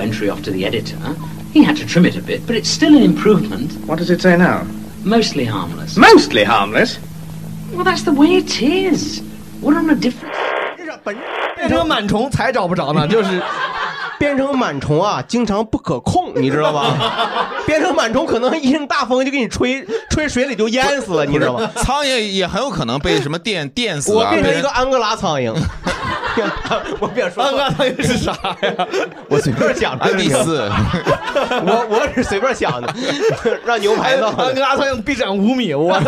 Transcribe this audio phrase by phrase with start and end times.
[0.00, 0.96] new entry off to the editor.
[1.52, 3.72] He had to trim it a bit, but it's still an improvement.
[3.86, 4.64] What does it say now?
[5.04, 5.96] Mostly harmless.
[5.96, 6.98] Mostly harmless.
[7.72, 9.20] Well, that's the way it is.
[9.60, 10.34] What on a different...
[11.56, 13.42] 变成螨虫才找不着呢，就是
[14.18, 17.50] 变成螨虫啊，经常不可控，你知道吧？
[17.66, 21.70] 变成螨虫可能一阵大风就给你吹吹水里就淹死了，你知道吗？
[21.76, 24.30] 苍蝇也很有可能被什么电电死啊！
[24.30, 25.54] 我变成一个安哥拉苍蝇，
[27.00, 28.86] 我别说安哥拉苍蝇是啥呀？
[29.28, 30.04] 我随便想的。
[30.04, 30.70] 安第四，
[31.64, 32.94] 我我是随便想的，
[33.64, 34.44] 让牛排弄的。
[34.44, 36.00] 安哥拉苍蝇臂展五米，我！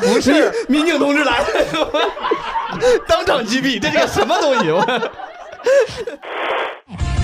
[0.00, 1.46] 不是民警同志来了，
[3.06, 4.70] 当场击毙，这是个什么东西？
[4.70, 4.80] 我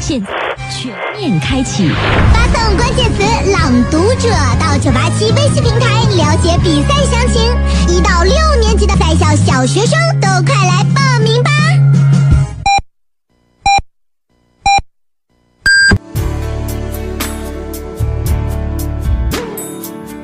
[0.03, 0.20] 现
[0.69, 1.89] 全面开启，
[2.34, 3.22] 发送关键词
[3.53, 4.28] “朗读者”
[4.59, 5.86] 到九八七微信平台
[6.17, 7.41] 了解比赛详情。
[7.86, 11.50] 一到六年级的在校小学生都快来报名吧！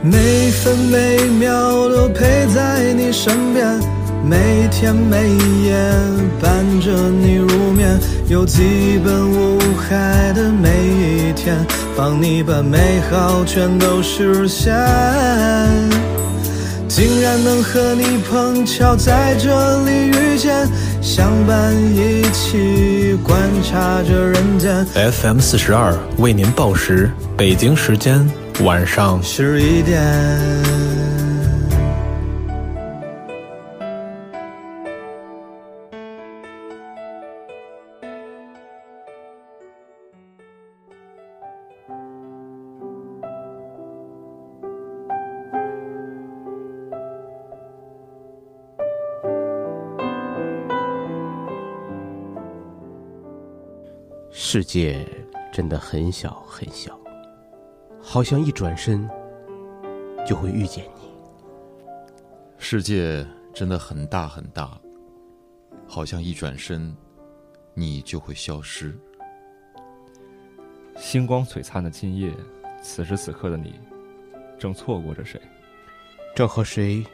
[0.03, 3.81] 每分每秒都陪在你身边，
[4.25, 5.31] 每天每
[5.65, 5.75] 夜
[6.41, 11.57] 伴着你入眠，有基本无害的每一天，
[11.97, 14.75] 帮你把美好全都实现。
[16.89, 20.67] 竟然能和你碰巧在这里遇见，
[21.01, 24.85] 相伴一起观察着人间。
[25.13, 28.29] FM 四十二为您报时，北京时间
[28.65, 30.68] 晚上十一点。
[54.41, 55.05] 世界
[55.53, 56.97] 真的很小很小，
[58.01, 59.07] 好像一转身
[60.25, 61.11] 就会遇见你。
[62.57, 64.81] 世界真的很大很大，
[65.89, 66.97] 好像一转身，
[67.75, 68.97] 你就会消失。
[70.97, 72.33] 星光璀璨的今夜，
[72.81, 73.75] 此时此刻的你，
[74.57, 75.39] 正错过着谁？
[76.37, 77.05] 正和谁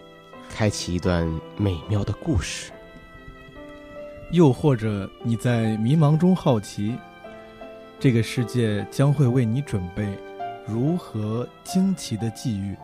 [0.50, 2.70] 开启一段美妙的故事？
[4.30, 6.94] 又或者你在迷茫中好奇，
[8.04, 10.06] 这个世界将会为你准备
[10.68, 12.76] 如何惊奇的际遇？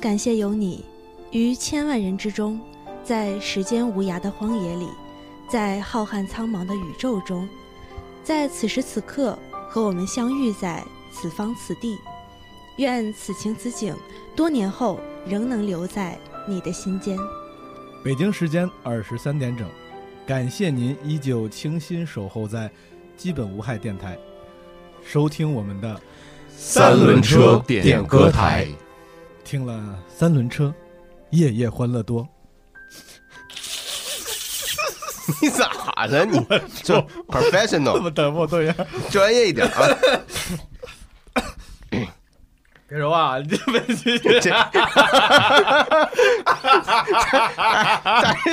[0.00, 0.86] 感谢有你，
[1.32, 2.58] 于千万人之中，
[3.04, 4.88] 在时间无涯的荒野里，
[5.50, 7.46] 在浩瀚苍茫的宇宙中，
[8.24, 11.98] 在此时此刻和我们相遇在此方此地。
[12.78, 13.94] 愿此情此景，
[14.34, 16.18] 多年后仍能留在
[16.48, 17.18] 你的心间。
[18.02, 19.68] 北京时间二十三点整，
[20.26, 22.70] 感谢您依旧倾心守候在
[23.20, 24.16] 基本无害电台，
[25.04, 26.00] 收听我们的
[26.56, 28.66] 三轮车点歌台。
[29.44, 30.72] 听了三轮车，
[31.28, 32.26] 夜夜欢乐多。
[35.42, 35.70] 你咋
[36.06, 36.24] 了？
[36.24, 36.40] 你
[36.82, 36.98] 这
[37.28, 38.10] professional
[39.10, 39.86] 专业一点啊！
[42.90, 44.68] 别说话， 你这问题这咱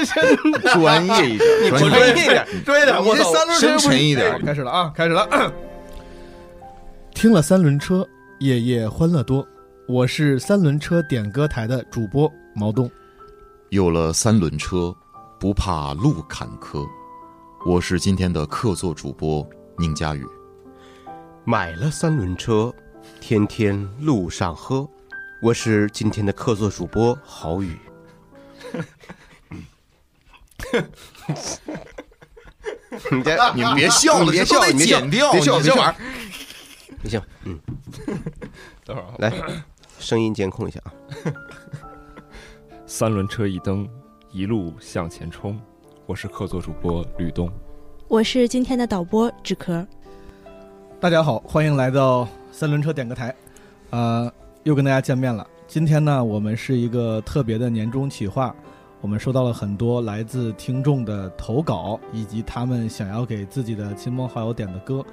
[0.06, 4.40] 是专业一点，你专专业一点，专业点，我这三轮车深沉一点。
[4.46, 5.52] 开始了啊，开始了。
[7.16, 8.08] 听了三轮车，
[8.40, 9.44] 夜夜欢乐多。
[9.88, 12.88] 我是三轮车点歌台的主播毛东。
[13.70, 14.96] 有了三轮车，
[15.40, 16.86] 不怕路坎坷。
[17.66, 19.44] 我是今天的客座主播
[19.80, 20.24] 宁佳宇。
[21.44, 22.72] 买了三轮车，
[23.20, 24.88] 天天路上喝。
[25.42, 27.78] 我是今天的客座主播郝宇。
[33.12, 35.96] 你别你们别笑了，你别笑，这都得你别笑，剪掉，别笑，别玩意儿。
[37.02, 37.60] 别笑，嗯，
[38.86, 39.32] 等会儿啊来，
[40.00, 40.94] 声音监控一下啊。
[42.86, 43.88] 三轮车一蹬，
[44.32, 45.60] 一路向前冲。
[46.06, 47.52] 我是客座主播吕东，
[48.08, 49.86] 我是今天的导播纸壳。
[51.00, 53.36] 大家好，欢迎来到三轮车点歌台，
[53.92, 54.34] 呃，
[54.64, 55.46] 又跟大家见面了。
[55.68, 58.52] 今天呢，我们是一个特别的年终企划，
[59.00, 65.06] 我们收到了很多来自听众的投稿，以及他们想要给自己的亲朋好友点的歌。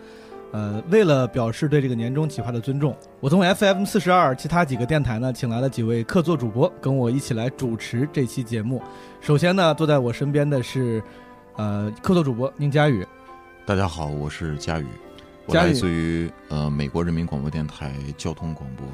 [0.53, 8.81] 呃，为了表示对这个年终企划的尊重，我从 FM 四十二其他几个电台呢，请来了几位客座主播，跟我一起来主持这期节目。
[9.21, 11.03] 首先呢，坐在我身边的是，
[11.57, 13.07] 呃，客座主播宁佳宇。
[13.67, 14.87] 大家好，我是佳宇，
[15.47, 18.87] 我来自于呃美国人民广播电台交通广播，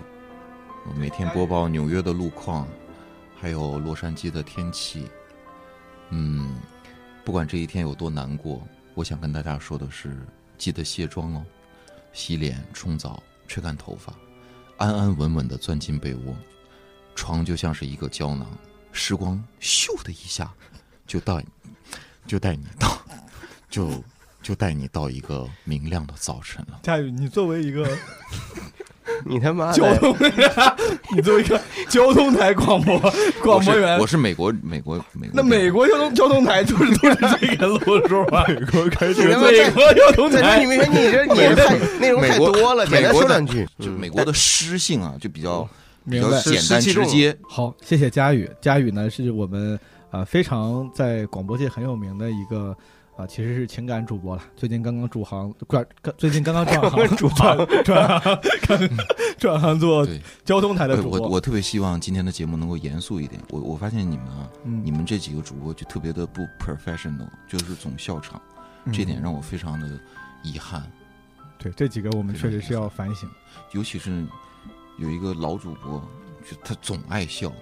[0.88, 2.67] 我每天播报纽约的路况，
[3.37, 5.08] 还有洛杉矶的天气。
[6.08, 6.61] 嗯，
[7.25, 10.17] 不管这一天有多难过，我想跟大家说的是，
[10.58, 11.44] 记得卸妆哦，
[12.12, 14.12] 洗脸、冲澡、吹干头发，
[14.76, 16.35] 安安稳稳的钻进被窝，
[17.14, 18.49] 床就像是一个胶囊，
[18.91, 20.53] 时光咻的一下
[21.06, 21.44] 就带，
[22.26, 23.00] 就带你到，
[23.70, 24.03] 就
[24.43, 26.79] 就带你到一个明亮的早晨了。
[26.83, 27.89] 佳宇，你作为一个
[29.27, 30.17] 你他妈交通，
[31.15, 32.99] 你作为一个交通台广播
[33.43, 38.45] 广播员，我是美国美国美国那美国交通交通台就是都是这个路数吗？
[38.49, 43.67] 美国开你他妈在美国交通台，在这里面你这你这太内容太多了，简单说两句。
[43.79, 45.69] 就美国的诗性啊，就比较
[46.09, 47.37] 比较明白简单直接。
[47.43, 48.49] 好，谢谢佳宇。
[48.61, 49.75] 佳宇呢，是我们
[50.11, 52.75] 啊、呃非常在广播界很有名的一个
[53.20, 54.43] 啊、其实是情感主播了。
[54.56, 55.87] 最近刚刚转行，转
[56.17, 58.40] 最近刚刚转 行，主转转行，
[59.38, 60.06] 转行 做
[60.44, 61.20] 交通台的主播。
[61.20, 63.40] 我我特别希望今天的节目能够严肃一点。
[63.50, 68.40] 我我发现你们啊，嗯你们这几个主播就特别的不 professional，就是总笑场，
[68.87, 69.87] 嗯这点让我非常的
[70.43, 70.82] 遗憾。
[71.58, 73.28] 对这几个我们确实是要反省。
[73.72, 74.25] 尤其是
[74.99, 76.02] 有一个老主播，
[76.50, 77.52] 就他总爱笑，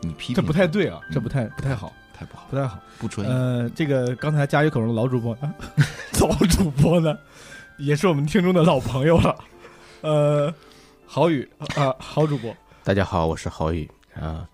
[0.00, 2.78] 你批评这不太对啊，嗯这不太不太好，太不好，不太好。
[2.98, 3.32] 不专业。
[3.32, 5.50] 呃，这个刚才佳宇口中的老主播，啊、
[6.20, 7.16] 老主播呢，
[7.78, 9.34] 也是我们听众的老朋友了。
[10.02, 10.54] 呃，
[11.06, 14.46] 郝宇啊，郝主播，大家好，我是郝宇啊，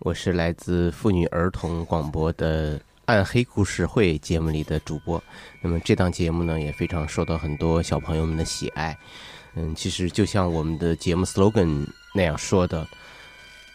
[0.00, 5.22] 我是来自妇女儿童广播的《暗黑故事会》节目里的主播。
[5.60, 8.98] 那么这档节目呢，也非常受到很多小朋友们的喜爱。
[9.54, 12.84] 嗯，其实就像我们的节目 slogan 那样说的，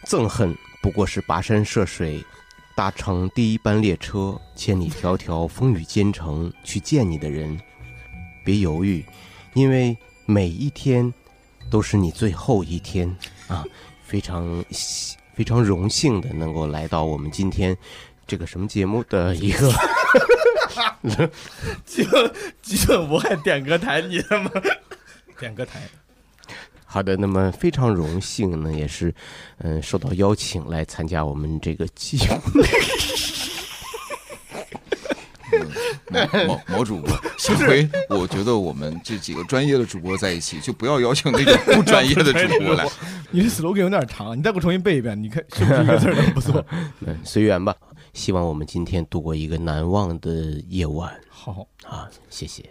[0.06, 2.22] 憎恨不过是跋山涉水，
[2.78, 7.60] 搭乘第一班列车，千里迢迢风雨兼程去见你的人。
[8.46, 9.04] 别犹豫，
[9.56, 9.98] 因为
[10.28, 11.12] 每一天
[11.72, 13.10] 都是你最后一天
[13.48, 13.66] 啊！
[14.04, 14.64] 非常
[15.34, 17.76] 非常荣幸的能够来到我们今天
[18.28, 19.74] 这个什么节目的一个
[21.84, 22.32] 基本
[22.62, 24.52] 基本无害点歌台，你他妈
[25.40, 25.82] 点歌台。
[26.98, 29.14] 好的，那么非常荣幸呢，也是
[29.60, 32.64] 嗯、受到邀请来参加我们这个节目。
[36.10, 42.84] 毛毛毛主播，下回我觉得我们这几个专业的主播在一起，就不要邀请那种不专业的主播来。
[43.30, 46.66] 你这 slogan 有点长，你再给我重新背一遍，你看是不是一个字都不错？
[47.06, 47.76] 嗯，随缘吧。
[48.16, 50.32] 希望我们今天度过一个难忘的
[50.68, 51.14] 夜晚。
[51.30, 52.68] 好啊，谢谢。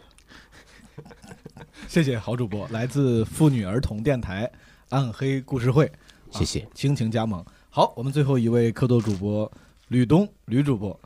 [1.88, 4.50] 谢谢好主播，来自妇女儿童电台
[4.90, 5.90] 暗黑故事会，
[6.30, 7.42] 谢谢啊倾情加盟。
[7.70, 9.50] 好，我们最后一位客座主播
[9.88, 10.98] 吕东，吕主播，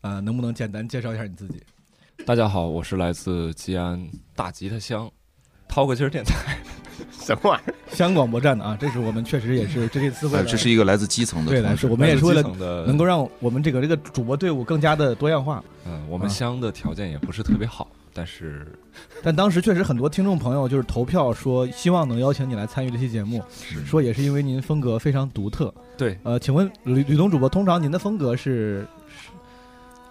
[0.00, 1.62] 呃，能不能简单介绍一下你自己？
[2.24, 4.00] 大家好，我是来自吉安
[4.34, 5.10] 大吉他乡
[5.68, 6.58] 掏个心儿电台。
[7.12, 7.74] 什么玩意儿？
[7.94, 15.62] 乡广播站的啊，这是我们确实也是这这次为了哎这是一个来自基层的对，来是我们也是的能够让我们这个这个主播队伍更加的多样化。
[15.84, 18.66] 嗯，我们啊乡的条件也不是特别好，但是
[19.22, 23.42] 但当时确实很多听众朋友就是投票说希望能邀请你来参与这期节目，
[23.86, 25.72] 说也是因为您风格非常独特。
[25.96, 28.86] 对，呃，请问吕吕东主播，通常您的风格是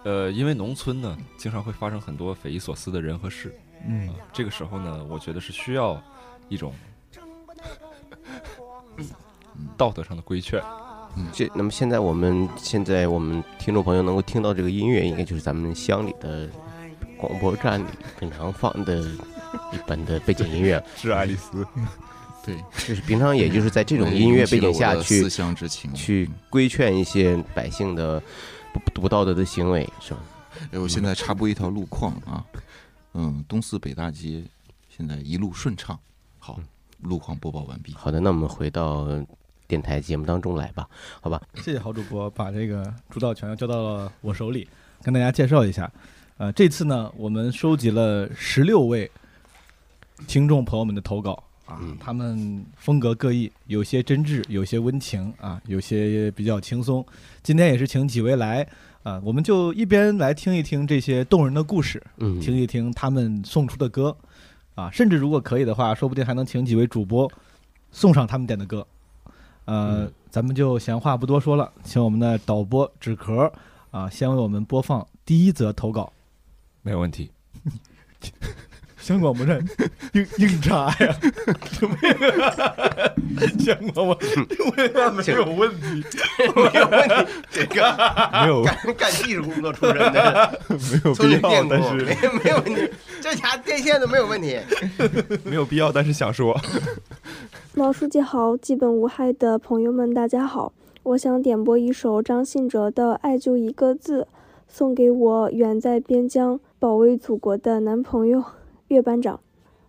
[0.04, 3.54] 呃，因为农村呢，经常会发生很多匪夷所思的人和事。
[3.86, 6.02] 嗯啊这个时候呢，我觉得是需要
[6.48, 6.72] 一种
[9.76, 10.62] 道德上的规劝。
[11.16, 16.48] 嗯这那么现在我们现在我们听众朋友能够听到这个音乐，应该就是咱们乡里的
[17.18, 17.86] 广播站里
[18.18, 19.00] 平常放的
[19.72, 20.82] 一般的背景音乐。
[20.96, 21.66] 是爱丽丝，
[22.46, 22.56] 对，
[22.86, 28.22] 就是平常也就是在这种音乐背景下去思乡之情去规劝一些百姓的
[28.72, 30.20] 不不道德的行为，是吧？
[30.72, 32.44] 哎，我现在插播一条路况啊，
[33.14, 34.42] 嗯，东四北大街
[34.88, 35.98] 现在一路顺畅。
[36.38, 36.58] 好，
[37.02, 37.92] 路况播报完毕。
[37.94, 39.06] 好的，那我们回到
[39.66, 40.88] 电台节目当中来吧，
[41.20, 41.40] 好吧？
[41.56, 44.66] 谢谢郝主播把这个主导权交到了我手里，
[45.02, 45.90] 跟大家介绍一下。
[46.38, 49.10] 呃，这次呢，我们收集了十六位
[50.28, 57.04] 听众朋友们的投稿啊，他们风格各异，有些真挚，有些温情啊，有些比较轻松。
[57.42, 58.64] 今天也是请几位来
[59.02, 64.16] 啊，我们就一边来听一听这些动人的故事，嗯听一听他们送出的歌
[64.76, 67.28] 啊，甚至如果可以的话，说不定还能请几位主播
[67.90, 68.86] 送上他们点的歌。
[69.64, 73.52] 呃，咱们就闲话不多说了，请我们的导播纸壳
[73.90, 76.12] 啊，先为我们播放第一则投稿。
[76.82, 77.30] 没有问题。
[78.98, 79.58] 香广播站
[80.12, 81.16] 硬硬插呀，
[81.70, 82.14] 什么呀？
[83.58, 84.18] 香广播
[84.76, 86.04] 为啥没有问题？
[86.54, 87.96] 没有问题，这个
[88.42, 92.90] 没有干干技术工作出身的，没有必要但是没没有问题，
[93.22, 94.58] 这家电线都没有问题。
[95.44, 96.60] 没有必要，但是想说。
[97.74, 104.22] 毛书记好，基本无害的朋友们，大家好，我想点播一首张信哲的《爱就一个字》，
[104.68, 108.44] 送给我远在边疆保卫祖国的男朋友
[108.86, 109.40] 岳班长。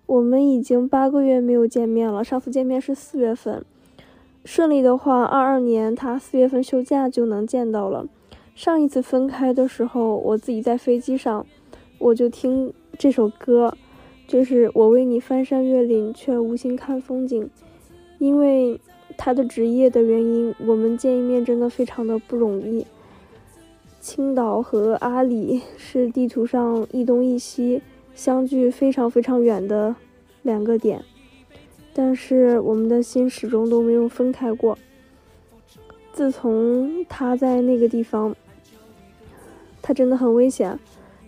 [0.08, 3.64] 我们已经八个月没有见面了，上次见面是四月份。
[4.44, 8.08] 顺利的话，二二年他四月份休假就能见到了。
[8.56, 11.46] 上一次分开的时候，我自己在飞机上，
[12.00, 13.78] 我就听这首歌，
[14.28, 17.48] 就是我为你翻山越岭，却无心看风景。
[18.18, 18.82] 因为
[19.16, 22.88] 他的职业的原因，我们见一面真的非常的不容易。
[24.00, 27.82] 青岛和阿里是地图上一东一西，
[28.16, 29.94] 相距非常非常远的
[30.42, 31.04] 两个点。
[31.94, 34.78] 但是我们的心始终都没有分开过。
[36.14, 38.34] 自从他在那个地方，
[39.82, 40.80] 他真的很危险。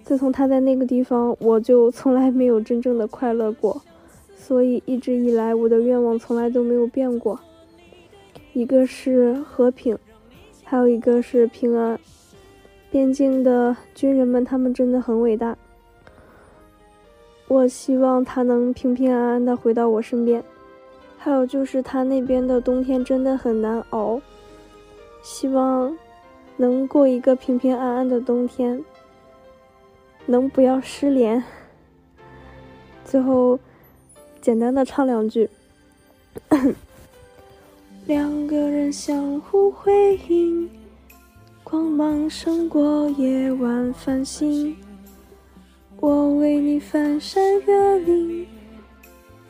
[0.06, 3.82] 自从他在那个地方，我就从来没有真正的快乐过。
[4.38, 7.38] 所以一直以来，我的愿望从来都没有变过。
[8.54, 9.98] 一个是和平，
[10.64, 12.00] 还有一个是平安。
[12.92, 15.58] 边境的军人们，他们真的很伟大。
[17.48, 20.44] 我希望他能平平安安的回到我身边。
[21.18, 24.20] 还有就是他那边的冬天真的很难熬，
[25.22, 25.96] 希望
[26.58, 28.84] 能过一个平平安安的冬天，
[30.26, 31.44] 能不要失联。
[33.06, 33.60] 最后，
[34.42, 35.50] 简单的唱两句。
[38.08, 40.68] 两个人相互辉映，
[41.72, 44.76] 光芒胜过夜晚繁星。
[46.02, 48.46] 我为你翻山越岭。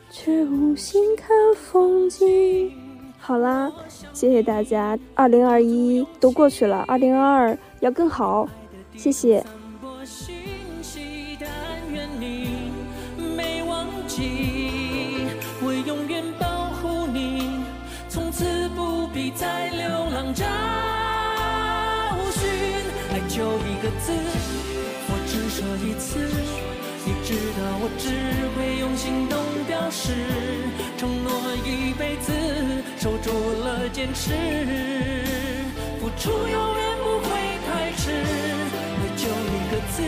[0.08, 2.72] 却无心看风景。
[3.18, 3.72] 好啦，
[4.12, 4.96] 谢谢大家。
[5.16, 8.48] 二零二一都过去了，二零二二要更好。
[8.94, 9.44] 谢谢。
[15.84, 17.48] 永远保护你，
[18.08, 20.44] 从此不必再流浪着
[23.32, 24.12] 就一个字，
[25.08, 26.20] 我只说一次。
[27.06, 28.12] 你知道我只
[28.52, 30.12] 会用行动表示
[30.98, 31.32] 承诺，
[31.64, 32.30] 一辈子
[33.00, 33.32] 守住
[33.64, 34.36] 了坚持，
[35.98, 37.32] 付出永远不会
[37.64, 38.12] 太迟。
[38.12, 40.04] 爱就一个字，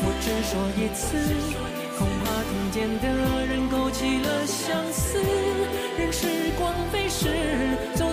[0.00, 1.18] 我只说一次，
[1.98, 3.04] 恐怕听见的
[3.46, 5.18] 人勾起了相思。
[5.98, 7.34] 任时光飞逝，
[7.96, 8.12] 搜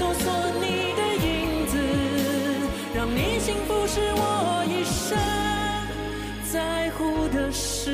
[7.51, 7.91] 事。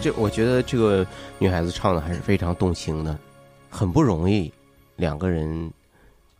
[0.00, 1.06] 这我觉得这个
[1.38, 3.18] 女孩子唱的还是非常动情的，
[3.70, 4.52] 很不容易，
[4.96, 5.72] 两个人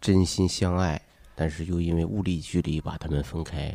[0.03, 1.01] 真心相爱，
[1.35, 3.75] 但是又因为物理距离把他们分开，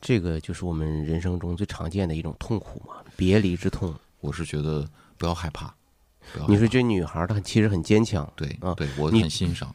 [0.00, 3.92] 这个就是我们人生中最常见的一种痛苦嘛，别离之痛。
[4.20, 5.74] 我是觉得不要害怕。
[6.46, 9.74] 你说这女孩她其实很坚强，对啊，对我很欣赏。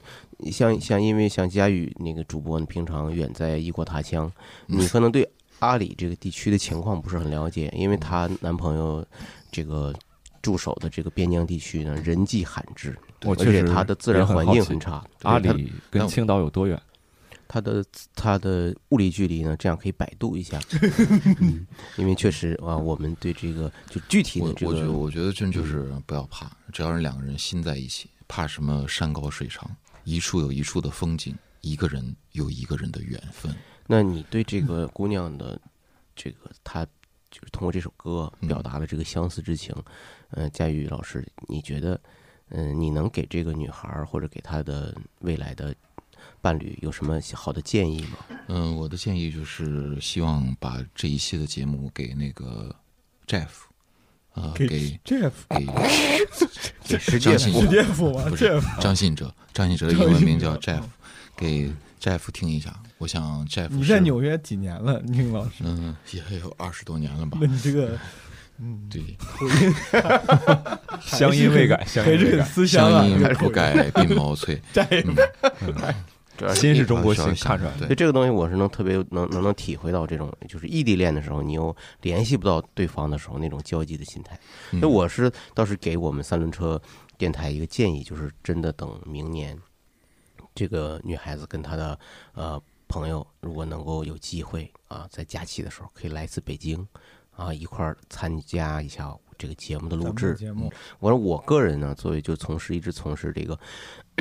[0.51, 4.31] 像像因为像佳宇那个主播，平常远在异国他乡，
[4.67, 5.29] 你可能对
[5.59, 9.05] 阿里这个地区的情况不是很了解，因为她男朋友
[9.51, 9.93] 这个
[10.41, 15.03] 驻守的这个边疆地区呢，人迹罕至，而且它的自然环境很差。
[15.23, 16.81] 阿里跟青岛有多远？
[17.51, 19.57] 它的它的物理距离呢？
[19.57, 20.59] 这样可以百度一下，
[21.97, 29.67] 因为确实啊，我们对这个就具体的这个，我觉得我觉得真就是不要怕，只要是两个人心在一起，怕什么山高水长，
[30.03, 33.55] 一处有一处的风景，一个人有一个人的缘分。
[33.87, 35.59] 那你对这个姑娘的
[36.15, 36.85] 这个，她
[37.31, 39.75] 就是通过这首歌表达了这个相思之情。
[40.31, 41.99] 嗯，佳宇老师，你觉得，
[42.49, 45.75] 嗯，你能给这个女孩或者给她的未来的？
[46.41, 48.17] 伴侣有什么好的建议吗？
[48.47, 52.75] 嗯，我的建议就是希望把这一期的节目给那个
[53.25, 53.47] Jeff，
[54.33, 54.67] 啊，给
[55.03, 55.65] Jeff，给
[57.11, 57.83] 给张信哲，
[58.29, 60.81] 不是张信哲，张信哲的英文名叫 Jeff，
[61.35, 61.71] 给
[62.01, 62.73] Jeff 听一下。
[62.97, 65.51] 我想 Jeff，你在纽约几年了，宁老师？
[65.61, 67.37] 嗯，也有二十多年了吧？
[67.41, 67.97] 那你这个，
[68.59, 69.73] 嗯，对，口音
[71.01, 74.61] 乡音未改，乡音未改，乡啊， 音不改鬓毛脆。
[74.73, 74.87] 主要
[76.55, 84.39] 心是中国心心看出来的所以这个东西我是能特别能能能体会到这种就是异地恋的时候，你又联系不到对方的时候那种焦急的心态。
[84.71, 86.81] 嗯所以我是倒是给我们三轮车
[87.17, 89.57] 电台一个建议，就是真的等明年
[90.55, 91.99] 这个女孩子跟她的
[92.33, 96.87] 呃朋友，如果能够有机会啊，在假期的时候可以来一次北京
[97.35, 100.33] 啊，一块儿参加一下这个节目的录制。
[100.35, 103.57] 节目嗯我说我个人呢，作为就从事一直从事这个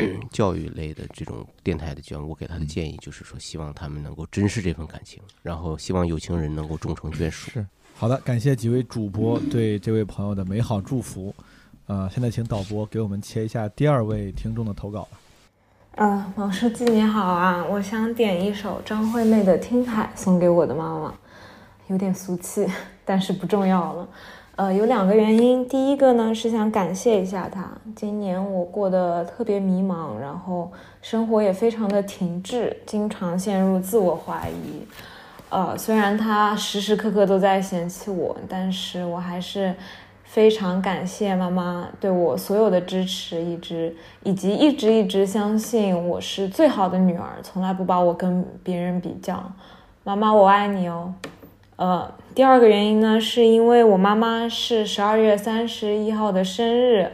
[0.30, 7.50] 教育类的这种电台的节目，我给他的建议就是说，希望他们能够珍视这份感情，然后希望有情人能够终成眷属。
[7.50, 11.34] 是好的，感谢几位主播对这位朋友的美好祝福。
[11.86, 15.18] 呃，现在请导播给我们切一下第二位听众的投稿吧。
[15.92, 21.12] 呃，毛书记你好啊，我想点一首张惠妹的《听海》送给我的妈妈，
[21.88, 22.66] 有点俗气，
[23.04, 24.08] 但是不重要了。
[24.58, 30.68] 呃，有两个原因，第一个呢是想感谢一下她，今年我过得特别迷茫，然后
[31.00, 34.84] 生活也非常的停滞，经常陷入自我怀疑。
[35.48, 39.72] 呃，虽然她时时刻刻都在嫌弃我，但是我还是
[40.24, 49.40] 非常感谢妈妈对我所有的支持，一直以及一直一直相信我是最好的女儿，从来不把我跟别人比较。
[50.02, 51.14] 妈妈，我爱你哦。
[51.78, 57.12] 呃，第二个原因呢，是因为我妈妈是十二月三十一号的生日，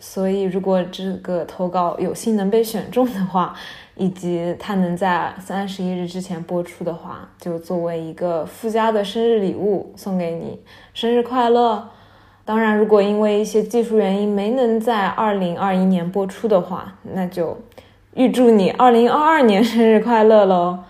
[0.00, 3.54] 所以如果这个投稿有幸能被选中的话，
[3.94, 10.60] 以及它能在三十一日之前播出的话，就作为一个附加的生日礼物送给你，
[10.92, 11.90] 生日快乐！
[12.44, 17.56] 当然，如果因为一些技术原因没能在二零二一年播出的话，那就
[18.14, 20.80] 预祝你二零二二年生日快乐喽！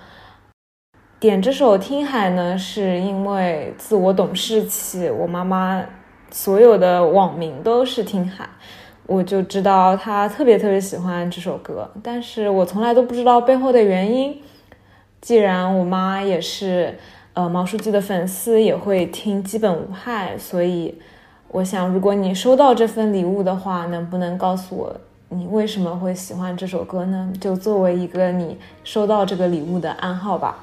[1.25, 5.83] 点这首《听海》呢，是因为自我懂事起，我妈妈
[6.31, 8.47] 所有的网名都是听海，
[9.07, 14.39] 我就知道她特别特别喜欢这首歌，但是我从来都不知道背后的原因。
[15.23, 16.99] 既然我妈也是
[17.33, 20.95] 呃毛书记的粉丝，也会听基本无害，所以
[21.49, 24.95] 我想，如果你收到这份礼物的话，能不能告诉我
[25.31, 27.33] 你为什么会喜欢这首歌呢？
[27.41, 30.63] 就作为一个你收到这个礼物的暗号吧。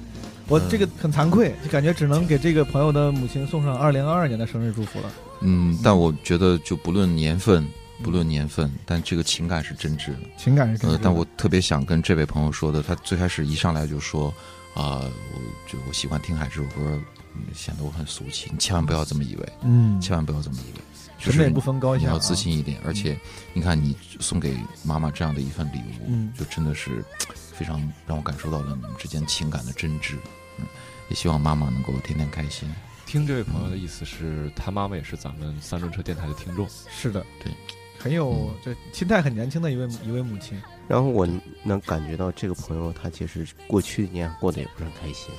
[0.51, 5.09] 我这个很惭愧，就感觉只能给这个朋友的母亲送上二零二二年的生日祝福了。
[5.39, 7.65] 嗯，但我觉得就不论年份，
[8.03, 10.19] 不论年份，但这个情感是真挚的。
[10.37, 14.33] 情感是真挚的呃，但我特别想跟这位朋友说的，他最开始一上来就说
[14.73, 15.01] 啊、
[15.33, 16.99] 我就我喜欢听海这首歌，
[17.35, 18.49] 嗯显得我很俗气。
[18.51, 20.83] 你千万不要这么以为，嗯千万不要这么以为。
[21.17, 22.79] 就是什么也不分高下啊你要自信一点。
[22.83, 23.15] 而且，
[23.53, 27.03] 你看你送给妈妈这样的一份礼物，嗯就真的是
[27.53, 30.15] 非常让我感受到了你们之间情感的真挚。
[30.61, 30.67] 嗯，
[31.09, 32.69] 也希望妈妈能够天天开心。
[33.05, 36.65] 听这位朋友的意思是，他妈妈也是咱们三轮车电台的听众。
[36.89, 37.51] 是的，对，
[37.99, 40.61] 很有这心态很年轻的一位一位母亲。
[40.87, 41.27] 然后我
[41.63, 45.33] 能感觉到这个朋友他其实过去一年过得也不是很开心，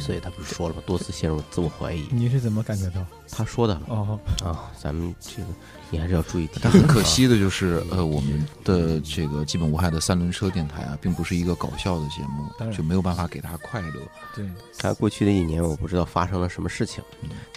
[0.00, 0.82] 所以他不是说了吗？
[0.86, 2.06] 多次陷入自我怀疑。
[2.10, 3.04] 你是怎么感觉到？
[3.30, 5.48] 他说的哦啊，咱们这个
[5.90, 6.60] 你还是要注意听。
[6.62, 14.02] 但很可惜的就是，呃，我们的这个基本无害的三轮车电台啊，并不是一个搞笑的节目就没有办法给他快乐。
[14.34, 17.02] 对，他过去的一年，我不知道发生了什么事情，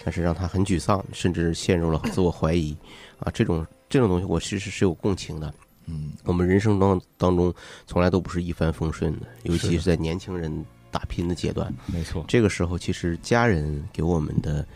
[0.04, 2.76] 但是让他很沮丧，甚至陷入了自我怀疑
[3.18, 3.30] 啊。
[3.32, 5.52] 这种这种东西，我其实是有共情的。
[5.88, 7.54] 嗯，我们人生当当中
[7.86, 11.72] 从来都不是一帆风顺的，尤其是在年轻人打拼的阶段。
[11.86, 14.66] 没错，这个时候其实家人给我们的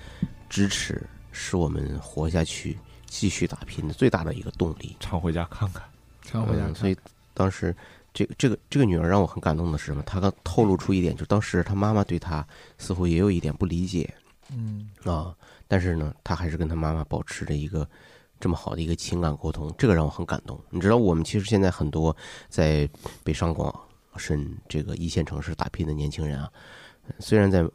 [0.48, 4.96] 支持，是我们活下去、继续打拼的最大的一个动力。
[5.00, 5.82] 常回家看看，
[6.22, 6.96] 常回家看嗯所以
[7.34, 7.74] 当时
[8.12, 10.02] 这个这个这个女儿让我很感动的是什么？
[10.02, 12.46] 她刚透露出一点，就当时她妈妈对她
[12.76, 14.12] 似乎也有一点不理解
[14.52, 15.34] 嗯啊，
[15.68, 17.88] 但是呢，她还是跟她妈妈保持着一个
[18.40, 20.60] 这么好的一个情感沟通，这个让我很感动。
[20.70, 22.14] 你知道，我们其实现在很多
[22.48, 22.88] 在
[23.22, 23.72] 北上广
[24.16, 26.50] 深这个一线城市打拼的年轻人啊，
[27.18, 27.66] 虽然在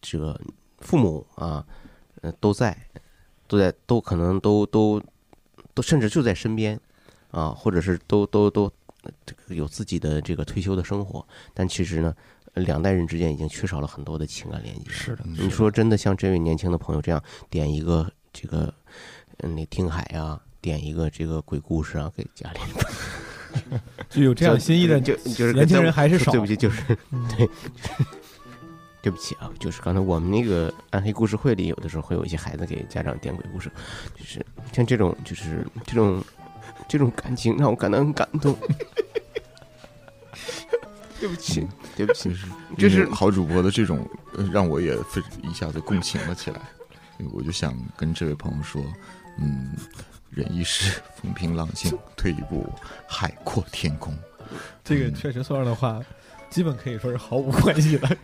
[0.00, 0.38] 这个
[0.78, 1.64] 父母啊，
[2.20, 2.76] 呃都在，
[3.46, 5.02] 都在，都可能都都
[5.72, 6.78] 都甚至就在身边
[7.30, 8.64] 啊，或者是都都都
[9.02, 12.14] 呃这个有自己的这个退休的生活，但其实呢，
[12.52, 14.90] 呃两代人之间已经缺少了很多的情感连接。
[14.90, 18.72] 是的你说真的，像这位年轻的朋友这样点一个这个，
[19.38, 22.70] 嗯，那听海啊，点一个这个鬼故事啊，给家里人，
[24.10, 26.82] 就有这样心意的就就是年轻人还是少对不起，就是
[27.36, 27.48] 对，
[29.02, 33.70] 对不起啊，就是刚才我们那个暗黑故事会里，有的时候会有一些孩子给家长点鬼故事，
[34.18, 36.24] 就是像这种，就是这种
[36.88, 38.56] 这种感情让我感到很感动。
[41.20, 42.30] 对不起，对不起，
[42.76, 46.60] 就是好主播的这种，呃让我也非一下子共情了起来。
[47.32, 48.82] 我就想跟这位朋友说，
[49.38, 49.70] 嗯，
[50.34, 52.68] 忍一时风平浪静，退一步
[53.06, 54.12] 海阔天空。
[54.84, 56.00] 这个确实说上的话，
[56.50, 58.10] 基本可以说是毫无关系了。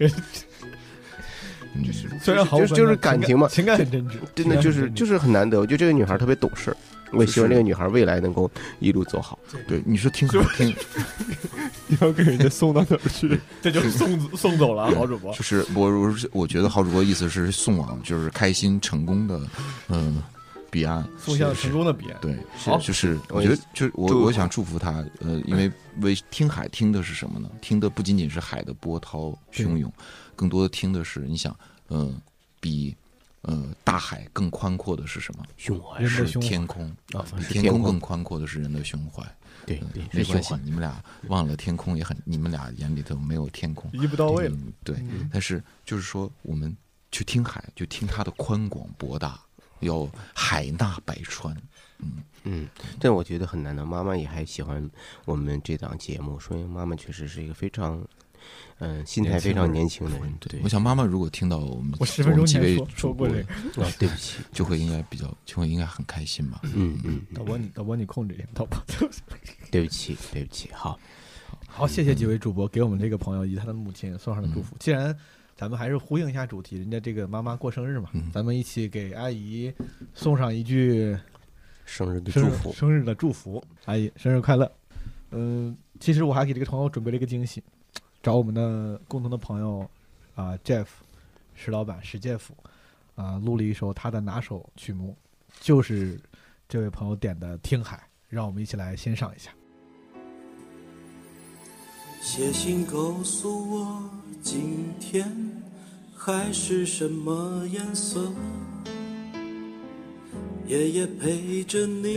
[1.87, 5.61] 就是虽然毫无就是感情嘛，情感很真挚真的就是就是很难得。
[5.61, 6.77] 我觉得这个女孩特别懂事儿，
[7.13, 9.39] 我也希望这个女孩未来能够一路走好。
[9.69, 10.75] 对，你说听好听，
[11.87, 13.41] 你要给人家送到哪儿去？
[13.63, 15.33] 这就送 送走了啊，好主播。
[15.33, 19.41] 就是我我我觉得好主播意思是送往就是开心成功的
[19.89, 20.21] 嗯
[20.71, 27.51] 彼岸，送向是成功的彼岸对，好是就是我觉得就是我我想祝福他，呃，因为为听海听的是什么呢？
[27.61, 29.93] 听的不仅仅是海的波涛汹涌，
[30.37, 31.55] 更多的听的是你想，
[31.89, 32.15] 呃，
[32.61, 32.97] 比。
[33.43, 35.43] 呃，大海更宽阔的是什么？
[35.57, 39.25] 胸怀是天空啊比天空是天空更宽阔的是人的胸怀。
[39.65, 44.53] 对没关系你们俩忘了天空也很，你们俩眼里头没有天空，一步到位
[44.85, 46.77] 对嗯，但是就是说，我们
[47.11, 49.41] 去听海，就听它的宽广博大，
[49.81, 51.55] 要海纳百川。
[51.99, 52.13] 嗯
[52.45, 52.67] 嗯，
[52.99, 53.85] 这我觉得很难的。
[53.85, 54.89] 妈妈也还喜欢
[55.27, 58.03] 我们这档节目，说明妈妈确实是一个非常，
[58.79, 60.35] 嗯、心态非常年轻的人。
[60.41, 66.61] 对，我想妈妈如果听到我们我10分钟们几位前说主播说过这个啊对不起， 就会应该比较，就会应该很开心吧。
[66.63, 68.83] 嗯嗯，导播你导播你控制一下，导播。
[69.71, 70.99] 对不起，对不起，好，
[71.67, 74.77] 好，谢谢几位主播给我们这个朋友以及他的母亲送上的祝嗯福。
[74.81, 75.15] 既然
[75.61, 79.71] 咱们还是呼应一下主题，人家这个妈妈过生日嘛，嗯咱们一起给阿姨
[80.15, 81.15] 送上一句
[81.85, 84.73] 生日的祝福生日的祝福，阿姨生日快乐。
[85.33, 87.63] 嗯，其实我还给这个朋友准备了一个惊喜，
[88.23, 89.87] 找我们的共同的朋友
[90.35, 90.87] 啊、Jeff
[91.55, 92.57] 石老板石介甫
[93.15, 95.15] 啊、录了一首他的拿手曲目，
[95.61, 96.19] 就是
[96.71, 97.99] 这位朋友点的《听海》，
[98.31, 99.51] 让我们一起来欣赏一下。
[102.23, 104.03] 写信告诉我，
[104.43, 105.27] 今天
[106.15, 108.31] 海是什么颜色？
[110.67, 112.13] 爷爷陪着你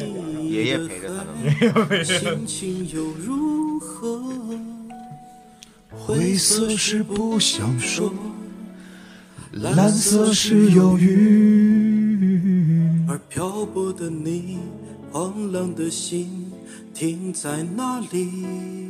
[0.49, 4.21] 爷爷的陪着他海，心情又如何？
[5.89, 8.13] 灰色是不想说，
[9.53, 12.27] 蓝色是忧郁。
[13.07, 14.59] 而漂泊的你，
[15.13, 16.51] 荒凉的心
[16.93, 18.89] 停在哪里？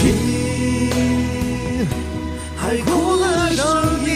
[0.00, 0.14] 听
[2.56, 3.66] 海哭的声
[4.06, 4.12] 音，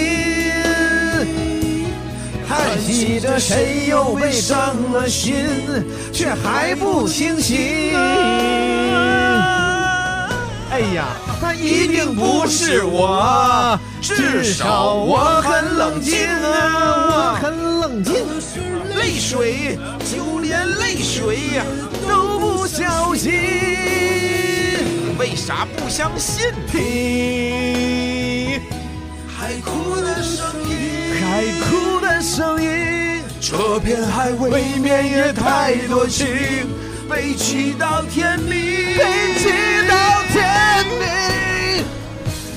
[2.47, 5.35] 还记得谁又被伤了心，
[6.13, 7.97] 却还不清醒。
[10.71, 11.05] 哎呀，
[11.41, 18.15] 他一定不是我，至少我很冷静啊，我很冷静。
[18.97, 19.77] 泪水，
[20.15, 21.65] 就连泪水呀
[22.09, 23.33] 都不小心。
[25.33, 26.45] 为啥不相信？
[26.71, 26.79] 听
[29.27, 30.77] 海哭的声音，
[31.25, 36.27] 海哭的声音，这片海未免也太多情，
[37.09, 39.49] 悲泣到天明，悲泣
[39.89, 41.07] 到天明。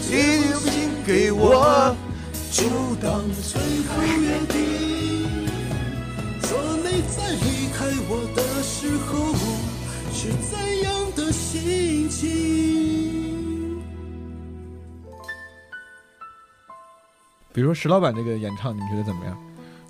[0.09, 1.95] 你用心给我，
[2.51, 2.65] 就
[3.01, 3.57] 当最
[3.87, 5.47] 后约定。
[6.41, 7.23] 说你在
[10.25, 13.79] 是怎样的心情？
[17.53, 19.37] 比如说石老板这个演唱，你们觉得怎么样？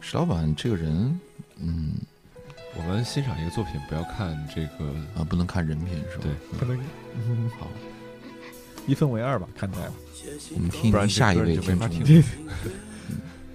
[0.01, 1.17] 石老板这个人，
[1.57, 1.93] 嗯，
[2.75, 6.23] 我们欣赏一个作品，不要看这个啊，不能看人品是吧？
[6.23, 6.77] 对，不能，
[7.15, 7.67] 嗯，好，
[8.87, 9.93] 一分为二吧，看待吧。
[10.53, 12.23] 我们听下一位听众。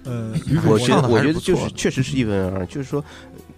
[0.03, 0.33] 呃，
[0.65, 3.05] 我觉得，我觉得就是确实是一分为二，就是说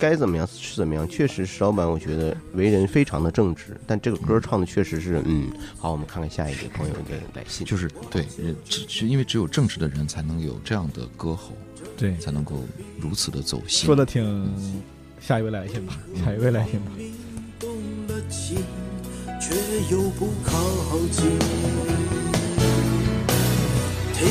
[0.04, 1.08] 该怎么样是怎么样。
[1.08, 8.26] 确实，石老板我觉得为人非常的正直，但这个歌唱的确实是，嗯，好，我们看看下一位朋友的来信，就是对，
[8.66, 11.54] 只是因为只有正直的人才能有这样的歌喉，
[11.96, 12.66] 对才能够
[13.00, 13.86] 如此的走心。
[13.86, 14.54] 说的挺，
[15.22, 16.92] 下一位来信吧，下一位来信吧。
[18.30, 18.58] 近，
[19.40, 19.56] 却
[19.90, 20.60] 又不靠
[21.14, 21.40] 近。
[24.14, 24.28] 听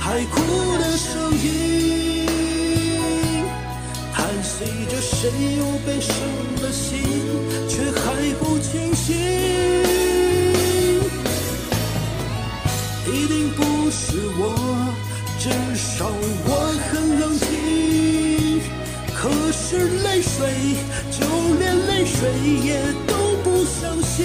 [0.00, 0.40] 海哭
[0.78, 2.37] 的声音，
[4.48, 6.16] 随着谁又被伤
[6.62, 6.98] 了心，
[7.68, 8.00] 却还
[8.40, 9.14] 不清醒。
[13.06, 14.42] 一定不是我，
[15.38, 16.10] 至少
[16.46, 16.48] 我
[16.88, 17.46] 很冷静。
[19.14, 19.20] 可
[19.52, 19.60] 是
[20.02, 20.36] 泪水，
[21.10, 21.18] 就
[21.58, 22.16] 连泪水
[22.64, 22.68] 也
[23.06, 23.10] 都
[23.44, 24.16] 不相信。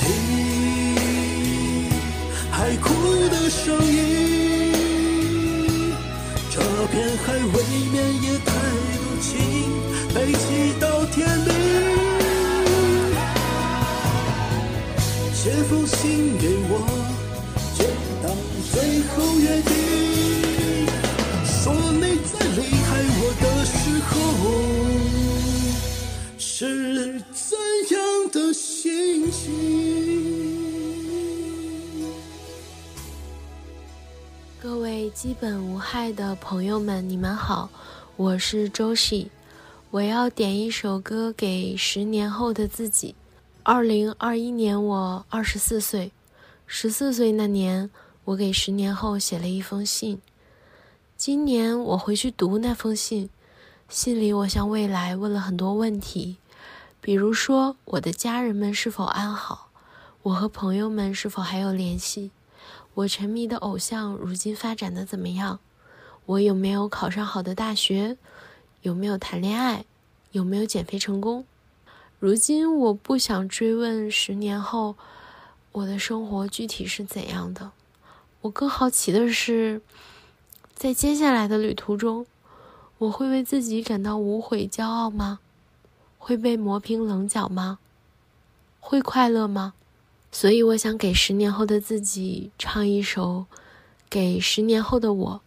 [0.00, 0.04] 听
[2.50, 2.86] 海哭
[3.28, 4.47] 的声音，
[6.78, 6.94] 这片
[7.26, 7.58] 海未
[7.90, 8.52] 免也太
[8.94, 9.34] 多情，
[10.14, 10.38] 悲泣
[10.78, 11.50] 到天明。
[15.34, 16.72] 写封信给我，
[17.74, 17.82] 就
[18.22, 18.30] 当
[18.70, 18.74] 最
[19.08, 19.72] 后约定。
[21.48, 21.60] 说
[21.94, 22.88] 你在离开
[23.18, 24.14] 我的时候
[26.38, 27.58] 是怎
[27.90, 27.98] 样
[28.30, 29.87] 的心情？
[34.68, 37.70] 各位基本无害的朋友们，你们好，
[38.16, 39.30] 我是周喜，
[39.90, 43.14] 我要点一首歌给十年后的自己。
[43.62, 46.12] 二零二一年我二十四岁，
[46.66, 47.88] 十四岁那年，
[48.26, 50.20] 我给十年后写了一封信。
[51.16, 53.30] 今年我回去读那封信，
[53.88, 56.36] 信里我向未来问了很多问题，
[57.00, 59.70] 比如说我的家人们是否安好，
[60.24, 62.30] 我和朋友们是否还有联系，
[62.98, 65.60] 我沉迷的偶像如今发展的怎么样，
[66.26, 68.16] 我有没有考上好的大学，
[68.82, 69.84] 有没有谈恋爱，
[70.32, 71.44] 有没有减肥成功。
[72.18, 74.96] 如今我不想追问十年后
[75.70, 77.70] 我的生活具体是怎样的，
[78.40, 79.80] 我更好奇的是。
[80.74, 82.26] 在接下来的旅途中，
[82.98, 85.38] 我会为自己感到无悔、骄傲吗？
[86.18, 87.78] 会被磨平棱角吗？
[88.80, 89.74] 会快乐吗？
[90.30, 93.46] 所以，我想给十年后的自己唱一首
[94.08, 95.40] 《给十年后的我》，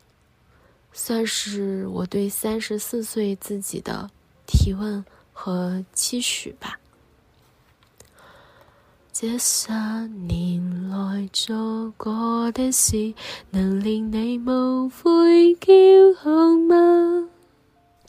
[0.92, 4.10] 算是我对三十四岁自己的
[4.46, 6.78] 提问和期许吧。
[9.14, 9.72] 这十
[10.08, 13.14] 年来做过的事，
[13.52, 17.30] 能令你无悔骄傲吗？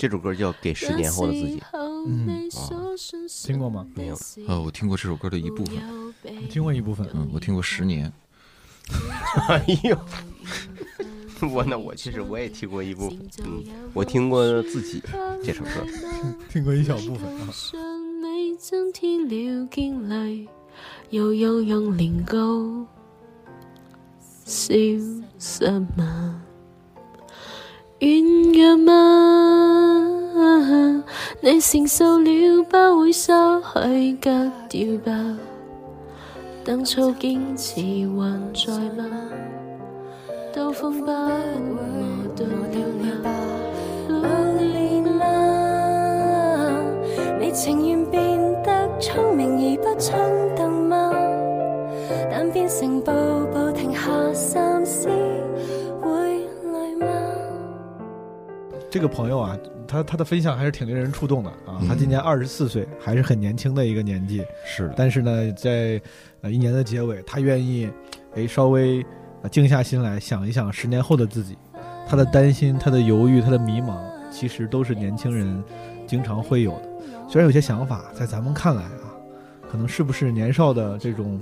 [0.02, 1.60] 这首歌叫《给十年后的自己》。
[2.08, 2.50] 嗯，
[3.46, 3.86] 听过吗？
[3.94, 4.18] 没有。
[4.48, 5.76] 呃，我听过这首歌的一部分。
[6.24, 7.08] 你听过一部分？
[7.14, 8.12] 嗯，我听过十年。
[9.48, 9.96] 哎呦，
[11.54, 13.30] 我那我其实我也听过一部分。
[13.44, 13.62] 嗯，
[13.94, 15.00] 我听过自己
[15.40, 15.86] 这首歌，
[16.50, 17.48] 听过一小部分啊。
[28.04, 28.10] 软
[28.52, 28.90] 弱吗？
[31.40, 35.12] 你承受了不会失去格调吧。
[36.64, 39.06] 当初坚持还在吗？
[40.52, 41.78] 刀锋不会磨
[42.34, 42.50] 到了
[43.22, 43.30] 疤
[44.58, 45.24] 留念啊
[47.38, 48.20] 你情愿变
[48.64, 50.18] 得聪明而不冲
[50.56, 51.12] 动吗？
[52.28, 53.12] 但变成步
[53.52, 54.00] 步停下
[54.32, 55.08] 三思
[56.00, 56.41] 会
[58.92, 61.80] 这个朋友啊，他他的分享还是挺令人触动的啊。
[61.88, 64.44] 他今年二十四岁，还是很年轻的一个年纪。
[64.66, 65.98] 是，但是呢，在
[66.42, 67.88] 呃一年的结尾，他愿意
[68.34, 69.02] 诶稍微
[69.40, 71.56] 呃静下心来想一想十年后的自己，
[72.06, 73.96] 他的担心、他的犹豫、他的迷茫，
[74.30, 75.64] 其实都是年轻人
[76.06, 76.82] 经常会有的。
[77.30, 79.08] 虽然有些想法在咱们看来啊，
[79.70, 81.40] 可能是不是年少的这种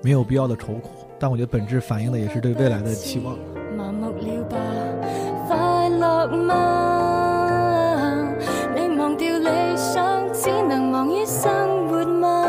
[0.00, 3.36] 没有必要的愁苦，但我觉得本质反映的也是对未来的期望。
[6.26, 6.54] 麻木了吧？
[7.54, 8.14] 快樂嗎？
[8.74, 12.46] 你忘掉理想，只能忙於生活嗎？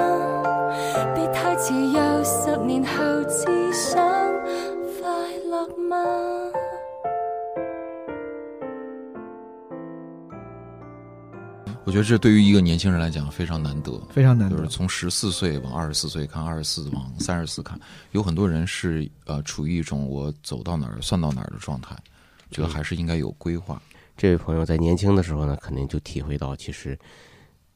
[1.15, 2.93] 別太遲，又十年後
[3.25, 4.01] 只想
[4.99, 5.09] 快
[5.49, 5.95] 樂嗎？
[11.83, 17.79] 我觉得这对于一个年轻人来讲非常难得，非常难得就是从十四岁往二十四岁看，二十四往三十四看，
[18.11, 21.95] 有很多人是呃处于一种我走到哪儿算到哪儿的状态，
[22.51, 23.81] 觉得还是应该有规划。
[24.17, 26.97] 这位朋友在年轻的时候呢，肯定就体会到，其实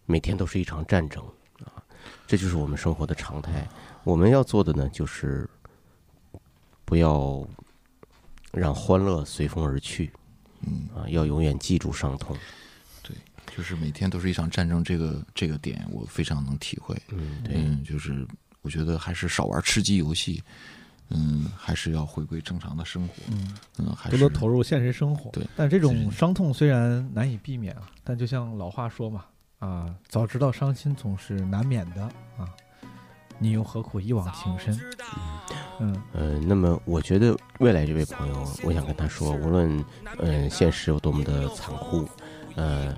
[0.05, 1.21] 每天都是一场战争
[1.65, 1.83] 啊，
[2.25, 3.67] 这就是我们生活的常态。
[4.05, 5.47] 我们要做的呢，就是
[6.85, 7.45] 不要
[8.51, 10.11] 让欢乐随风而去，
[10.61, 12.35] 嗯啊，要永远记住伤痛。
[13.03, 13.15] 对，
[13.55, 16.95] 就是每天都是一场战争，这个这个点我非常能体会。
[17.09, 18.25] 嗯对嗯，就是
[18.61, 20.41] 我觉得还是少玩吃鸡游戏，
[21.09, 23.55] 嗯，还是要回归正常的生活，嗯。
[23.77, 25.31] 嗯，还多是多投入现实生活。
[25.31, 29.25] 对，但这种伤痛虽然难以避免啊，但就像老话说嘛，
[29.59, 32.03] 啊，早知道伤心总是难免的
[32.37, 32.47] 啊，
[33.39, 34.79] 你又何苦一往情深？
[35.79, 36.01] 嗯。
[36.13, 39.79] 呃，那么我觉得未来这位朋友，我想跟他说，无论
[40.19, 42.07] 嗯、呃现实有多么的残酷，
[42.55, 42.93] 呃，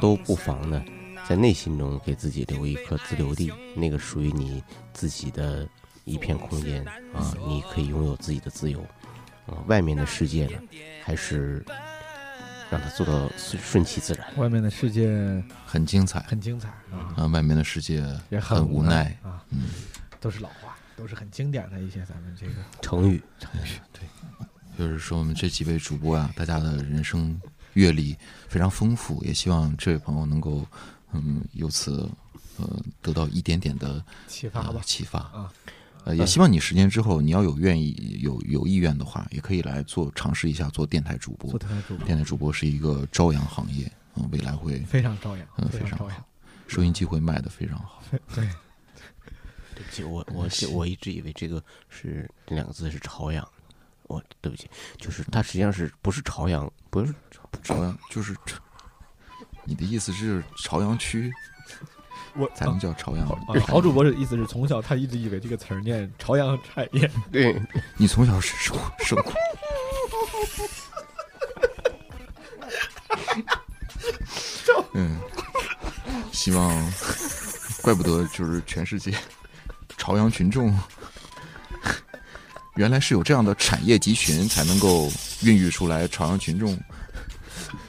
[0.00, 0.82] 都不妨呢，
[1.28, 5.68] 在内心中给自己留一颗自留地，那个属于你自己的
[6.04, 6.84] 一片空间
[7.14, 8.80] 啊，你可以拥有自己的自由。
[9.46, 10.60] 啊，外面的世界呢，
[11.02, 11.64] 还是
[12.70, 14.26] 让它做到顺顺其自然。
[14.36, 19.64] 外面的世界很精彩，很精彩啊，啊，外面的世界也很无奈啊，嗯，
[20.20, 24.02] 都是老话，都是很经典的一些咱们这个成语，成语对。
[24.78, 27.38] 就是说我们这几位主播啊，大家的人生
[27.74, 28.16] 阅历
[28.48, 30.64] 非常丰富，也希望这位朋友能够
[31.12, 32.08] 嗯由此
[32.58, 35.32] 呃得到一点点的启发吧呃启发啊。
[35.34, 35.50] 呃，
[36.06, 41.50] 也希望你十年之后，你要有愿意、有有意愿的话，也可以来做尝试一下做电台主播。
[41.50, 46.24] 做电台主播电台主播是一个朝阳行业，嗯，未来会非常朝阳嗯，非非常好常朝阳，
[46.66, 48.02] 收音机会卖的非常好。
[48.10, 48.18] 对，
[49.74, 53.46] 对不起，我我我一直以为这个是这两个字是朝阳，
[54.08, 57.14] 我对不起，就是它实际上是不是朝阳，不是
[57.62, 58.34] 朝阳，就是
[59.64, 61.32] 你的意思是朝阳区，
[62.34, 63.26] 我才能叫朝阳。
[63.26, 67.60] 啊，好主播的意思是从小他一直以为这个词儿念朝阳产业，对
[67.96, 69.32] 你从小是受受苦。
[74.94, 75.18] 嗯，
[76.32, 76.92] 希望，
[77.80, 79.14] 怪不得就是全世界
[79.96, 80.76] 朝阳群众，
[82.76, 85.10] 原来是有这样的产业集群，才能够
[85.42, 86.78] 孕育出来朝阳群众，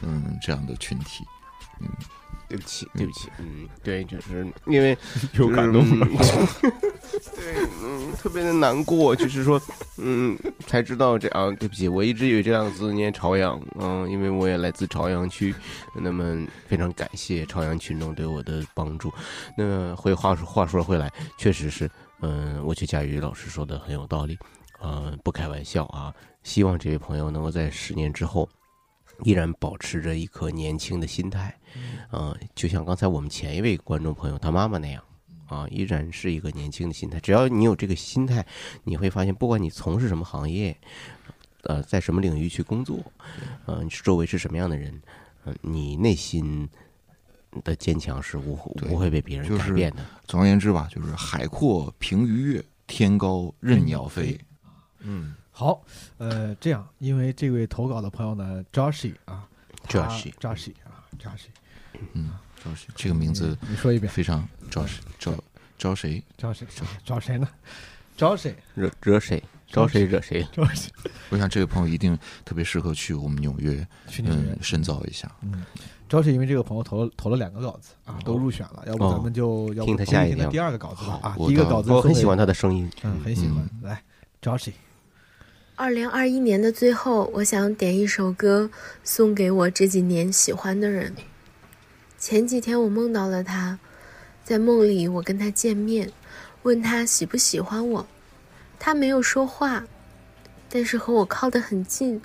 [0.01, 1.25] 嗯，这样的群体。
[1.81, 1.89] 嗯，
[2.53, 4.95] 对不起，对不起，嗯，对，就是因为
[5.33, 6.17] 有感动了嗯
[7.35, 9.59] 对，嗯，特别的难过，就是说，
[9.97, 10.37] 嗯，
[10.67, 15.51] 才知道这啊，对不起，我一直以为这两个字念朝阳，嗯，因为我也来自朝阳区，
[15.95, 19.11] 那么非常感谢朝阳群众对我的帮助。
[19.57, 21.89] 那么回话说话说回来，确实是，
[22.21, 24.37] 嗯，我觉得佳宇老师说的很有道理，
[24.79, 26.13] 呃，不开玩笑啊，
[26.43, 28.47] 希望这位朋友能够在十年之后。
[29.21, 31.57] 依然保持着一颗年轻的心态，
[32.09, 35.03] 啊、就像刚才我们前一位观众朋友他妈妈那样，
[35.47, 37.19] 啊，依然是一个年轻的心态。
[37.19, 38.45] 只要你有这个心态，
[38.83, 40.75] 你会发现，不管你从事什么行业，
[41.63, 42.99] 呃，在什么领域去工作，
[43.65, 45.01] 呃，你周围是什么样的人，
[45.45, 46.67] 呃，你内心
[47.63, 50.03] 的坚强是无不会被别人就是改变的。
[50.25, 54.37] 总而言之吧，就是海阔凭鱼跃，天高任鸟飞。
[55.05, 55.83] 嗯，好，
[56.17, 59.47] 呃，这样，因为这位投稿的朋友呢，Joshi 啊
[59.87, 61.49] Joshi Joshi 啊，Joshi，
[62.13, 62.31] 嗯
[62.63, 62.87] ，，Joshi？
[62.95, 64.99] 这个名字你说一遍，非常招谁？
[65.19, 65.31] 招
[65.77, 66.23] 招谁？
[66.35, 66.65] 招谁？
[67.05, 67.47] 招谁呢？
[68.17, 68.55] 招谁？
[68.73, 69.41] 惹惹谁？
[69.67, 70.43] 招谁惹谁？
[70.51, 70.91] 招谁？
[71.29, 75.31] 我想这位朋友一定特别适合去我们纽约，去纽深造一下。
[75.41, 75.63] 嗯，
[76.09, 83.67] 主要是因为这个朋友投了投了两个稿子啊，都入选了，要不咱们就要不听他下一条听他第二个稿子吧啊，我第一个稿子我很喜欢他的声音，嗯，很喜欢。
[83.81, 84.01] 来
[84.41, 84.73] ，Joshi，
[85.83, 88.71] 二零二一年的最后，我想点一首歌
[89.03, 91.13] 送给我这几年喜欢的人。
[92.17, 93.77] 前几天我梦到了他，
[94.45, 96.09] 在梦里我跟他见面，
[96.61, 98.07] 问他喜不喜欢我，
[98.79, 99.83] 他没有说话，
[100.69, 102.21] 但是和我靠得很近，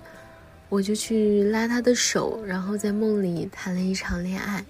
[0.68, 4.64] 我就去拉他的手，然后在梦里谈了一场恋爱。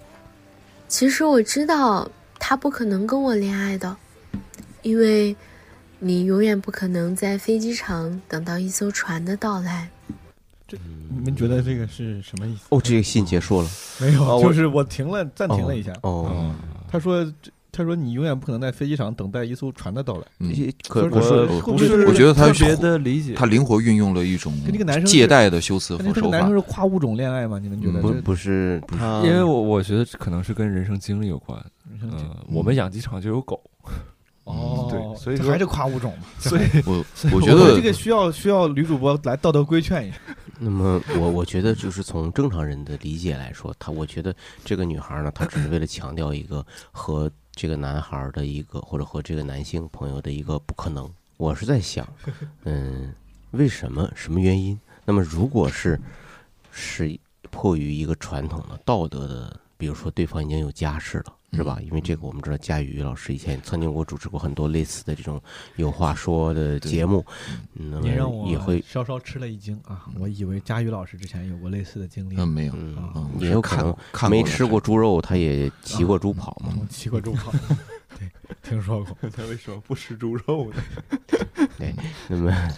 [0.87, 3.95] 其实我知道他不可能跟我恋爱的，
[4.81, 5.35] 因为
[5.99, 9.89] 你永远不可能在飞机场等到一艘船的到来。
[10.67, 10.77] 这
[11.09, 12.61] 你们觉得这个是什么意思？
[12.69, 13.67] 哦，这个信结束了，
[13.99, 15.91] 没有，就是我停了，暂停了一下。
[16.03, 16.53] 哦，
[16.87, 17.25] 他说，
[17.71, 20.23] 他说你永远不可能在飞机场等待一艘船的到来。
[20.39, 20.53] 嗯
[20.87, 26.53] 可我是我我觉得他特别的理解他灵活运用了一种跟这个男生借贷的修辞手法这个男生。
[26.53, 27.59] 是跨物种恋爱吗？
[27.59, 31.59] 你们觉得不这不是他，因为我我觉得可能是跟人生经历有关。
[31.99, 33.59] 生经嗯，我们养鸡场就有狗。
[34.49, 36.25] 哦，对，所以说还是跨物种嘛？
[36.39, 40.17] 所以我我觉得这个需要需要女主播来道德规劝一下。
[40.57, 44.35] 那么我我觉得就是从正常人的理解来说，她我觉得
[44.65, 51.07] 这个女孩呢，她只是为了强调一个和这个男孩的一个或者和这个男性朋友的一个不可能。
[51.37, 52.05] 我是在想，
[52.65, 53.13] 嗯，
[53.51, 54.77] 为什么什么原因？
[55.05, 55.99] 那么如果是
[56.71, 57.17] 是
[57.51, 61.33] 迫于一个传统的道德的，比如说对方已经有家室了。
[61.53, 61.79] 是吧？
[61.81, 65.41] 因为这个我们知道，佳宇老师以前曾经给我主持过很多类似的这种
[65.77, 67.25] 有话说的节目，
[67.75, 70.05] 嗯那您让我么也会稍稍吃了一惊啊！
[70.19, 72.35] 我以为佳宇老师之前有过类似的经历。
[72.37, 73.95] 嗯，没有，嗯，也有可能
[74.29, 76.73] 没吃过猪肉，他也骑过猪跑嘛。
[76.77, 77.51] 嗯骑过猪跑，
[78.17, 78.29] 对，
[78.61, 79.29] 听说过。
[79.29, 80.83] 他为什么不吃猪肉呢？
[81.77, 81.93] 对，
[82.27, 82.69] 那么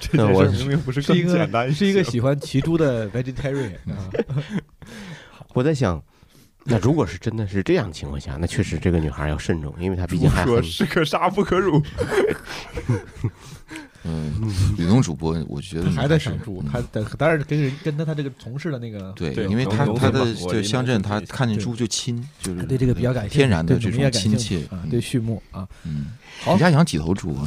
[0.00, 4.10] 这那我件事明明不是更一个简单是一个喜欢骑猪的 vegetarian 啊。
[5.54, 6.02] 我在想，
[6.64, 11.82] 那如果是真的是这样的情况下，那确实这个女孩要慎重，因为她毕竟还是可杀不可辱。
[14.04, 14.34] 嗯，
[14.76, 25.68] 吕东主播，我觉得你还在是想猪，嗯他但当然跟人跟他他这个从事的那个对，因为他他的这个乡镇，他看见对猪就亲，就是对这个比较感兴趣天然的这种亲切对畜牧啊。
[25.84, 26.06] 嗯，
[26.40, 27.46] 好你家养几头猪啊？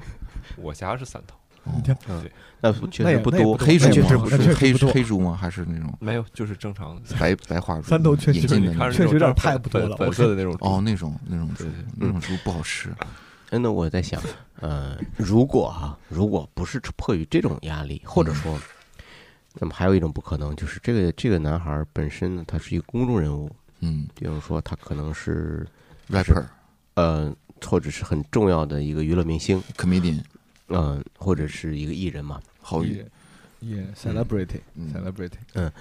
[0.56, 1.34] 我家是三头。
[1.84, 3.92] 对对，那确实不多，黑猪吗？
[3.92, 5.38] 确实不是黑黑猪吗？
[5.40, 7.82] 还是那种没有，就是正常的白白花猪？
[7.82, 11.64] 三头确实引进的那种确实有点太不多了粉色的那种哦，那种那种猪，
[11.96, 12.90] 那种猪不好吃。
[13.50, 14.20] 真的，我在想，
[14.60, 18.58] 呃，如果哈、如果不是迫于这种压力，或者说，
[19.54, 23.48] 那么还有一种不可能，就是这个这个男孩本身呢，他是一个公众人物，
[23.80, 25.64] 嗯，比如说他可能是
[26.10, 26.44] rapper，
[26.94, 27.32] 呃，
[27.64, 30.20] 或者是很重要的一个娱乐明星，comedian，
[30.68, 33.10] 嗯、或者是一个艺人嘛，好艺人。
[33.60, 34.60] 也 celebrity
[34.92, 35.72] celebrity，嗯，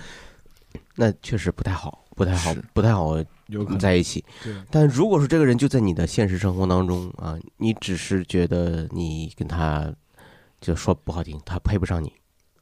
[0.96, 3.18] 那确实不太好，不太好，不太好
[3.48, 3.80] 有可能。
[3.80, 4.24] 在一起。
[4.72, 9.94] 但如果说这个人就在你的现实生活当中啊，你只是觉得你跟他，
[10.62, 12.12] 就说不好听，他配不上你。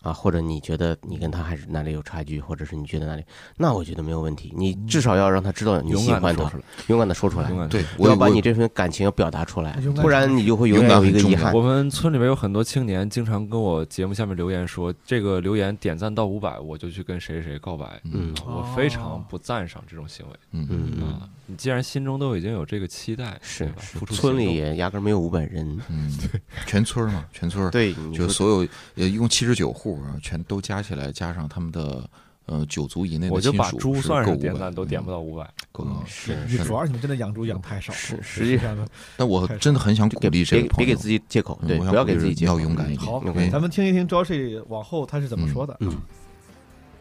[0.04, 3.24] 啊，或者你觉得你跟他还是哪里有差距，或者是你觉得哪里，
[3.58, 4.54] 那我觉得没有问题。
[4.56, 11.64] 你至少要让他知道你喜欢他勇敢地说出来，勇敢的说出来对我要把你这份感情要表达出来不然你就会永远有一个遗憾我。
[11.64, 18.02] 们村里面有很多青年，经常跟我节目下面留言说，这个留言点赞到五百，我就去跟谁谁谁告白。
[18.12, 20.34] 嗯我非常不赞赏这种行为。
[20.52, 23.72] 嗯嗯嗯啊，你既然心中都已经有这个期待，是
[24.08, 32.10] 村里也压根儿没有五百人，嗯，对全村儿嘛，全村儿对就所有呃一共七十九户啊，全都加起来，加上他们的
[32.46, 35.50] 呃九族以内的我就把属猪算上够500点赞都点嗯不到五百。
[35.72, 36.04] 够了。
[36.06, 38.86] 是你主要是你们真的养猪养太少了，是实实际上呢。
[39.18, 43.12] 但我真的很想鼓给励这别个朋友，别给自己借口，对，嗯我想不要给鼓自己借口，要勇敢一点。
[43.12, 43.22] 好
[43.52, 45.76] 咱们听一听 Josh 往后他是怎么说的。
[45.80, 45.96] 嗯，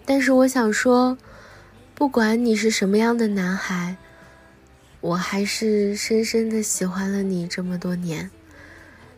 [0.07, 1.17] 但是我想说，
[1.95, 3.97] 不管你是什么样的男孩，
[5.01, 8.31] 我还是深深的喜欢了你这么多年，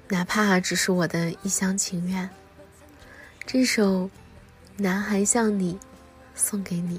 [0.08, 2.28] 哪怕只是我的一厢情愿。
[3.46, 3.82] 这首
[4.78, 5.74] 《男孩像你》
[6.34, 6.98] 送给你。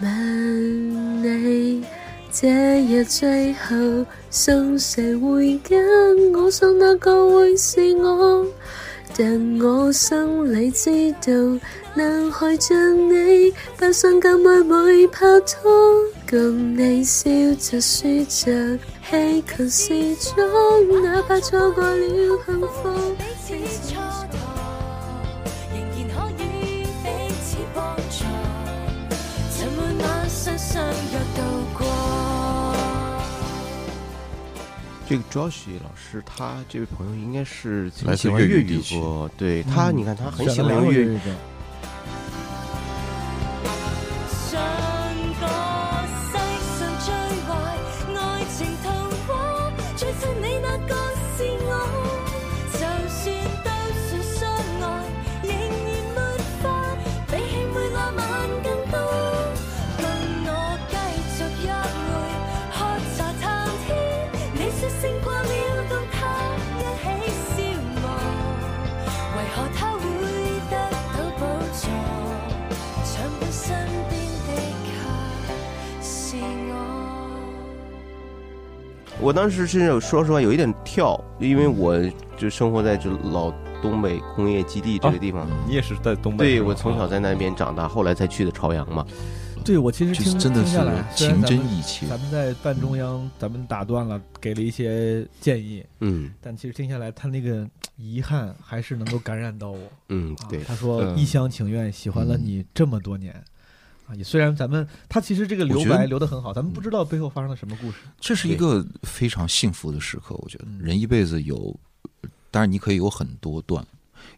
[0.00, 1.86] 问你
[2.32, 5.76] 這日最後送誰回家？
[6.34, 8.44] 我想那個會是我，
[9.16, 11.32] 但我心里知道，
[11.94, 12.76] 男孩像
[13.08, 15.70] 你，不想咁愛會拍拖，
[16.28, 20.34] 共你笑着說着，氣強是裝，
[21.04, 21.96] 哪怕錯過了
[22.44, 22.88] 幸福。
[25.72, 26.44] 仍然可以
[27.02, 27.06] 彼
[27.44, 28.24] 此幫助，
[29.52, 31.38] 曾每晚上相約度
[31.78, 31.86] 過。
[35.08, 41.18] 这个 Josh 老師，他這位朋友應該是來自很喜歡粵粵語地區語歌，對他，嗯你看他很喜歡用粵語
[79.26, 82.00] 我當時是说实话有一点跳，因为我
[82.38, 83.52] 就生活在这老
[83.82, 85.48] 东北工业基地这个地方。
[85.66, 86.44] 你也是在东北？
[86.44, 89.04] 对，我从小在那边长大，后来才去的朝阳嘛。
[89.64, 99.76] 对我其实听真的听下来，虽然是情真意切咱们在半中央，咱们打断了，给了一些建议，嗯，但其实听下来，他那个遗憾还是能够感染到我。
[99.76, 103.34] 啊嗯对他说嗯一厢情愿喜欢了你这么多年。
[104.06, 107.98] 啊，也虽然咱们他其实这个留白留得很好，咱们不知道背后发生了什么故事。
[108.20, 111.78] 这是一个非常幸福的时刻，我觉得人一辈子有，
[112.50, 113.84] 当然你可以有很多段，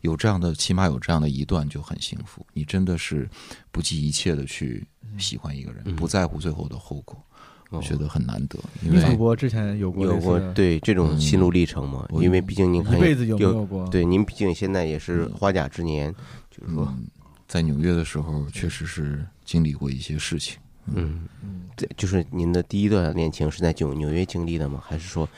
[0.00, 2.46] 有这样的，起码有这样的一段就很幸福。
[2.54, 3.28] 你真的是
[3.70, 4.86] 不计一切的去
[5.18, 7.22] 喜欢一个人，嗯不在乎最后的后果，
[7.70, 8.58] 我觉得很难得。
[8.82, 12.08] 因女主为播之前有过有过对这种心路历程嘛？
[12.20, 16.14] 因为毕竟您看一辈子有没有过对，您毕竟现在也是花甲之年，
[16.50, 17.06] 就是说，嗯
[17.48, 20.58] 在纽约的时候，确实是经历过一些事情。
[20.94, 21.26] 嗯，
[21.74, 24.82] 对，就是您的第一段恋情是在纽纽约经历的吗？
[24.86, 25.28] 还是说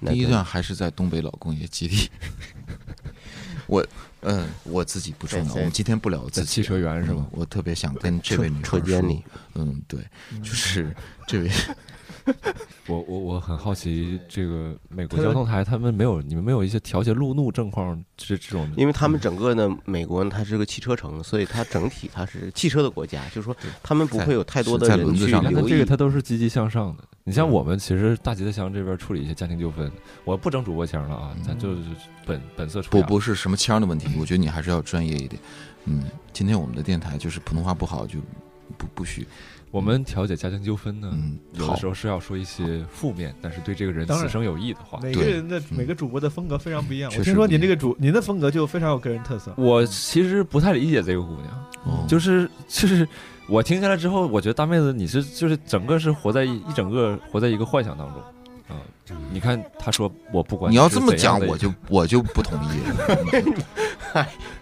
[0.00, 2.10] 那个第一段还是在东北老工业基地。
[3.66, 3.86] 我
[4.22, 6.40] 嗯，我自己不重要，我们今天不聊自己。
[6.40, 10.00] 在汽车园是吧嗯我特别想跟这位女孩车间里说，嗯，对，
[10.42, 10.94] 就是
[11.26, 11.50] 这位
[12.86, 18.70] 我我我很好奇，这个美国交通台他们没有你们没有一些调节路怒症况这这种？
[18.76, 25.70] 因为他们整个呢，美国呢，它是个汽车城，所以它整体它是汽车的国家，就是说他们不会有太多的人去你看留意。
[25.70, 27.04] 这个它都是积极向上的。
[27.24, 29.90] 你像我们其实大吉的祥这边处理一些家庭纠纷，
[30.24, 31.82] 我不整主播腔了啊，咱就是
[32.26, 33.02] 本本色出不。
[33.02, 35.40] 不是什么腔的问题，我觉得你还是要专业一点。
[35.84, 38.18] 嗯，今天我们的电台就是普通话不好就
[38.76, 39.26] 不不许。
[39.72, 45.00] 我们调解家庭纠纷呢，嗯有的时候是要说一些负面，但是对这个人此生有益的话。
[45.02, 47.10] 每个人的每个主播的风格非常不一样。
[47.18, 49.54] 我听说您这个主，您的风格就非常有个人特色。
[49.56, 53.08] 我其实不太理解这个姑娘，就是就是
[53.48, 58.22] 我听下来之后，我觉得大妹子你是就是整个是活在一一整个活在一个幻想当中。
[58.68, 58.76] 啊、
[59.30, 62.78] 你看她说我不管你要这么讲，我就我就不同意
[64.14, 64.28] 了。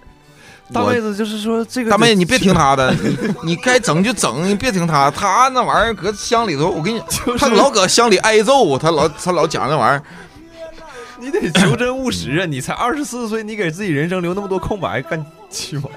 [0.72, 7.02] 大妹子就是说这个大妹，你别听他的，你你该整就整，你别听他，他那玩意儿搁乡里头，我跟你，
[7.38, 10.02] 他老搁乡里挨揍，他老他老讲那玩意儿。
[11.22, 12.46] 你得求真务实啊！
[12.46, 15.90] 你才二十四岁，你给自己人生留那么多空白，干鸡毛？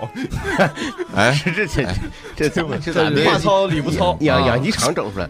[1.15, 1.87] 哎，这这
[2.35, 3.25] 这这？
[3.25, 5.29] 话糙理不糙啊养养鸡场整出来，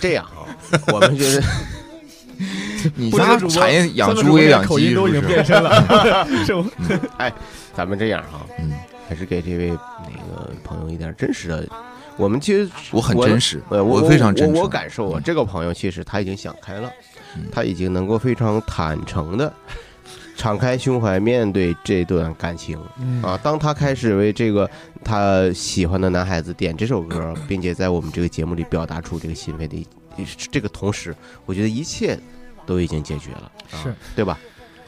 [0.00, 0.48] 这样啊，
[0.90, 1.42] 我们觉得
[2.96, 6.54] 你不知道主播产业养猪也养口音都已经变身了， 是
[7.18, 7.32] 哎，
[7.74, 8.72] 咱们这样哈，嗯，
[9.08, 11.66] 还是给这位那个朋友一点真实的。
[12.16, 16.90] 我们其实我很真实呃我我非常真诚嗯我我感受啊，这个朋友其实他已经想开了，
[17.50, 19.52] 他已经能够非常坦诚的。
[20.36, 23.38] 敞开胸怀面对这段感情、嗯啊！
[23.42, 24.68] 当他开始为这个
[25.04, 29.86] 他喜欢的男孩子点这首歌，并且在我们这个节目里表达出这个心扉的
[30.50, 31.14] 这个同时，
[31.44, 32.18] 我觉得一切
[32.70, 34.38] 都已经解决了，啊是对吧？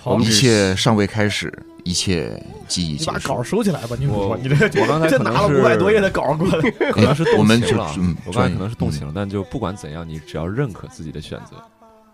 [0.05, 1.53] 我们一切尚未开始，
[1.83, 3.29] 一切记忆你把结束。
[3.29, 11.57] 稿收起来吧，你我你这我刚才这可能拿了五百多页的稿过来，可能是动我们就情了，嗯我刚才可能是动情了，但就不管怎样，你只要认可自己的选择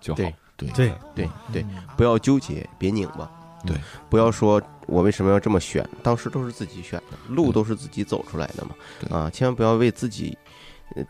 [0.00, 0.16] 就好。
[0.16, 1.66] 对对对对对，
[1.98, 3.30] 不要纠结，别拧巴。
[3.66, 3.76] 对，
[4.08, 8.70] 不要说我为什么要这么选，当时都是自己选的，路都是自己走出来的嘛。
[9.18, 10.47] 啊，千万不要为自己呃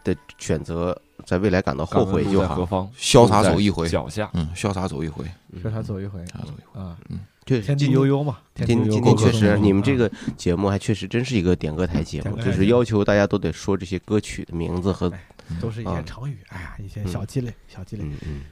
[0.05, 2.57] 的选择在未来感到后悔就好。
[2.57, 2.91] 何方？
[2.99, 5.25] 潇洒走一回，脚下，嗯，潇洒走一回，
[5.63, 6.81] 潇洒走一回，潇洒走一回。
[6.81, 9.99] 啊，嗯，对，天地悠悠嘛，今天地悠悠今天确实，你们这啊。
[9.99, 15.13] 个节目还确实真是一个点歌台节目，就是要求大家都得说这些歌曲的名字和
[15.61, 16.03] 都是一些啊。
[16.07, 18.05] 成语，哎呀，一些小积累，小积累。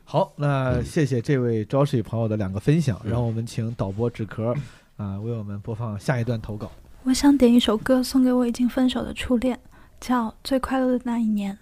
[0.04, 3.10] 好，那谢谢这位 Joshi 朋友的两个分享，嗯。
[3.10, 4.54] 让我们请导播纸壳
[4.96, 6.70] 啊为我们播放下一段投稿。
[7.02, 9.56] 我想点一首歌送给我已经分手的初恋，
[10.01, 11.55] 叫《最快乐的那一年》。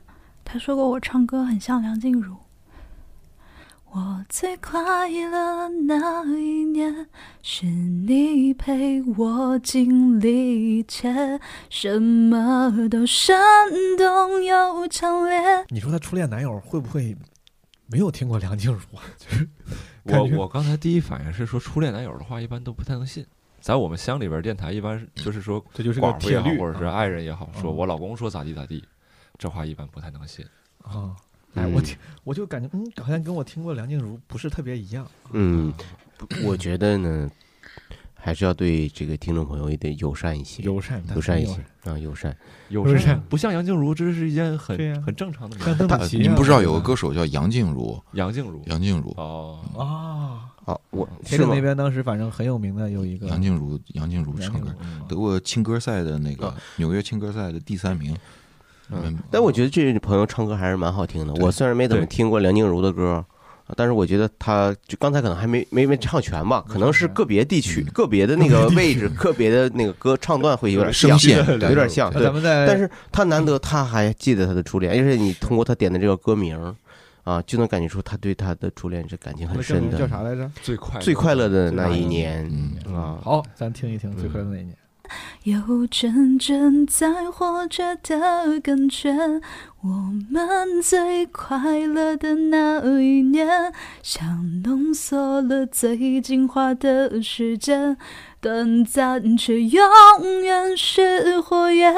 [0.45, 2.37] 他说过我唱歌很像梁静茹。
[3.91, 7.07] 我最快乐那一年，
[7.43, 13.37] 是你陪我经历一切，什么都生
[13.97, 15.64] 动又强烈。
[15.68, 17.16] 你说他初恋男友会不会
[17.87, 19.05] 没有听过梁静茹啊？
[19.16, 19.49] 就是
[20.03, 23.24] 我我刚才第一反应是说，初恋男友的话一般都不太能信。
[23.64, 28.84] 在我们乡里边，电台一般是就是说，这就是个寡妇也好，或者是啊爱人也好，说嗯我老公说咋地咋地，
[29.38, 30.44] 这话一般不太能信。
[30.82, 31.16] 啊。
[31.54, 35.06] 哎，我听我就感觉，嗯，好像跟我听过梁静茹不是特别一样。
[35.32, 35.72] 嗯，
[36.44, 37.30] 我觉得呢，
[38.12, 42.36] 还是要对这个听众朋友也得友善一些，友善友善一些啊，友善，
[42.68, 45.86] 友善不像杨静茹，这是一件很很正常的像事。
[45.86, 47.98] 邓紫棋啊你们不知道有个歌手叫杨静茹？
[48.12, 54.74] 杨静茹，杨静茹哦啊，好，我天津那边当时反正很有名的有一个杨静茹，杨静茹唱歌
[55.06, 58.16] 得过青歌赛的那个纽约青歌赛的第三名。
[58.90, 61.34] 嗯，但我觉得这位朋友唱歌还是蛮好听的。
[61.34, 63.24] 我虽然没怎么听过梁静茹的歌，
[63.66, 72.10] 啊但是我觉得她就刚才可能还没没没唱全吧，可能是个别地区、个别的那个位置、 个别的那个歌唱段会有点像，声线有点像。
[72.10, 76.74] 对那咱们在但是他难得他还记得他的初恋，而且你通过他点的这个歌名。
[77.25, 79.99] 啊，就能感觉出他对他的初恋是感情很深的。
[79.99, 80.51] 叫啥来着？
[80.62, 82.49] 最快最快乐的那一年
[82.87, 83.18] 啊！
[83.22, 84.77] 好，咱听一听最快乐那一年。
[85.45, 89.12] 有真正在活着的感觉。
[89.83, 89.89] 我
[90.31, 93.70] 们最快乐的那一年，
[94.03, 97.99] 像浓缩了最精华的时间，
[98.45, 101.95] 短暂却永远是火焰，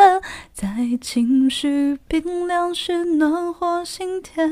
[0.52, 4.48] 在情绪冰凉时暖和心田。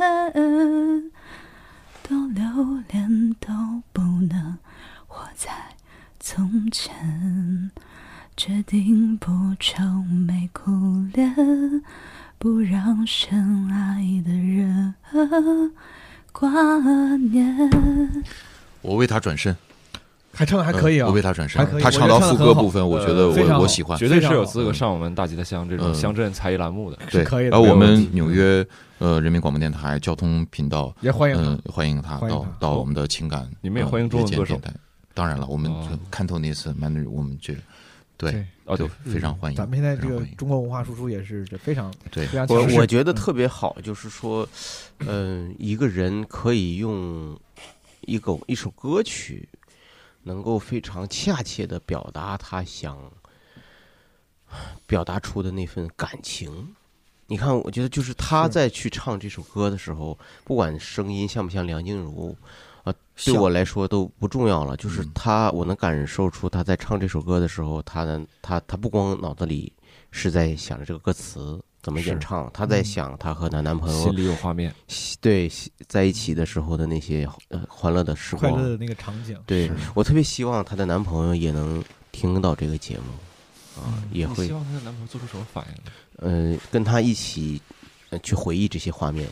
[2.02, 3.52] 多留恋都
[3.92, 4.58] 不能
[5.06, 5.52] 活在
[6.18, 7.70] 从前。
[8.36, 9.30] 决定不
[9.60, 9.80] 愁
[10.26, 10.72] 眉苦
[11.12, 11.32] 脸，
[12.40, 14.94] 不让深爱的人
[16.32, 16.50] 挂
[17.18, 17.70] 念。
[18.82, 19.56] 我为他转身。
[20.34, 21.58] 还唱的还可以啊呃我为他转身。
[21.58, 25.94] 还可以，他唱到副歌部分，我觉得我我喜欢，绝对是有资格上我们大吉他乡这种嗯。
[25.94, 28.66] 乡镇才艺栏目的，对，然后我们纽约
[28.98, 32.56] 呃人民广播电台交通频道也欢迎他嗯欢迎他到迎他。
[32.58, 34.60] 到我们的情感，呃你们也欢迎中文歌手。
[35.14, 35.72] 当然了，我们
[36.10, 37.54] 看透那次 man，我们这
[38.16, 39.56] 对哦就非常欢迎。
[39.56, 42.24] 咱们现在这个中国文化输出也是这非常对。
[42.24, 42.76] 我非常强势。
[42.78, 44.48] 我觉得嗯特别好，就是说，
[45.06, 47.38] 嗯、一个人可以用
[48.02, 49.48] 一个一首歌曲，
[50.24, 52.98] 能够非常恰切的表达他想
[54.86, 56.74] 表达出的那份感情。
[57.26, 62.36] 你看，我觉得就是他在去唱这首歌的时候，不管声音像不像梁静茹，
[62.82, 62.92] 啊，
[63.24, 64.76] 对我来说都不重要了。
[64.76, 69.72] 就是他，我能感受出他在唱这首歌的时候，他的他他不光脑子里
[70.10, 74.74] 是在想着这个歌词怎么演唱，她在嗯想她和她男朋友心里有画面，
[75.20, 75.50] 对，
[75.86, 85.92] 在一起的时候的那些呃欢乐的时光，快乐的那个场景对我特别希望她的男朋友也能听到这个节目，啊，也会希望她的男朋友做出什么反应呢？
[86.16, 87.60] 呃跟她一起
[88.08, 89.28] 呃去回忆这些画面。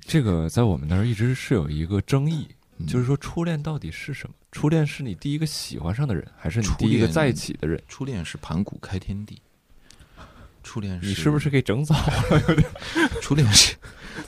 [0.00, 2.46] 这个在我们那儿一直是有一个争议，
[2.78, 4.34] 嗯就是说初恋到底是什么？
[4.52, 7.82] 初恋是你第一个喜欢上的人，还是你第一个在一起的人？
[7.88, 9.42] 初恋是盘古开天地，
[10.68, 12.12] 初恋，你是不是给整早了？
[12.46, 12.68] 有点
[13.22, 13.74] 初恋是，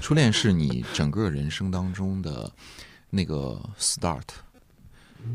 [0.01, 2.51] 初恋是你整个人生当中的
[3.11, 4.23] 那个 start，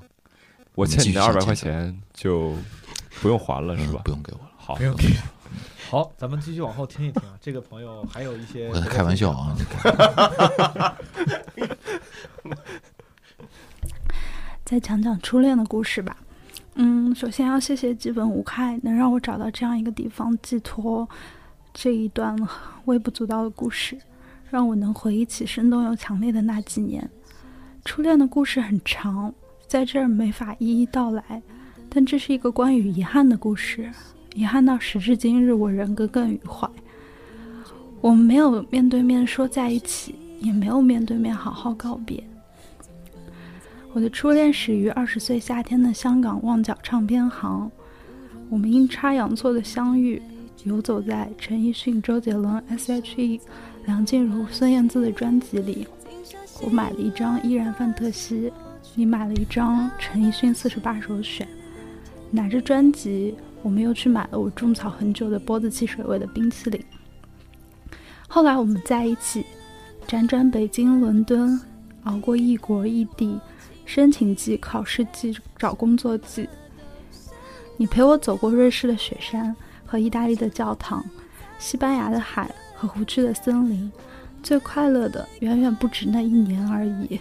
[0.76, 2.56] 我欠你的二百块钱就
[3.22, 4.02] 不用还了，是吧？
[4.04, 4.52] 不用给我了。
[4.56, 5.08] 好，不用给
[5.90, 7.36] 好，咱们继续往后听一听啊。
[7.42, 9.58] 这个朋友还有一些我在开玩笑啊
[14.66, 16.16] 再讲讲初恋的故事吧。
[16.76, 21.10] 嗯，首先要谢谢基本无害，能让我找到这样一个地方寄托
[21.74, 22.38] 这一段
[22.86, 23.98] 微不足道的故事，
[24.50, 27.10] 让我能回忆起生动又强烈的那几年。
[27.86, 29.34] 初恋的故事很长，
[29.68, 31.42] 在这儿没法一一道来，
[31.90, 33.90] 但这是一个关于遗憾的故事，
[34.36, 36.70] 遗憾到时至今日我仍耿耿于怀。
[38.02, 42.24] 我们没有面对面说在一起，也没有面对面好好告别。
[43.94, 47.72] 我的初恋始于二十岁夏天的香港旺角唱片行，
[48.50, 50.22] 我们阴差阳错的相遇，
[50.66, 53.42] 游走在陈奕迅、周杰伦、S.H.E、
[53.88, 55.88] 梁静茹、孙燕姿的专辑里。
[56.62, 58.50] 我买了一张《依然范特西》，
[58.96, 61.48] 你买了一张陈奕迅四十八首选。
[62.30, 63.34] 拿着专辑，
[63.64, 66.84] 我们又去买了我种草很久的波子汽水味的冰淇淋。
[68.28, 69.46] 后来我们在一起，
[70.06, 71.58] 辗转北京、伦敦，
[72.04, 73.40] 熬过异国异地。
[73.86, 76.50] 申请季、考试季、找工作季，
[77.78, 81.02] 你陪我走过瑞士的雪山和意大利的教堂，
[81.58, 83.92] 西班牙的海和湖区的森林。
[84.44, 87.20] 最快乐的远远不止那一年而已。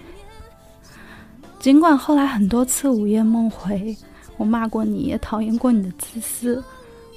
[1.59, 3.97] 尽管后来很多次午夜梦回，
[4.37, 6.63] 我骂过你，也讨厌过你的自私，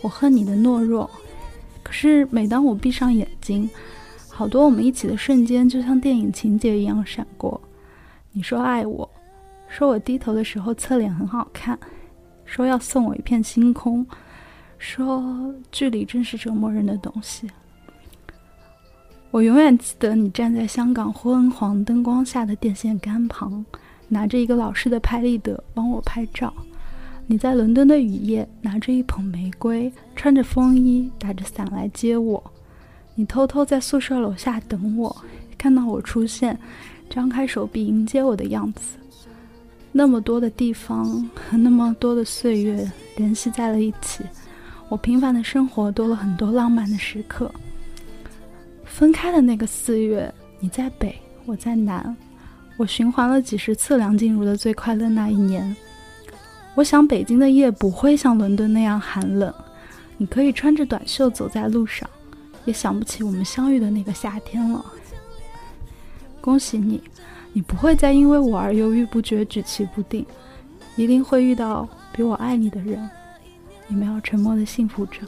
[0.01, 1.07] 我恨你的懦弱。
[1.83, 3.69] 可是每当我闭上眼睛，
[4.29, 7.59] 好多我们一起的瞬间就像电影情节一样闪过。
[8.31, 9.07] 你说爱我。
[9.67, 11.77] 说我低头的时候侧脸很好看，
[12.45, 14.03] 说要送我一片星空，
[14.79, 17.47] 说距离真是折磨人的东西。
[19.31, 23.63] 我永远记得你站在香港昏黄灯光下的电线杆旁，
[24.07, 26.51] 拿着一个老式的拍立得帮我拍照。
[27.27, 32.43] 你在伦敦的雨夜拿着一捧玫瑰，穿着风衣，打着伞来接我。
[33.13, 35.15] 你偷偷在宿舍楼下等我，
[35.59, 36.57] 看到我出现，
[37.07, 38.97] 张开手臂迎接我的样子。
[39.91, 41.05] 那么多的地方
[41.35, 44.23] 和那么多的岁月联系在了一起，
[44.89, 47.51] 我平凡的生活多了很多浪漫的时刻。
[48.89, 51.15] 分开的那个四月，你在北，
[51.45, 52.15] 我在南，
[52.75, 55.63] 我循环了几十次梁静茹的《最快乐那一年》。
[56.75, 59.53] 我想北京的夜不会像伦敦那样寒冷，
[60.17, 62.09] 你可以穿着短袖走在路上，
[62.65, 64.83] 也想不起我们相遇的那个夏天了。
[66.41, 67.01] 恭喜你！
[67.53, 70.25] 你不会再因为我而犹豫不决、举棋不定，
[70.95, 73.09] 一定会遇到比我爱你的人。
[73.87, 75.21] 你们要沉默的幸福着。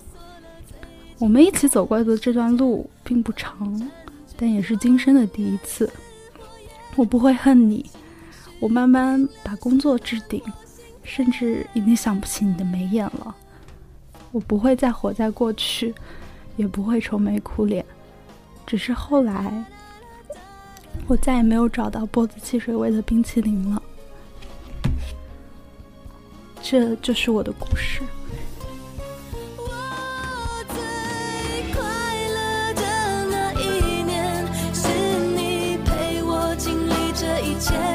[1.22, 3.80] 我们一起走过的这段路并不长，
[4.36, 5.88] 但也是今生的第一次。
[6.96, 7.88] 我不会恨你，
[8.60, 10.42] 我慢慢把工作置顶，
[11.04, 13.36] 甚至已经想不起你的眉眼了。
[14.32, 15.94] 我不会再活在过去，
[16.58, 17.86] 也不会愁眉苦脸。
[18.66, 19.64] 只是后来，
[21.06, 23.80] 我再也没有找到波子汽水味的冰淇淋了。
[26.64, 28.02] 这就是我的故事。
[37.62, 37.91] 切，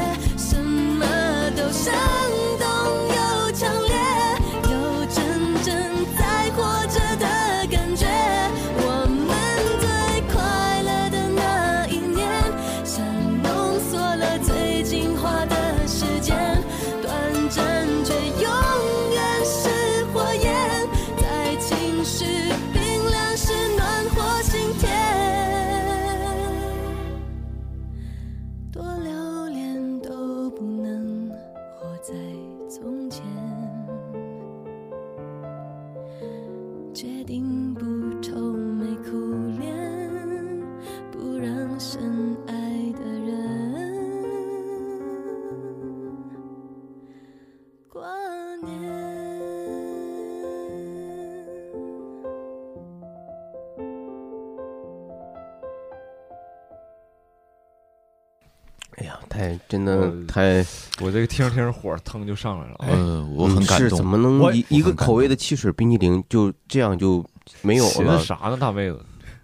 [59.69, 60.65] 真的太，
[61.01, 62.77] 我这个听着听着火腾就上来了。
[62.89, 63.89] 嗯，我很感动。
[63.89, 67.25] 是怎么能我一一个口味的汽水冰激凌就这样就
[67.63, 68.19] 没有了寻思？
[68.25, 69.01] 啥呢，大妹子？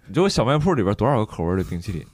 [0.07, 2.05] 你知道小卖铺里边多少个口味的冰淇淋？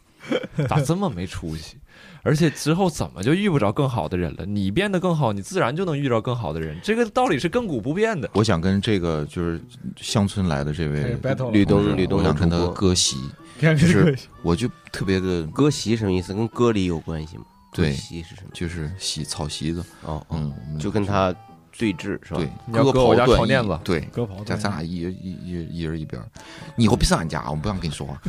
[0.68, 1.78] 咋这么没出息？
[2.22, 4.46] 而且之后怎么就遇不着更好的人了？
[4.46, 6.78] 你变得更好，你自然就能遇到更好的人。
[6.84, 8.30] 这个道理是亘古不变的。
[8.34, 9.60] 我想跟这个就是
[9.96, 11.18] 乡村来的这位
[11.52, 13.18] 吕东吕东我想跟他割席，
[13.60, 16.34] 就是割席我就特别的割席什么意思？
[16.34, 17.44] 跟割礼有关系吗？
[17.72, 18.50] 对席是什么？
[18.54, 21.34] 就是席草席子哦，嗯，我们就跟他
[21.78, 22.38] 对峙是吧？
[22.38, 26.28] 对，割我家断义床垫子对，割袍咱咱俩一人一一一人一边儿，
[26.76, 28.22] 你以后别上俺家，我不想跟你说话。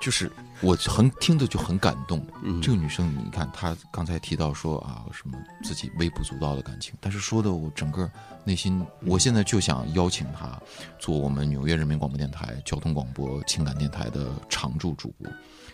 [0.00, 2.22] 就是我很听着就很感动。
[2.42, 8.10] 嗯这个女生，你看她刚才提到说啊，什么自己微不足道的感情，但是说的我整个
[8.44, 10.60] 内心，我现在就想邀请她
[10.98, 15.32] 做我们纽约人民广播电台交通广播情感电台的常驻主播，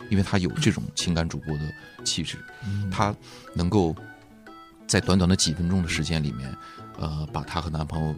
[0.09, 1.73] 因为她有这种情感主播的
[2.05, 2.39] 气质，
[2.91, 3.15] 她
[3.55, 3.95] 能够
[4.87, 6.55] 在短短的几分钟的时间里面，
[6.99, 8.15] 呃，把她和男朋友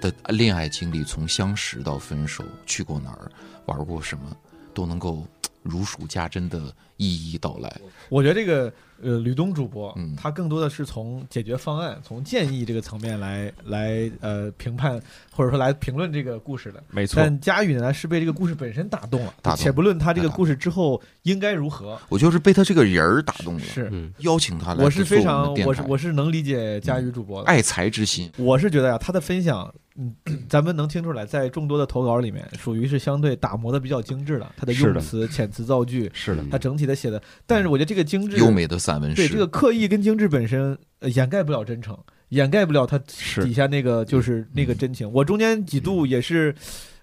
[0.00, 3.30] 的恋爱经历从相识到分手，去过哪儿，
[3.66, 4.36] 玩过什么，
[4.72, 5.26] 都能够
[5.62, 7.80] 如数家珍的一一道来。
[8.08, 8.72] 我觉得这个
[9.02, 10.14] 呃，吕东主播，嗯。
[10.14, 15.00] 他更多的是从解决方案、从建议这个层面来来呃评判
[15.32, 16.82] 或者说来评论这个故事的。
[16.90, 17.22] 没错。
[17.22, 21.98] 但佳宇呢是被这个故事本身打动了，打动且不论他这个故事之后应该如何。
[22.10, 23.90] 我就是被他这个人儿打动了，是。
[24.18, 27.48] 邀请他来我是非常我是我是能理解佳宇主播的。
[27.48, 28.30] 爱才之心。
[28.36, 30.14] 我是觉得呀、他的分享，嗯，
[30.48, 34.74] 咱们能听出来，在众多的投稿里面，属于是相对打磨的比较精致的，他的。
[34.80, 36.42] 用词、遣词造句，是的。
[36.50, 37.22] 他整体的写的。
[37.46, 41.98] 但是我觉得这个精致，优美的散文诗对这个刻意跟精致本身、呃、掩盖不了真诚，
[42.30, 45.10] 掩盖不了他底下那个就是那个真情。
[45.12, 46.54] 我中间几度也是，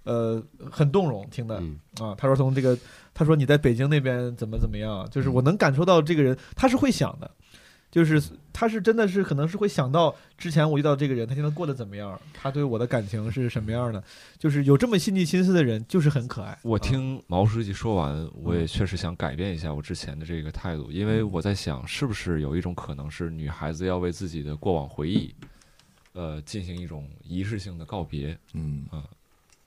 [0.03, 1.55] 呃，很动容听的、
[1.99, 2.15] 啊。
[2.17, 2.77] 他说从这个，
[3.13, 7.29] 他说你在北京那边怎么怎么样，就是我能感受到这个人他是会想的。
[7.89, 8.21] 就是
[8.51, 14.03] 他是真的是可能是会想到之前我遇到这个人，他现在过得怎么样，他对我的感情是什么样的，
[14.37, 16.57] 就是有这么细腻心思的人，就是很可爱。
[16.63, 16.79] 我啊。
[16.79, 25.33] 听毛书记说完，我也确实想改变一下我之前的这个态度，因为我在想，是不是有一种可能是女孩子要为自己的过往回忆，
[26.13, 28.85] 呃，进行一种仪式性的告别，嗯。
[28.91, 29.03] 啊，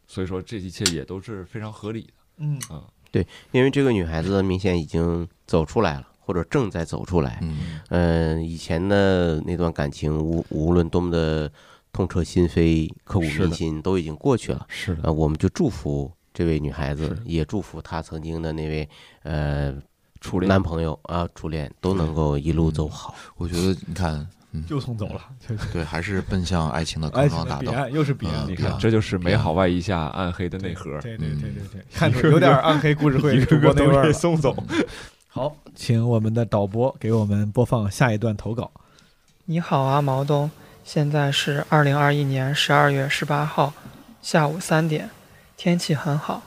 [0.06, 2.58] 所以说这一切也都是非常合理的，嗯。
[2.68, 7.40] 啊，对，因为这个女孩子明显已经走出来了，或者正在走出来。
[7.42, 11.50] 嗯，呃，以前的那段感情，无无论多么的
[11.92, 14.64] 痛彻心扉、刻骨铭心，都已经过去了。
[14.68, 18.88] 是的呃，我们就祝福这位女孩子，也祝福她曾经的那位
[19.24, 19.74] 呃
[20.20, 23.12] 初恋男朋友啊、初恋都能够一路走好。
[23.36, 25.20] 我觉得你看，嗯，又送走了，
[25.72, 27.60] 对，还是奔向爱情的康庄大道。
[27.60, 28.46] 彼岸，又是彼岸。
[28.46, 30.92] 嗯你看，这就是美好外衣下暗黑的内核。
[31.00, 34.12] 对对对对对，看出有点暗黑故事会 主播那味儿了。
[34.12, 34.56] 送走。
[35.32, 38.68] 好，请我们的导播给我们播放下一段投稿。
[39.44, 40.50] 你好啊，毛东，
[40.82, 43.72] 现在是二零二一年十二月十八号
[44.20, 45.08] 下午三点，
[45.56, 46.42] 天气很好，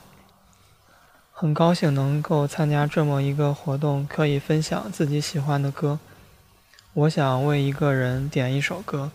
[1.32, 5.98] 很高兴能够参加这么一个活动，可以分享自己喜欢的歌。
[6.94, 9.10] 我想为一个人点一首歌，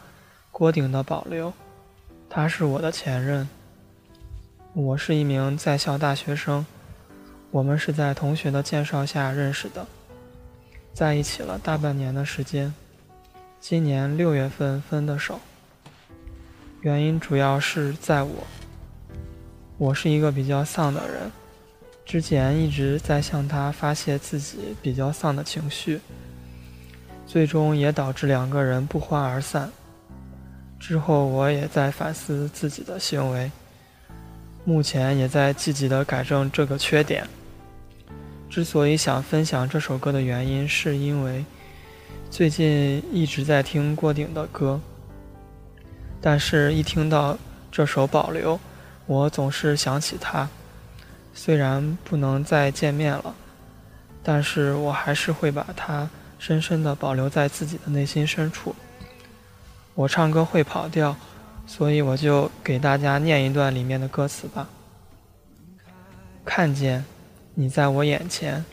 [0.50, 1.50] 郭顶的《保留》，
[2.30, 3.46] 他是我的前任。
[4.72, 6.64] 我是一名在校大学生，
[7.50, 9.86] 我们是在同学的介绍下认识的，
[10.92, 12.72] 在一起了大半年的时间。
[13.58, 15.40] 今年六月份分的手，
[16.82, 18.46] 原因主要是在我
[19.78, 21.32] 我是一个比较丧的人，
[22.04, 26.00] 之前一直在向他发泄自己比较丧的情绪，
[27.26, 29.70] 最终也导致两个人不欢而散。
[30.78, 33.50] 之后我也在反思自己的行为，
[34.64, 37.26] 目前也在积极的改正这个缺点。
[38.50, 41.44] 之所以想分享这首歌的原因，是因为
[42.30, 44.80] 最近一直在听郭顶的歌，
[46.20, 47.36] 但是一听到
[47.70, 48.54] 这首《保留》，
[49.06, 50.48] 我总是想起他。
[51.34, 53.34] 虽然不能再见面了，
[54.22, 58.74] 但是我还是会把它深深的保留在自己的内心深处。
[59.94, 61.14] 我唱歌会跑调，
[61.66, 64.68] 所以我就给大家念一段里面的歌词吧。
[66.44, 67.04] 看见。
[67.60, 68.64] 你在我眼前，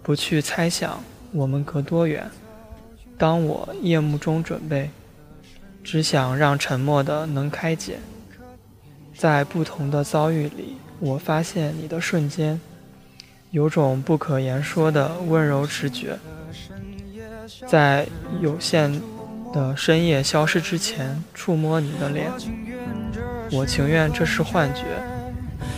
[0.00, 1.02] 不去猜想
[1.32, 2.24] 我们隔多远。
[3.18, 4.88] 当我夜幕中准备，
[5.82, 7.98] 只想让沉默的能开解。
[9.16, 12.60] 在不同的遭遇里，我发现你的瞬间，
[13.50, 16.16] 有种不可言说的温柔直觉。
[17.66, 18.06] 在
[18.40, 19.02] 有限
[19.52, 22.30] 的深夜消失之前，触摸你的脸，
[23.50, 24.84] 我情愿这是幻觉，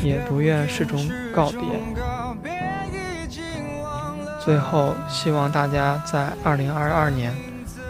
[0.04, 1.60] 也不愿是种告别。
[4.38, 7.34] 最后，希望大家在二零二二年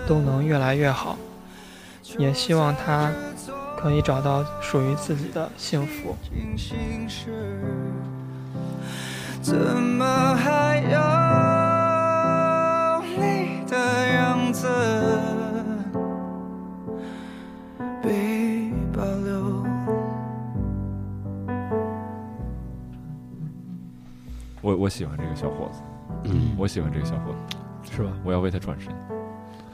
[0.06, 1.18] 都能越来越好，
[2.16, 3.10] 也希望他
[3.76, 6.16] 可以找到属于自己的幸福。
[9.42, 10.98] 怎么还有
[13.18, 13.76] 你的
[14.14, 14.68] 样子
[24.64, 25.82] 我我喜欢这个小伙子。
[26.24, 28.10] 嗯，我喜欢这个小伙子，是吧？
[28.24, 28.90] 我要为他转身。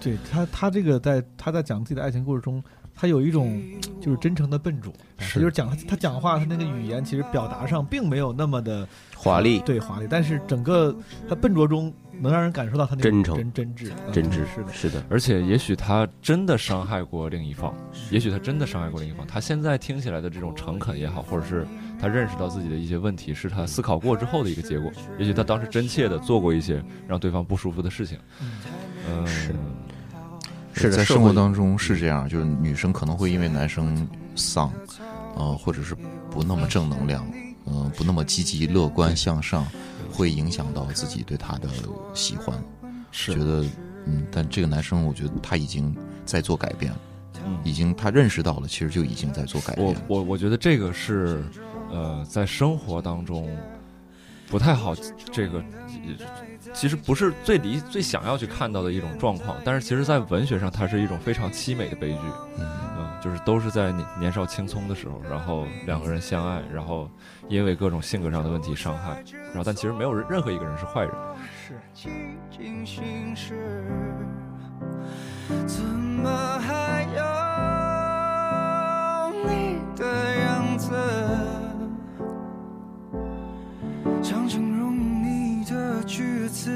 [0.01, 2.61] 对他，他这个在他在讲自己的爱情故事中，
[2.93, 3.63] 他有一种
[4.01, 4.93] 就是真诚的笨拙，
[5.35, 10.93] 就是讲他他讲话，他那个语言其实表达上并没有那么的华丽，对华丽，但是整个
[11.29, 15.05] 他笨拙中能让人感受到他那真诚、真真挚、真挚，是的，是的。
[15.09, 17.73] 而且也许他真的伤害过另一方，
[18.11, 19.25] 也许他真的伤害过另一方。
[19.25, 21.65] 他现在听起来的这种诚恳也好，或者是。
[22.01, 24.91] 他认识到自己的一些问题，是他思考过之后的一个结果。
[25.19, 28.19] 也许他当时真切的做过一些让对方不舒服的事情。
[29.07, 29.55] 嗯，是
[30.73, 34.73] 是在生活当中是这样，就是女生可能会因为男生丧，
[35.37, 35.95] 呃，或者是
[36.31, 37.31] 不那么正能量，
[37.67, 39.67] 嗯，不那么积极乐观向上，
[40.11, 41.69] 会影响到自己对他的
[42.15, 42.57] 喜欢。
[43.13, 43.65] 是觉得，
[44.07, 45.95] 嗯，但这个男生，我觉得他已经
[46.25, 46.99] 在做改变了，
[47.45, 49.87] 嗯，已经他认识到了，其实就已经在做改变。
[49.87, 51.45] 我我我觉得这个是。
[51.91, 53.49] 呃，在生活当中
[54.49, 54.95] 不太好，
[55.33, 55.63] 这个
[56.73, 62.19] 其实不是最理最想要去看到的一种状况，但是其实，在文学上，它是一种非常凄美的悲剧。
[62.59, 67.09] 嗯，就是都是在年年少青葱的时候，然后两个人相爱，然后
[67.49, 71.13] 因为各种性格上的问题伤害，然后但其实没有任何一个人是坏人。
[71.65, 71.75] 是。
[75.67, 76.31] 怎么
[76.61, 77.23] 还有
[79.49, 80.05] 你的
[80.37, 80.93] 样子？
[84.31, 86.71] 想形容你的句子，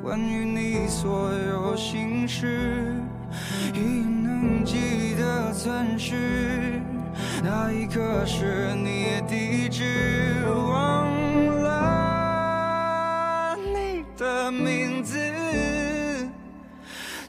[0.00, 2.94] 关于你所有心事，
[3.74, 6.80] 已能记得钻石，
[7.42, 11.10] 那一刻是你地址，忘
[11.60, 15.18] 了你的名字，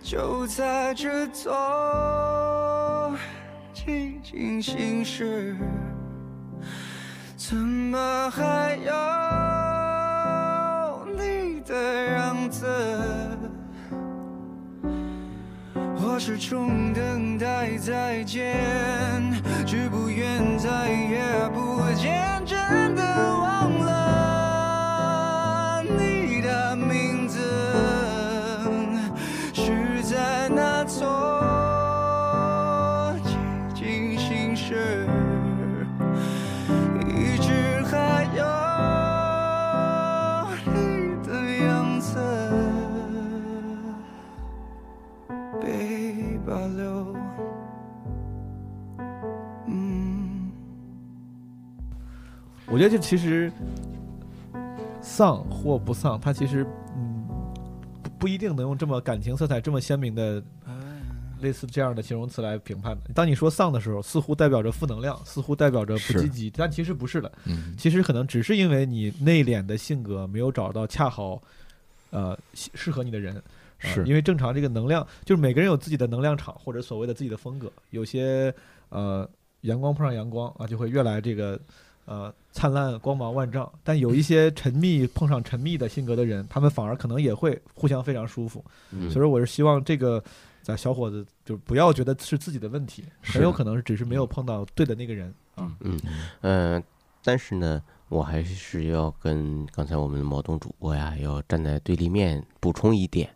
[0.03, 3.11] 就在这座
[3.73, 5.57] 寂静心事。
[7.49, 8.93] 怎么还有
[11.17, 11.73] 你的
[12.11, 12.67] 样子？
[15.73, 18.55] 我始终等待再见，
[19.65, 22.38] 只不愿再也不见，
[52.79, 53.51] 觉得这其实
[55.01, 56.65] 丧或不丧，它其实
[56.95, 57.27] 嗯
[58.01, 60.41] 不不一定能用这么感情色彩这么鲜明的
[61.41, 63.13] 类似这样的形容词来评判的。
[63.13, 67.29] 当你说丧的时候，似乎代表着负能量，似乎代表着不积极，但其实不是的。
[67.43, 71.41] 嗯，其实可能只是因为你内敛的性格没有找到恰好
[72.11, 73.43] 呃适合你的人。
[73.77, 78.53] 是因为正常这个能量，就是每个人有自己的能量场或者所谓的自己的风格，有些
[78.87, 79.29] 呃
[79.61, 81.59] 阳光碰上阳光啊，就会越来这个
[82.09, 83.71] 呃灿烂光芒万丈。
[83.83, 88.65] 但有一些沉迷碰上沉迷的性格的人，他们反而可能也会互相非常舒服。
[88.91, 90.23] 嗯所以说，我是希望这个
[90.63, 95.71] 咱小伙子就不要觉得是自己的问题，很有可能是只是没有碰到对的那个人啊。
[95.81, 95.99] 嗯，
[96.41, 96.83] 呃，
[97.23, 103.29] 但是呢，我还是要跟刚才我们的毛东主播呀，要站在对立面补充一点，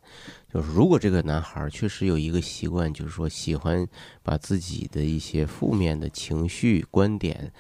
[0.52, 3.88] 就是如果这个男孩儿确实有一个习惯，就是说喜欢
[4.24, 7.52] 把自己的一些负面的情绪、观点，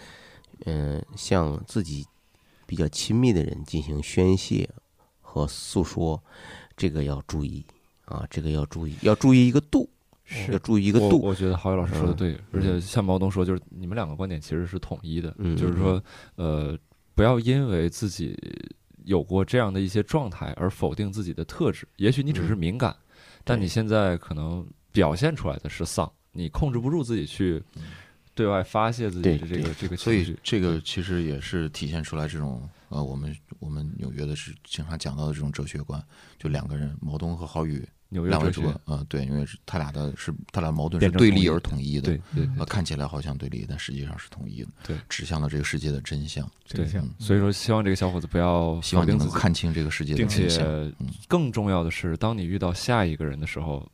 [0.65, 2.05] 嗯、向自己
[2.65, 4.69] 比较亲密的人进行宣泄
[5.21, 6.21] 和诉说，
[6.75, 7.65] 这个要注意
[8.05, 9.89] 啊，这个要注意，要注意一个度，
[10.23, 11.19] 是要注意一个度。
[11.19, 16.01] 我我觉得郝宇老师说的嗯对，而且像毛东说，就是你们两个观点其实是统一的，嗯就是说，
[16.35, 16.77] 呃，
[17.15, 18.37] 不要因为自己
[19.05, 21.87] 有过这样的一些状态而否定自己的特质。
[21.97, 22.95] 也许你只是敏感，
[23.43, 27.61] 但你现在可能表现出来的是丧，你控制不住自己去
[28.35, 30.35] 对外发泄自己的这个这个所以。
[30.43, 36.01] 这个其实也是体现出来这种呃，我们我们纽约的是经常讲到的这种哲学观，
[36.37, 37.87] 就两个人，毛东和郝宇。
[38.09, 50.95] 纽约两位主播，呃，对，因为是他俩的是他俩矛盾是对立而统一的，对对对呃，看起来好像对立，但实际上是统一的，对，指向了这个世界的真相，对嗯，所以说希望这个小伙子不要希望你能看清这个世界的并真相且
[51.27, 53.91] 更重要的是，当你遇到下一个人的时候，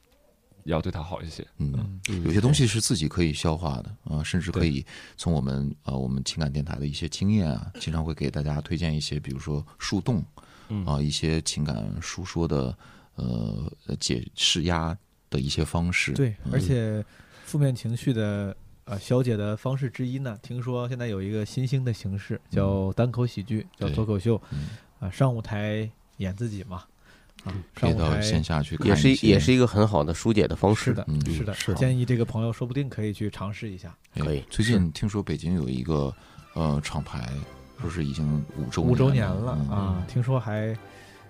[0.69, 1.45] 要对他好一些。
[1.57, 4.85] 嗯，有些东西是自己可以消化的啊、甚至可以
[5.17, 10.23] 从我们呃我们情感电台的一些经验啊，经常会给大家推荐一些，比如说树洞，
[10.69, 10.85] 嗯。
[10.85, 12.75] 啊、一些情感述说的
[13.15, 14.97] 呃解释压
[15.29, 16.13] 的一些方式。
[16.13, 16.51] 对，嗯。
[16.53, 17.03] 而且
[17.43, 18.55] 负面情绪的
[18.85, 24.41] 呃消解的方式之一呢，听说现在有一个新兴的形式叫单口喜剧，叫脱口秀，
[24.99, 26.83] 啊、上舞台演自己嘛，
[27.45, 30.85] 啊，上可以到舞台线下去看也是也是一个很好的疏解的方式。
[30.85, 33.95] 是的，嗯是的，是建议这个朋友说不定可以去尝试一下。
[34.15, 36.13] 可以最近听说北京有一个
[36.53, 37.29] 呃厂牌，
[37.81, 40.77] 说是已经五周五周年了啊，听说还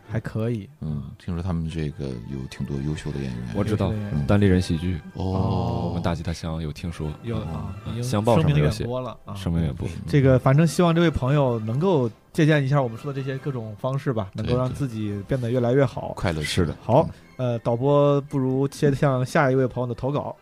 [0.09, 0.69] 还可以。
[0.81, 9.87] 嗯，听说他们这个有挺多优秀的演员，我知道嗯单立人喜剧哦我们大吉他乡有听说，有啊，已经乡报声名远上有写播了啊，声名远播。
[10.07, 16.13] 这个反正希望这位朋友能够借鉴一下我们说的这些各种方式吧，能够让自己变得越来越好。
[16.15, 17.07] 快乐是的，好，
[17.37, 20.35] 呃，导播不如切向下一位朋友的投稿。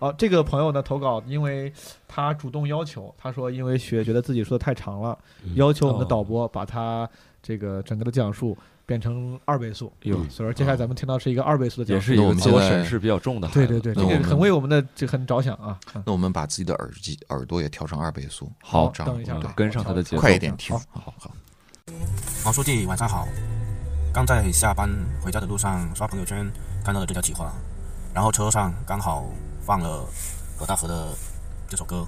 [0.00, 1.72] 好，这个朋友的投稿，因为
[2.06, 7.08] 他主动要求，他说因为学觉得自己说的太长了，嗯要求我们的哦导播把他
[7.42, 8.56] 这个整个的讲述
[8.88, 9.92] 变成二倍速。
[10.04, 15.78] 哟所以说接下来咱们听到是一个二倍速的讲述，也是一个自我审视比较重的孩子对对对，这个很为我们的这个很着想啊。
[15.92, 20.74] 嗯那我们把自己的耳机耳朵也调成二倍速，好这样等一下跟上他的节奏快一点听。
[20.74, 21.30] 好好好。
[22.46, 23.28] 毛书记晚上好，
[24.10, 24.88] 刚在下班
[25.22, 26.50] 回家的路上刷朋友圈
[26.82, 27.52] 看到了这条企划，
[28.14, 29.26] 然后车上刚好
[29.60, 30.06] 放了
[30.58, 31.08] 葛大河的
[31.68, 32.06] 这首歌，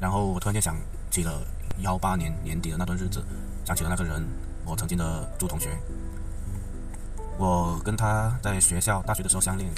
[0.00, 0.76] 然后我突然间想
[1.10, 1.42] 起了
[1.80, 3.24] 幺八年年底的那段日子，
[3.64, 4.22] 想起了那个人，
[4.64, 5.70] 我曾经的朱同学。
[7.36, 9.68] 我跟他在学校大学的时候相恋，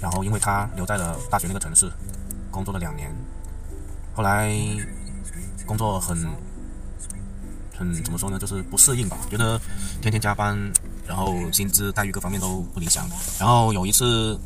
[0.00, 1.90] 然后因为他留在了大学那个城市，
[2.50, 3.08] 工作了两年，
[4.12, 4.52] 后来
[5.64, 6.16] 工作很
[7.78, 9.56] 很怎么说呢，就是不适应吧，觉得
[10.00, 10.58] 天天加班，
[11.06, 13.08] 然后薪资待遇各方面都不理想。
[13.38, 14.36] 然后有一次，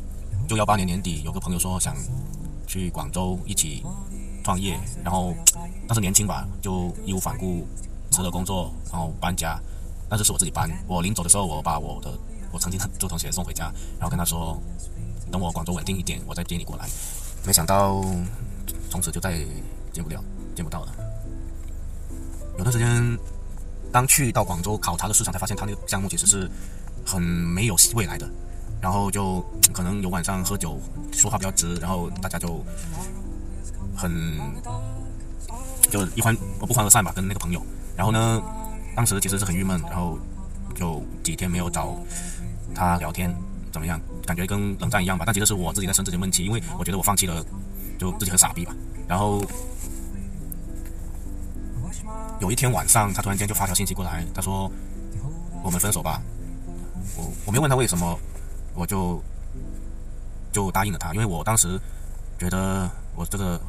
[0.47, 1.95] 就幺八年年底，有个朋友说想
[2.67, 3.83] 去广州一起
[4.43, 5.33] 创业，然后
[5.87, 7.67] 当时年轻吧，就义无反顾
[8.17, 9.59] 辞了工作，然后搬家。
[10.09, 12.09] 但是是我自己搬，我临走的时候，我把我的
[12.51, 13.65] 我曾经的周同学送回家，
[13.99, 14.59] 然后跟他说，
[15.31, 16.89] 等我广州稳定一点，我再接你过来。
[17.45, 18.01] 没想到
[18.89, 19.45] 从此就再也
[19.93, 20.23] 见不了，
[20.55, 20.95] 见不到了。
[22.57, 23.19] 有段时间，
[23.91, 26.49] 当去到广州考察的市场，才发现他那个项目其实是
[27.05, 28.27] 很没有未来的。
[28.81, 30.79] 然后就 可能有晚上喝酒，
[31.11, 32.63] 说话比较直，然后大家就
[33.95, 34.39] 很
[35.91, 37.61] 就一欢不欢而散吧，跟那个朋友。
[37.97, 38.41] 然后呢，
[38.95, 40.17] 当时其实是很郁闷，然后
[40.75, 41.97] 就几天没有找
[42.75, 43.35] 他聊天，
[43.73, 43.99] 怎么样？
[44.25, 45.25] 感觉跟冷战一样吧。
[45.25, 47.43] 但其实是我自己在生自己的闷气，因为我觉得我放弃了，
[47.97, 48.75] 就自己很傻逼吧。
[49.07, 49.43] 然后
[52.39, 54.71] 有一天晚上，他突然间就发条信息过来，他说
[55.63, 56.21] ：“我们分手吧。”
[57.17, 58.19] 我我没问他为什么，
[58.75, 59.19] 我就
[60.51, 61.79] 就答应了他，因为我当时
[62.37, 63.59] 觉得我这个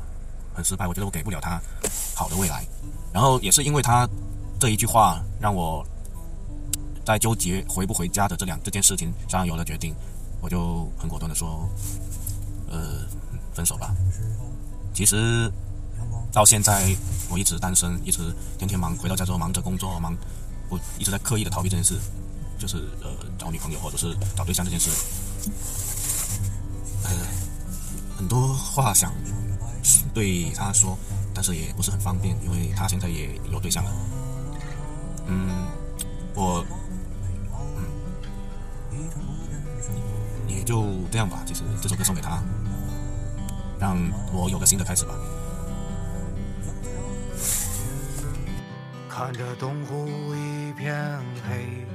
[0.59, 1.63] 很失败，我觉得我给不了他
[2.17, 2.67] 好的未来。
[3.13, 4.09] 然后也是因为他
[4.59, 5.87] 这一句话，让我
[7.07, 9.95] 在纠结回不回家的这两这件事情上有了决定，
[10.41, 11.65] 我就很果断的说
[12.69, 13.07] ：“呃，
[13.55, 13.95] 分手吧。”
[14.93, 15.49] 其实
[16.33, 16.93] 到现在
[17.31, 20.13] 我一直单身，一直天天忙，回到家之后忙着工作，忙
[20.69, 21.95] 我一直在刻意的逃避这件事，
[22.59, 24.91] 就是呃找女朋友或者是找对象这件事。
[27.05, 27.11] 呃，
[28.17, 29.13] 很多话想
[30.14, 30.97] 对他说，
[31.34, 33.93] 但是也不是很方便，因为他现在也有对象了。
[35.26, 35.66] 嗯，
[36.34, 36.64] 我，
[38.93, 38.99] 嗯，
[40.49, 41.43] 也就这样吧。
[41.47, 42.43] 其实这首歌送给他，
[43.78, 43.97] 让
[44.32, 45.14] 我有个新的开始吧。
[49.09, 51.18] 看着东湖一片
[51.49, 51.86] 黑，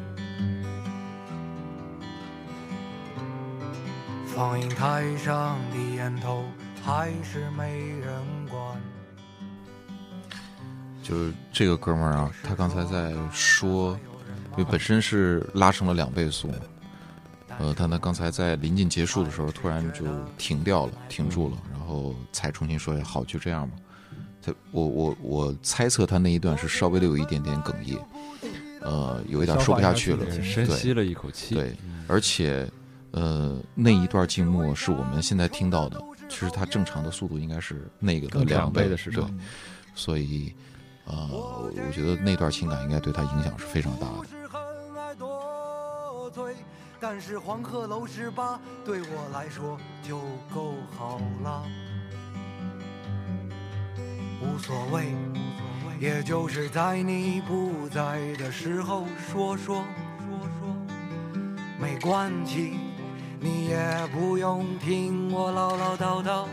[4.35, 6.43] 放映台上的烟头
[6.83, 8.11] 还是没人
[8.49, 8.61] 管。
[11.01, 13.97] 就是这个哥们儿啊，他刚才在说，
[14.51, 16.51] 因为本身是拉成了两倍速，
[17.57, 20.05] 呃，他呢刚才在临近结束的时候，突然就
[20.37, 23.75] 停掉了，停住了，然后才重新说：“好，就这样吧。”
[24.45, 27.97] 他，我我我猜测他那一段是稍微的有一点点哽咽，
[28.81, 31.55] 呃，有一点说不下去了，深吸了一口气。
[31.55, 31.73] 对，
[32.07, 32.69] 而且，
[33.11, 36.01] 呃，那一段静默是我们现在听到的，
[36.33, 39.23] 其实它正常的速度应该是那个的两倍的时对，
[39.93, 40.51] 所以，
[41.05, 44.27] 呃，我觉得那段情感应该对他影响是非常大的。
[46.99, 50.17] 但是黄鹤楼十八对我来说就
[50.55, 51.63] 够好了。
[54.41, 55.13] 无所谓，
[55.99, 59.83] 也就是在你不在的时候说说
[60.17, 60.75] 说说，
[61.77, 62.79] 没关系，
[63.43, 63.77] 你也
[64.13, 66.45] 不用听我唠唠叨叨。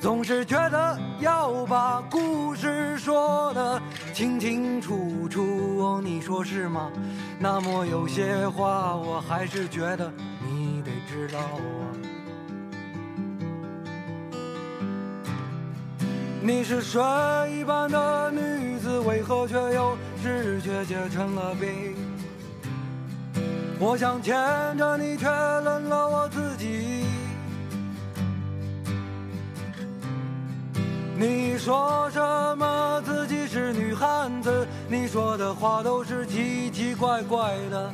[0.00, 3.80] 总是觉得要把故事说得
[4.12, 6.90] 清清楚楚，你说是吗？
[7.38, 10.12] 那么有些话我还是觉得
[10.44, 11.86] 你得知道啊。
[16.42, 17.00] 你是水
[17.56, 21.94] 一般的女子，为何却又是却结成了冰？
[23.78, 24.34] 我想牵
[24.78, 27.04] 着你，却冷了我自己。
[31.18, 32.20] 你说什
[32.56, 34.66] 么自己是女汉子？
[34.88, 37.90] 你说的话都是奇奇怪怪的，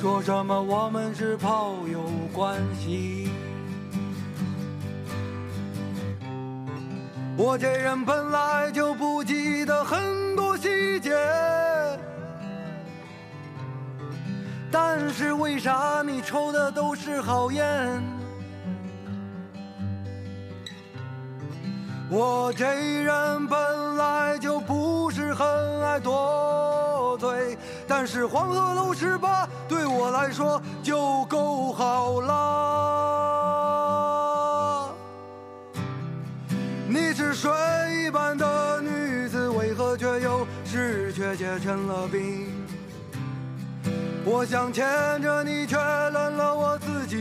[0.00, 2.00] 说什么我们是炮友
[2.32, 3.28] 关系。
[7.36, 11.14] 我这人本来就不记得很多细节，
[14.70, 18.02] 但是为啥你抽的都是好烟？
[22.10, 22.64] 我这
[23.02, 25.46] 人本来就不是很
[25.82, 32.38] 爱多嘴，但是黄鹤楼十八对我来说就够好了。
[36.88, 37.50] 你是水
[38.06, 42.46] 一般的女子，为何却又是却结成了冰？
[44.24, 44.84] 我想牵
[45.22, 47.16] 着你，却冷了我自己。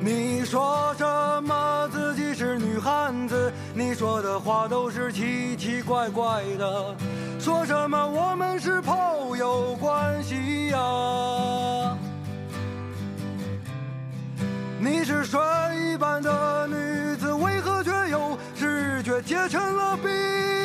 [0.00, 1.04] 你说什
[1.44, 3.52] 么自己是女汉子？
[3.74, 6.94] 你说的话都是奇奇怪怪的，
[7.38, 11.96] 说什么我们是炮友关系呀、
[14.78, 15.40] 你是水
[15.92, 20.63] 一般的女子，为何却又是却结成了冰？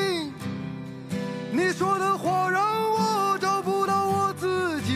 [1.80, 2.62] 你说的话让
[2.92, 4.94] 我找不到我自己。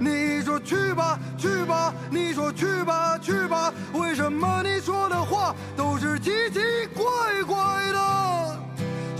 [0.00, 6.58] 你说去吧，去吧，你说去吧，去吧，为什么你说的话都是奇奇
[6.92, 7.04] 怪
[7.46, 7.56] 怪
[7.92, 8.58] 的？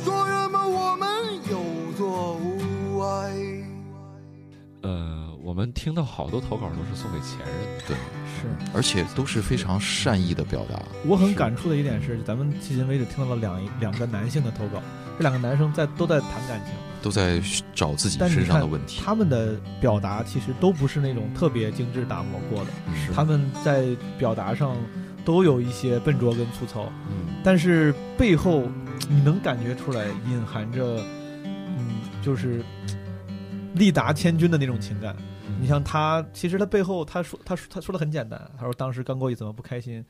[0.02, 1.09] 说什么我们
[1.48, 1.62] 有
[1.97, 3.31] 作无爱？
[4.82, 7.55] 呃，我们听到好多投稿都是送给前任，
[7.86, 10.82] 对，是，而且都是非常善意的表达。
[11.06, 14.82] 我很感触的一点是，咱们迄今为止听到了两两个男性的投稿，
[15.16, 17.41] 这两个男生在都在谈感情，都在
[17.74, 19.01] 找自己身上的问题。
[19.05, 23.12] 他们的表达其实都不是那种特别精致打磨过的，是。
[23.12, 23.86] 他们在
[24.19, 24.77] 表达上
[25.24, 28.65] 都有一些笨拙跟粗糙，嗯，但是背后
[29.09, 31.01] 你能感觉出来隐含着，
[31.45, 32.62] 嗯，就是
[33.74, 35.15] 力达千钧的那种情感。
[35.61, 40.05] 你像他，其实他背后他说他说他说的很简单，他说当时刚过去怎么不开心，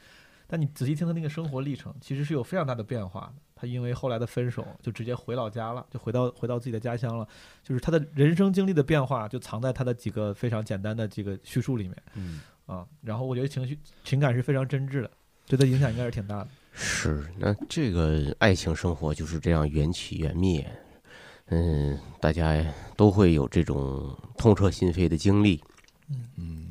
[0.47, 3.35] 但你仔细听他那个生活历程，其实是有非常大的变化的。
[3.57, 7.27] 他因为后来的分手，就直接回老家了，就回到回到自己的家乡了。
[7.63, 11.97] 就是他的人生经历的变化，就藏在他的几个非常简单的这个叙述里面。
[12.15, 15.11] 嗯啊，然后我觉得情绪情感是非常真挚的，
[15.47, 16.49] 对他影响应该是挺大的。
[16.73, 20.67] 是，那这个爱情生活就是这样缘起缘灭，
[21.47, 22.65] 嗯，大家
[22.97, 25.63] 都会有这种痛彻心扉的经历。
[26.37, 26.69] 嗯，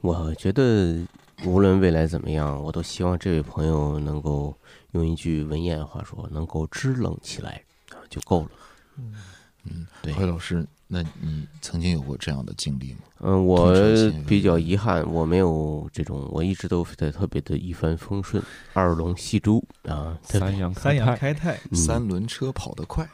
[0.00, 1.06] 我觉得
[1.44, 4.56] 无论未来怎么样，我都希望这位朋友能够
[4.92, 8.50] 用一句文言话说，能够支棱起来啊，就够了。
[9.64, 13.00] 嗯，对何老师，那你曾经有过这样的经历吗？
[13.20, 13.72] 嗯，我
[14.26, 18.42] 比较遗憾，我没有这种，我一直都在特别的一帆风顺，
[18.72, 23.08] 二龙戏珠啊，三阳三阳开泰，嗯三轮车跑得快，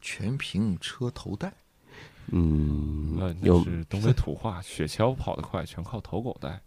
[0.00, 1.52] 全凭车头带。
[2.32, 6.60] 嗯那，有是东北土话，雪橇跑得快，全靠头狗带。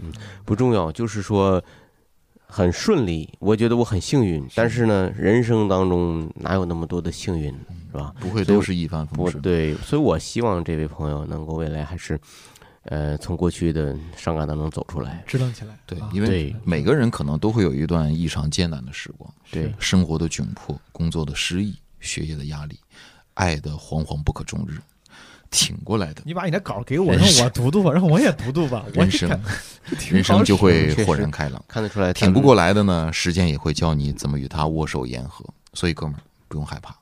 [0.00, 0.12] 嗯，
[0.44, 1.62] 不重要，就是说
[2.46, 4.46] 很顺利，我觉得我很幸运。
[4.54, 7.50] 但是呢，人生当中哪有那么多的幸运，
[7.90, 8.14] 是吧？
[8.20, 12.20] 不会都是一帆风顺对，所以我希望这位朋友能够未来还是，
[12.84, 15.78] 呃，从过去的伤感当中走出来，支棱起来。
[15.86, 22.78] 对啊，因为每个人可能都会有一段异常艰难的时光，对生活的窘迫、工作的失意、学业的压力、
[23.34, 24.78] 爱的惶惶不可终日，
[25.52, 28.84] 挺过来的，你把你的稿给我，让我读读吧，让我也读读吧。
[28.96, 29.28] 我人生
[30.10, 31.62] 人生就会豁然开朗。
[31.68, 35.44] 看得出来挺不过来的呢，时间也会教你怎么与他握手言和。
[35.74, 36.96] 所以，哥们儿不用害怕，嗯，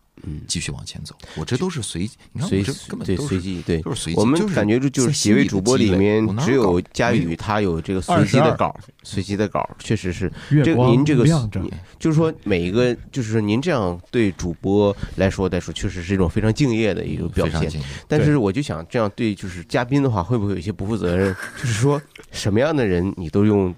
[0.47, 1.15] 继续往前走。
[1.37, 4.19] 我这都是随，你看随我这根本对都是随机对，都是随机。
[4.19, 10.31] 我们感觉这就是几位主播里面只有佳宇他有这个随机的稿，随机的稿确实是。
[10.51, 11.63] 月光这个您这个亮着
[11.99, 17.71] 就是说每一个就是说您这样对主播来说来说，确实是一种非常敬业的一个表现。
[18.09, 21.35] 但是我就想这样对就是嘉宾的话，会不会有一些不负责任？
[21.57, 22.01] 就是说
[22.33, 23.75] 什么样的人你都用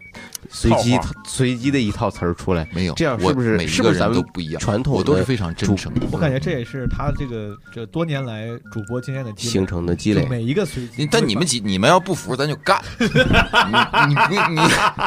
[0.48, 6.06] 随机随机的一套词儿出来，没有这样是我不是每一个人是不是咱们都不一样传统的我都是非常真诚的。
[6.10, 11.06] 我感觉这也是他这个这多年来主播经验的积累形成的积累每一个随机。
[11.10, 12.80] 但你们几你们要不服，咱就干。
[12.98, 13.06] 你
[14.08, 14.60] 你不你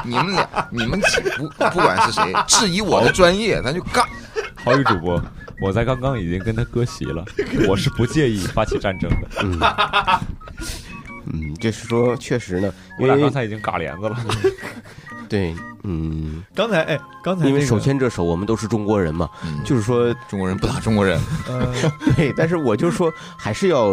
[0.06, 4.06] 你们俩你们几不不管是谁质疑我的专业，咱就干。
[4.56, 5.22] 好宇主播，
[5.62, 7.24] 我在刚刚已经跟他割席了，
[7.68, 9.28] 我是不介意发起战争的。
[9.44, 9.60] 嗯，
[11.34, 14.18] 嗯，就是说确实呢，我俩因为刚才已经嘎帘子了。
[15.28, 19.28] 对，嗯，刚才哎，刚才因为那个手牵着手，我们都是中国人嘛，
[19.66, 21.20] 就是说中国人不打中国人，
[21.50, 21.74] 呃，
[22.16, 23.88] 对，但是我就说还是要，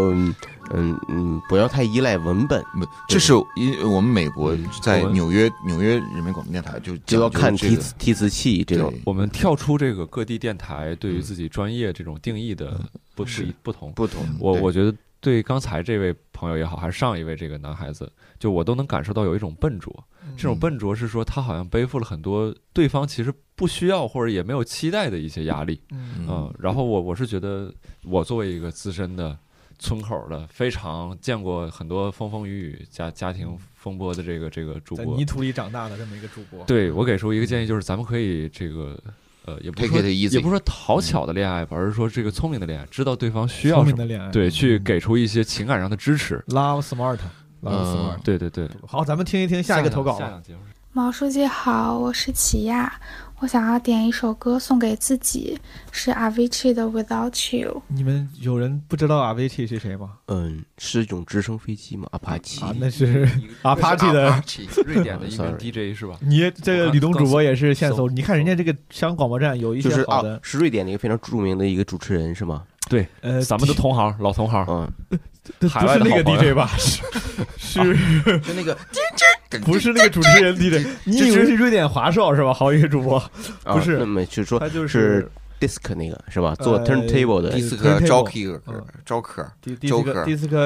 [0.74, 2.62] 嗯嗯，不要太依赖文本，
[3.08, 12.78] 这是因我们美国在纽约纽约人民广播电台就就要看提词提词器这种，我们跳出这个各地电台对于自己专业这种定义的
[13.14, 14.22] 不是不同不同。
[14.38, 20.04] 我我觉得对刚才这位朋友也好，还是上一位这个男孩子，就我都能感受到有一种笨拙。
[20.36, 25.80] 这种笨拙是说他好像背负了很多对方其实不需要或者也没有期待的一些压力。
[25.90, 27.72] 嗯然后我我是觉得
[28.04, 29.38] 我作为一个资深的。
[29.78, 38.96] 村口的非常见过很多风风雨雨家家庭风波的这个这个主播，在泥土里长大的这么一个主播，对我给出一个建议，就是咱们可以这个
[39.44, 46.42] 呃，也不是说 easy 也不是说讨巧的恋爱吧，而是说这个聪明的恋爱，知道对方需要什么的恋爱对，嗯去给出一些情感上的支持。
[46.48, 47.18] Love smart，Love
[47.62, 48.68] 嗯 smart，对对对。
[48.86, 50.42] 好，咱们听一听下一个投稿吧下两。
[50.42, 50.54] 节
[50.94, 53.00] 毛书记好，我是齐亚，
[53.42, 55.58] 我想要点一首歌送给自己，
[55.90, 57.82] 是 Avicii 的 Without You。
[57.88, 60.10] 你们有人不知道 Avicii 是谁吗？
[60.28, 62.06] 嗯，是一种直升飞机吗？
[62.12, 63.28] 阿帕奇啊，那是
[63.62, 64.40] 阿帕奇的
[64.86, 66.16] 瑞典的一个 DJ 是吧？
[66.20, 72.62] 你这个李东主播也是现搜搜，你看人家这个香港广播站有一就是啊些好的，，是瑞典的一个非常著名的一个主持人是吗？
[72.92, 75.18] 对，呃，咱们的同行，老同行，嗯，
[75.58, 76.70] 不海外那个 DJ 吧？
[76.76, 78.76] 是是 就那个
[79.64, 80.86] 不是那个主持人 DJ？
[81.04, 82.52] 你以为是瑞典华少是吧？
[82.52, 83.16] 好一个主播，
[83.64, 83.96] 啊不是。
[83.96, 85.26] 那，么就说他就是
[85.66, 86.54] disc 那个是吧？
[86.56, 88.06] 做呃 turntable 的迪斯 Turntable 科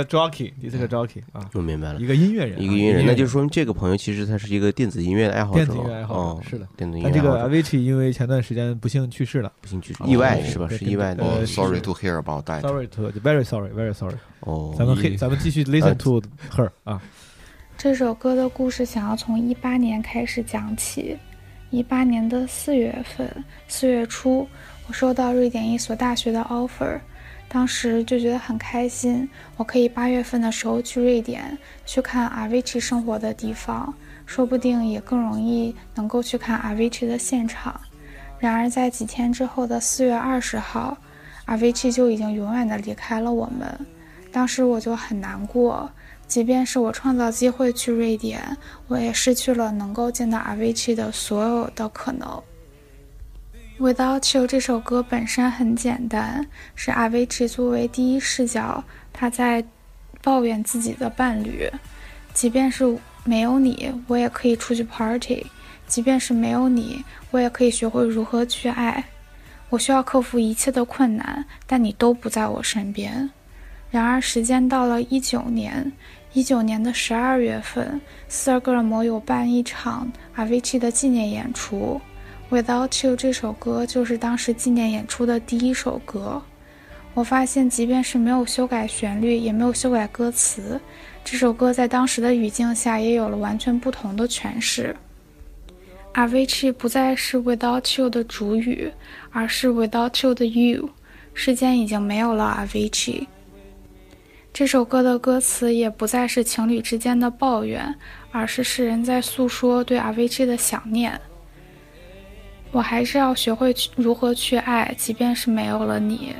[0.04, 6.66] jockey 啊，我明白了，一个音乐人啊，一个音乐人，那就说明这个朋友其实他是一个电子音乐的爱好者，电子音乐爱好哦者，是的。
[6.76, 10.66] 电子音但这个 Avicii 因为前段时间不幸去世了，不幸去世哦意外是吧？
[10.68, 11.46] 是意外的。
[11.46, 12.62] ，sorry to hear about that。
[12.62, 14.16] Sorry to very sorry very sorry。
[14.40, 17.02] 哦，咱们黑咱们继续 listen to her 啊。
[17.76, 21.16] 这首歌的故事想要从一八年开始讲起。
[21.70, 23.28] 一八年的四月份，
[23.66, 24.48] 四月初，
[24.88, 27.00] 我收到瑞典一所大学的 offer，
[27.48, 33.92] 当时就觉得很开心，我可以八月份的时候去瑞典去看 Avicii 生活的地方，
[34.26, 37.80] 说不定也更容易能够去看 Avicii 的现场。
[38.38, 40.96] 然而在几天之后的四月二十号
[41.46, 43.76] ，Avicii 就已经永远的离开了我们，
[44.30, 45.90] 当时我就很难过。
[46.28, 48.56] 即便是我创造机会去瑞典，
[48.86, 52.40] 我也失去了能够见到 Avicii 的所有的可能。
[53.78, 58.82] Without You 这首歌本身很简单，是 rvg 作为第一视角，
[59.12, 59.62] 他在
[60.22, 61.70] 抱怨自己的伴侣。
[62.32, 65.44] 即便是没有你，我也可以出去 party；
[65.86, 69.04] 即便是没有你，我也可以学会如何去爱。
[69.68, 73.28] 我需要克服一切的困难，但你都不在我身边。
[73.90, 75.92] 然而，时间到了一九年，
[76.32, 82.00] 一九年的十二月份，斯德哥尔摩有办一场 rvg 的纪念演出，
[82.48, 86.40] 《Without You》这首歌就是当时纪念演出的第一首歌。
[87.12, 90.80] 我发现，即便是没有修改旋律，也没有修改歌词，
[91.24, 94.94] 这首歌在当时的语境下也有了完全不同的诠释。
[96.14, 98.92] Avicii 不再是 Without You 的主语，
[99.32, 100.90] 而是 Without You 的 You。
[101.34, 103.26] 世间已经没有了 Avicii。
[104.52, 107.94] 这首歌的歌词也不再是情侣之间的抱怨，
[108.30, 111.20] 而是世人在诉说对 Avicii 的想念。
[112.76, 116.36] 我还是要学会去如何去爱，即便是没有了你。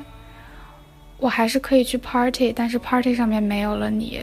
[1.17, 4.23] 我还是可以去 party，但是 party 上面没有了你。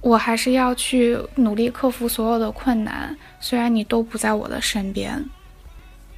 [0.00, 5.22] 我还是要去努力克服所有的困难，虽然你都不在我的身边。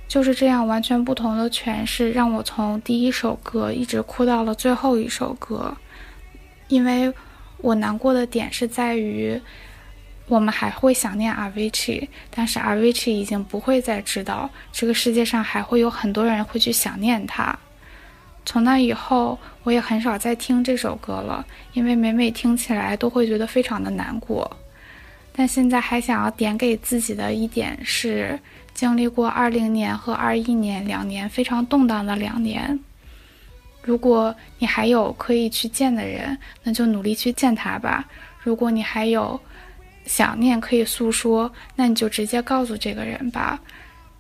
[0.06, 5.76] 就是这样完全不同的诠释，让我从第一首歌一直哭到了最后一首歌。
[6.68, 7.12] 因为
[7.56, 9.42] 我难过的点是在于，
[10.32, 17.54] 我们还会想念 Avicii，但是 Avicii 已经不会再知道这个世界上还会有很多人会去想念他。
[18.46, 21.44] 从那以后，我也很少再听这首歌了，
[21.74, 24.50] 因为每每听起来都会觉得非常的难过。
[25.34, 28.40] 但现在还想要点给自己的一点是，
[28.72, 32.80] 经历过二零年和二一年两年非常动荡的两年，
[33.82, 38.02] 如果你还有可以去见的人，那就努力去见他吧；
[38.42, 39.38] 如果你还有
[40.04, 43.58] 想念可以诉说，那你就直接告诉这个人吧；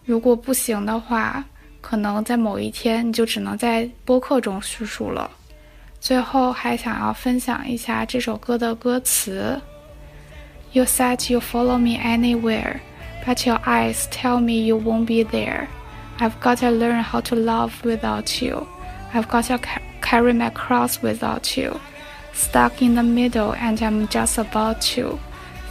[0.04, 1.44] 如果不行的话，
[1.80, 5.30] 可能在某一天，你就只能在播客中叙述了。
[6.00, 9.60] 最后还想要分享一下这首歌的歌词
[10.72, 12.80] ：You said you follow me anywhere,
[13.24, 15.66] but your eyes tell me you won't be there.
[16.18, 18.66] I've got to learn how to love without you.
[19.12, 19.58] I've got to
[20.00, 21.78] carry my cross without you.
[22.32, 25.18] Stuck in the middle, and I'm just about to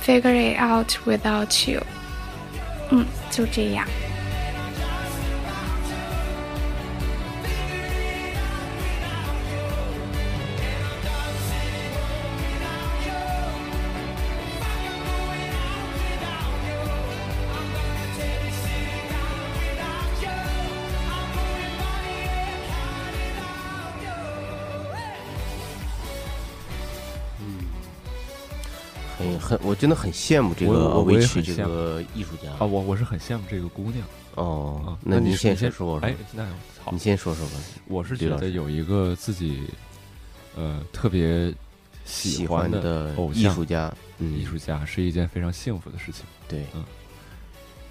[0.01, 1.81] figure it out without you.
[2.91, 3.87] 嗯，就这样。
[29.22, 32.52] 很很，我真的很羡慕这个我我也 Avicii 这个艺术家。
[32.54, 34.08] 啊，我我是很羡慕这个姑娘。
[34.36, 36.46] 哦啊，那您你先先说说哎，那
[36.84, 37.54] 好，你先说说吧
[37.88, 39.68] 我是觉得有一个自己
[40.56, 41.54] 呃特别
[42.06, 44.40] 喜欢欢的偶像艺术家嗯。
[44.40, 46.26] 艺术家是一件非常幸福的事情。
[46.48, 46.84] 对，嗯，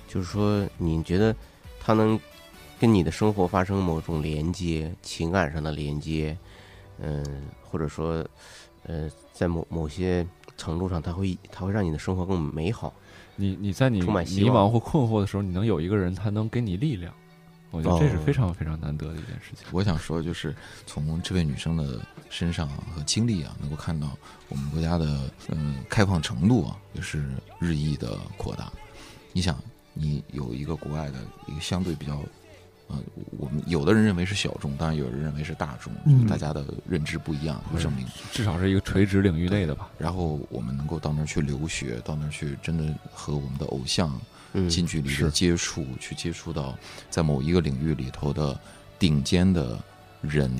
[0.08, 1.34] 就是说，你觉得
[1.78, 2.18] 他能
[2.78, 6.36] 跟你的生活发生某种连接，情感上的连接，
[7.00, 8.26] 嗯、或者说，
[8.84, 10.26] 呃，在某某些
[10.60, 12.92] 程度上，它会它会让你的生活更美好。
[13.36, 17.10] 你你在你迷茫或困惑的时候，你能有一个人，他能给你力量，
[17.70, 19.66] 我觉得这是哦非常非常难得的一件事情。
[19.72, 20.54] 我想说，就是
[20.84, 24.10] 从这位女生的身上啊和经历啊，能够看到
[24.50, 27.24] 我们国家的嗯、开放程度啊，也是
[27.58, 28.70] 日益的扩大。
[29.32, 29.56] 你想，
[29.94, 32.20] 你有一个国外的一个相对比较，
[32.90, 32.98] 呃，
[33.38, 39.88] 我们有的人认为是小众，当然有人认为是大众，嗯大家的认知不一样，就证明至少是一个垂直领域内的吧。
[39.96, 44.20] 然后我们能够到那儿去留学，到那儿去真的和我们的偶像
[44.54, 46.76] 嗯近距离的接触，去接触到
[47.08, 48.58] 在某一个领域里头的
[48.98, 49.78] 顶尖的
[50.20, 50.50] 人，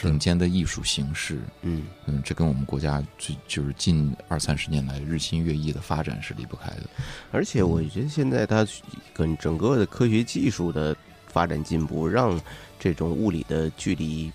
[0.00, 1.40] 顶尖的艺术形式。
[1.62, 6.82] 嗯嗯，这跟我们国家最就是近二三十年来日新月异的发展是离不开的。
[7.32, 8.66] 而且我觉得现在它
[9.12, 10.96] 跟整个的科学技术的
[11.32, 12.38] 发展进步，让
[12.78, 14.30] 这种物理的距离，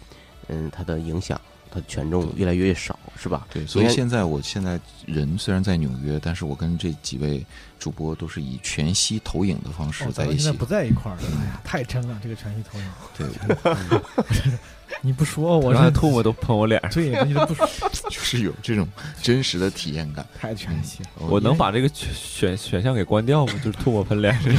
[0.47, 1.39] 嗯，它的影响，
[1.69, 3.45] 它的权重越来越少，是吧？
[3.51, 7.45] 对，所以现在我现在人虽然在纽约，但是我跟这几位
[7.79, 10.43] 主播都是以全息投影的方式哦，在一起。
[10.43, 12.85] 现在不在一块儿了，哎呀，太真了，这个全息投影。
[13.17, 13.27] 对，
[15.01, 17.67] 你不说我是刚才唾沫都喷我脸上对，你都不说，
[18.09, 18.87] 就是有这种
[19.21, 20.25] 真实的体验感。
[20.39, 21.09] 太全息了。
[21.27, 23.53] 我能把这个选选选项给关掉吗？
[23.63, 24.53] 就是吐沫喷脸上。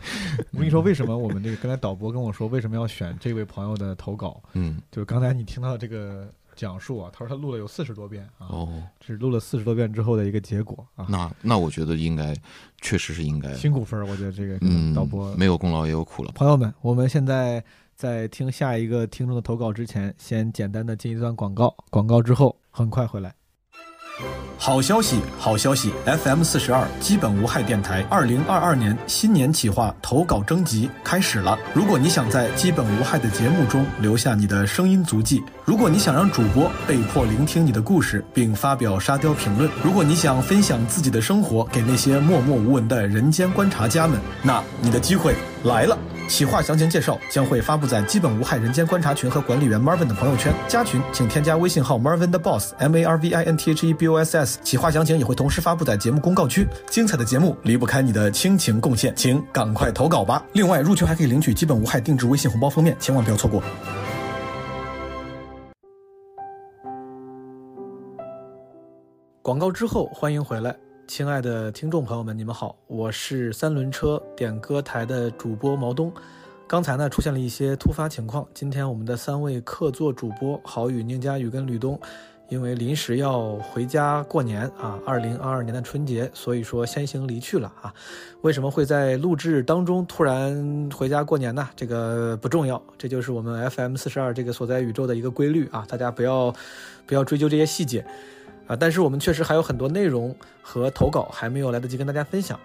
[0.52, 4.42] 我跟你说，为什么我们这个刚才导播跟我说为什么要选这位朋友的投稿？
[4.54, 11.06] 嗯，就是刚才你听到这个讲述啊，他说他录了有四十多遍啊，哦，只录了四十多遍之后的一个结果啊。
[11.08, 12.34] 那那我觉得应该，
[12.80, 16.32] 确实是应该辛苦分儿，我觉得这个嗯，导播没有功劳也有苦劳。
[16.32, 17.62] 朋友们，我们现在
[17.94, 23.34] 在听下一个听众的投稿之前，先简单的进一段广告，广告之后很快回来。
[24.58, 31.56] 好消息，好消息！FM 四十二基本无害电台二零二二年新年企划投稿征集开始了。
[31.72, 45.34] 如果你想在基本无害的节目中留下你的声音足迹，如果你想让主播被迫聆听你的故事并发表沙雕评论，如果你想分享自己的生活给那些默默无闻的人间观察家们，那你的机会
[45.64, 45.98] 来了。
[46.26, 50.54] 企划详情介绍将会发布在基本无害人间观察群和管理员 Marvin 的朋友圈。
[50.66, 54.38] 加群请添加微信号 Marvin 的 Boss M A R V I N T H E B O S
[54.38, 54.58] S。
[54.64, 56.66] 企划详情也会同时发布在节目公告区。
[56.88, 60.42] 精彩的节目离不开你的倾情贡献，请赶快投稿吧！
[60.54, 63.62] 另外，入群还可以领取基本无害定制微信红包封面，千万不要错过。
[69.48, 70.76] 广告之后，欢迎回来，
[71.06, 76.12] 亲爱的听众朋友们，你们好，我是三轮车点歌台的主播毛东。
[76.66, 81.98] 刚才呢出现了一些突发情况，今天我们的三位客座主播郝宇、宁佳宇跟吕东，
[82.50, 87.90] 因为临时要回家过年啊，二零二二年的春节，所以说先行离去了啊。
[88.42, 91.66] 为什么会在录制当中突然回家过年呢？
[91.74, 96.54] 这个不重要，这就是我们 FM 四十二这个所在宇宙的一个规律啊，大家不要
[97.06, 98.04] 不要追究这些细节。
[98.68, 100.32] 啊，但是我们确实还有很多内容
[100.62, 102.60] 和投稿还没有来得及跟大家分享，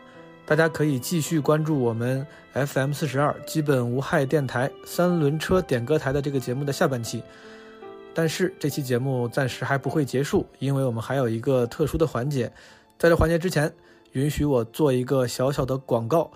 [0.46, 7.24] 大家可以继续关注我们 FM 四十二基本无害电台三轮车点歌台的这个节目的下半期。
[8.14, 12.52] 但是这期节目暂时还不会结束，因为我们还有一个特殊的环节。
[13.00, 13.74] 在这环节之前，
[14.12, 16.30] 允许我做一个小小的广告。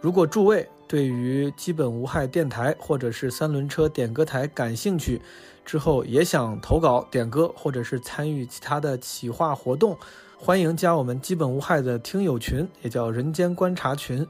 [0.00, 5.20] 如果诸位对于基本无害电台或者是三轮车点歌台感兴趣，
[5.66, 9.98] 之后也想投稿点歌，或者是参与其他的企划活动，
[10.38, 14.24] 欢迎加我们基本无害的听友群，也叫人间观察群。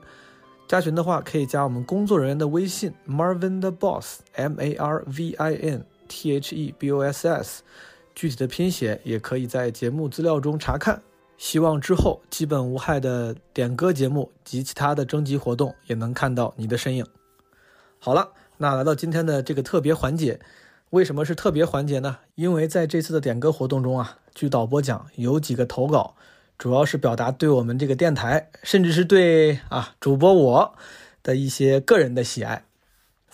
[0.66, 7.02] 加群的话，可以加我们工作人员的微信 Marvin 的 Boss M A R V I N T H E B O
[7.02, 7.62] S S，
[8.14, 11.02] 具体的拼写也可以在节目资料中查看。
[11.36, 17.06] 希望之后基本无害的点歌节目及其他的征集活动也能看到你的身影。
[17.98, 20.40] 好了，那来到今天的这个特别环节。
[20.90, 22.18] 为什么是特别环节呢？
[22.36, 26.14] 因为在这次的点歌活动中啊，据导播讲，有几个投稿，
[26.56, 30.74] 主要是表达对我们这个电台，甚至是对啊主播我
[31.24, 32.64] 的一些个人的喜爱。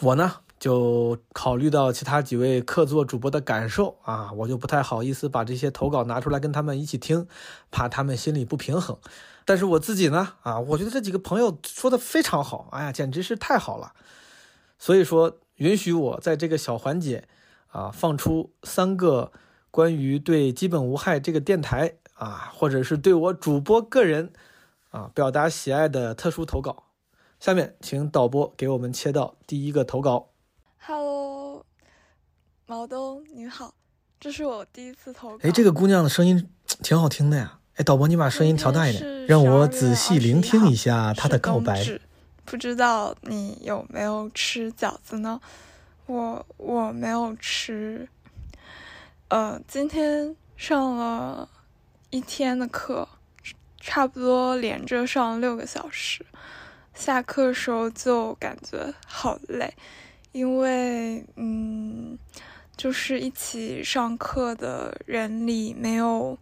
[0.01, 7.29] 我呢，就考虑到其他几位客座主播的感受啊，我就不太好意思把这些投稿拿出来跟他们一起听，
[7.71, 8.97] 怕他们心里不平衡。
[9.45, 13.93] 但是我自己呢，啊，我觉得这几个朋友说的非常好，哎呀，简直是太好了。
[14.79, 17.29] 所以说，允许我在这个小环节。
[17.73, 19.33] 啊，放出三个
[19.71, 24.31] 关于对基本无害这个电台啊，或者是对我主播个人
[24.91, 26.85] 啊表达喜爱的特殊投稿。
[27.41, 30.29] 下面请导播给我们切到第一个投稿。
[30.79, 31.65] Hello，
[32.67, 33.75] 毛东你好，
[34.21, 35.39] 这是我第一次投稿。
[35.43, 36.49] 哎，这个姑娘的声音
[36.83, 37.59] 挺好听的呀。
[37.77, 41.83] 哎，导播你把声音调大一点，让我仔细聆听一下她的告白。
[42.45, 45.41] 不知道你有没有吃饺子呢？
[46.07, 48.09] 我我没有吃，
[49.29, 51.49] 呃，今天上了
[52.11, 53.09] 一天的课，
[53.79, 56.27] 差不多连着上六个小时，
[56.93, 59.73] 下课的时候就感觉好累，
[60.33, 62.19] 因为嗯，
[62.77, 66.37] 就是一起上课的人里没有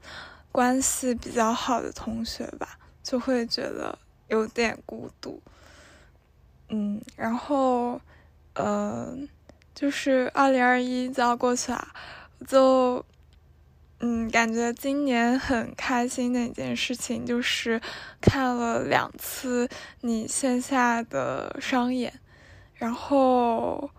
[0.50, 3.96] 关系比较好的同学吧，就会觉得
[4.28, 5.40] 有点孤独，
[6.70, 8.00] 嗯，然后，
[8.54, 9.28] 嗯。
[9.74, 11.88] 就是二零二一就要过去了，
[12.46, 13.04] 就
[14.00, 17.80] 嗯，感觉今年很开心的一件事情就是
[18.20, 19.68] 看了两次
[20.00, 22.12] 你线下的商演，
[22.74, 23.90] 然后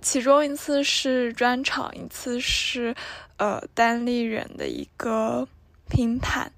[0.00, 2.94] 其中一次是专场，一次是
[3.36, 5.46] 呃单立人的一个
[5.88, 6.50] 拼盘，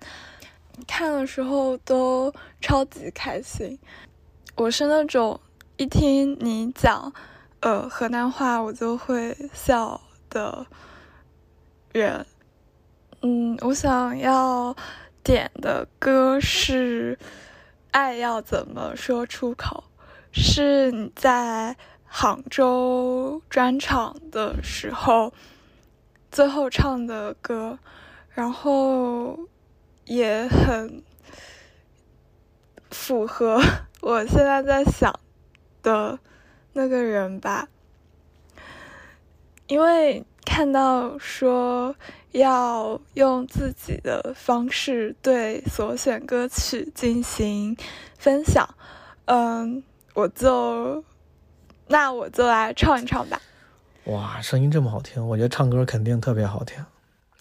[0.87, 3.79] 看的时候都超级开心。
[4.57, 5.41] 我是那种
[5.77, 7.13] 一听你讲。
[7.61, 10.01] 呃，河南话我就会笑
[10.31, 10.67] 的
[11.93, 12.25] 人，
[13.21, 14.75] 嗯，我想要
[15.23, 17.19] 点的歌是
[17.91, 19.85] 《爱要怎么说出口》，
[20.33, 21.77] 是你在
[22.07, 25.35] 杭州专场的时候
[26.33, 27.79] 最后唱的歌，
[28.31, 29.39] 然后
[30.07, 31.03] 也很
[32.91, 33.61] 符合
[34.01, 35.21] 我现在在想
[35.83, 36.19] 的。
[36.73, 37.69] 那个人吧，
[39.67, 41.95] 因为看到说
[42.33, 47.77] 要用自己的方式对所选歌曲进行
[48.17, 48.69] 分享，
[49.27, 49.83] 嗯，
[50.15, 51.05] 我就
[51.89, 53.41] 那我就来唱一唱吧。
[54.05, 56.85] 哇，声音这么好听，我觉得唱歌肯定特别好听，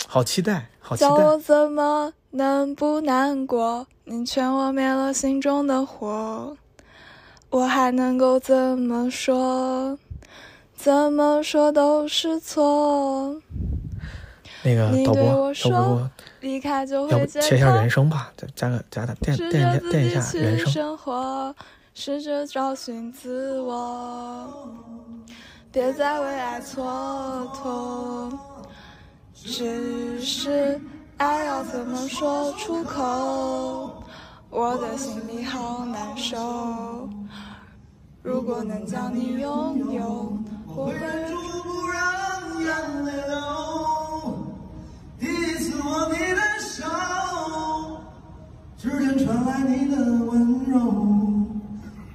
[0.08, 1.10] 好期待，好期待。
[1.10, 3.88] 叫我怎么能不难过？
[4.06, 6.58] 你劝我灭了心中的火。
[7.50, 9.98] 我还能够怎么说？
[10.76, 13.36] 怎么说都是错。
[14.64, 16.10] 那个导播，导播，
[16.42, 18.32] 离开就要不切一下人声吧？
[18.38, 20.98] 再加个加点电电电一下人声。
[21.96, 24.72] 试着找寻自我，
[25.72, 26.78] 别再为爱蹉
[27.52, 28.32] 跎。
[29.34, 30.80] 只是
[31.18, 34.04] 爱要怎么说出口？
[34.52, 37.10] 我的心里好难受。
[38.24, 43.38] 如果能将你拥有，我会忍住不让眼泪流。
[45.20, 46.84] 第一次握你的手，
[48.78, 50.94] 指尖传来你的温柔。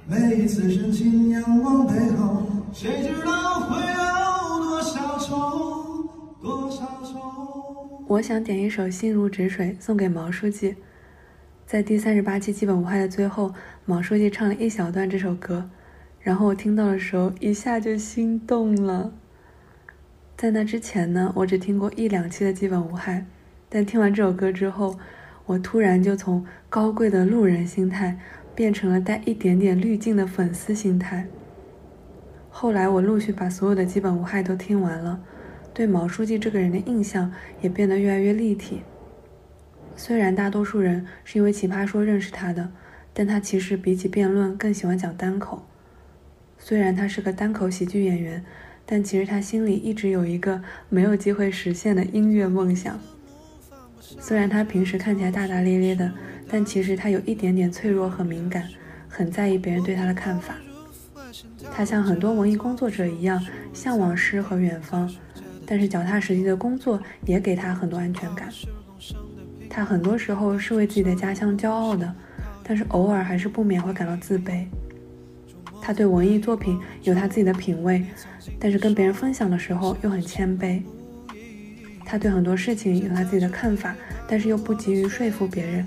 [0.06, 2.42] 每一次深情仰望背后，
[2.72, 6.04] 谁知道会有多少愁，
[6.42, 8.04] 多少愁。
[8.08, 10.74] 我想点一首《心如止水》送给毛书记。
[11.74, 13.52] 在第三十八期基本无害的最后，
[13.84, 15.68] 毛书记唱了一小段这首歌，
[16.20, 19.12] 然后我听到的时候一下就心动了。
[20.36, 23.26] 在那之前呢，我只听过一两期的基本无害，
[23.68, 24.96] 但听完这首歌之后，
[25.46, 28.20] 我突然就从高贵的路人心态
[28.54, 31.26] 变成了带一点点滤镜的粉丝心态。
[32.50, 35.20] 后来我陆续把所有的基本无害都听完了，
[35.72, 38.82] 对毛书记这个人的印象也变得越来越立体。
[39.96, 42.70] 虽然大多数人是因为《奇葩说》认识他的，
[43.12, 45.66] 但他其实比起辩论更喜欢讲单口。
[46.58, 48.44] 虽然他是个单口喜剧演员，
[48.84, 52.98] 但其实他心里一直有一个没有机会实现的音乐梦想。
[54.00, 56.12] 虽然他平时看起来大大咧咧的，
[56.48, 58.68] 但其实他有一点点脆弱和敏感，
[59.08, 60.54] 很在意别人对他的看法。
[61.72, 65.10] 他像很多文艺工作者一样，向往诗和远方，
[65.66, 68.48] 但是脚踏实地的工作也给他很多安全感。
[69.74, 72.14] 他很多时候是为自己的家乡骄傲的，
[72.62, 74.64] 但是偶尔还是不免会感到自卑。
[75.82, 78.06] 他对文艺作品有他自己的品味，
[78.60, 80.80] 但是跟别人分享的时候又很谦卑。
[82.04, 83.96] 他对很多事情有他自己的看法，
[84.28, 85.84] 但是又不急于说服别人。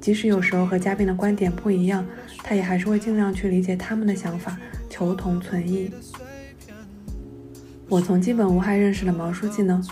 [0.00, 2.06] 即使有时候和嘉宾的观点不一样，
[2.38, 4.56] 他也还是会尽量去理解他们的想法，
[4.88, 5.90] 求同存异。
[7.88, 9.82] 我从基本无害认识的毛书记呢，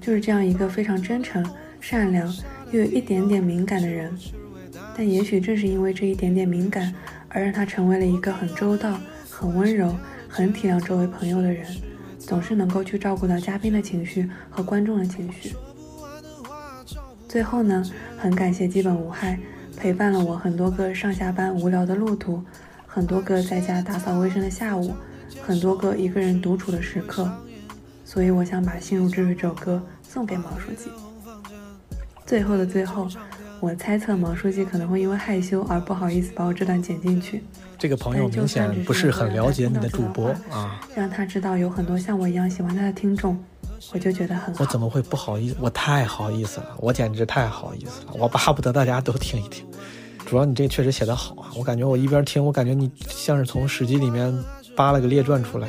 [0.00, 1.44] 就是这样一个非常真诚、
[1.80, 2.32] 善良。
[2.72, 4.18] 又有一点点敏感的人，
[4.96, 6.94] 但也许正是因为这一点点敏感，
[7.28, 9.94] 而让他成为了一个很周到、很温柔、
[10.26, 11.66] 很体谅周围朋友的人，
[12.18, 15.54] 总是能够去照顾到嘉宾的情绪和观众的情绪。
[17.28, 17.84] 最后呢，
[18.16, 19.38] 很感谢基本无害，
[19.76, 22.42] 陪伴了我很多个上下班无聊的路途，
[22.86, 24.94] 很多个在家打扫卫生的下午，
[25.42, 27.30] 很多个一个人独处的时刻。
[28.02, 30.90] 所以我想把《心如止水》这首歌送给毛书记。
[32.26, 33.08] 最后的最后，
[33.60, 37.42] 我猜测毛书记可能会因为害羞而不好意思把我这段剪进去。
[37.78, 43.36] 这个朋友明显不是很了解你的主播啊，让他知道有很多像我一样喜欢他的听众，
[43.92, 44.64] 我就觉得很好。
[44.64, 45.56] 我怎么会不好意思？
[45.60, 49.66] 我太好意思了，我简直太好意思了，我巴不得大家都听一听。
[50.24, 54.32] 主要你这确实写得好啊，我感觉我一边听，我感觉你像是从史记里面
[54.76, 55.68] 扒了个列传出来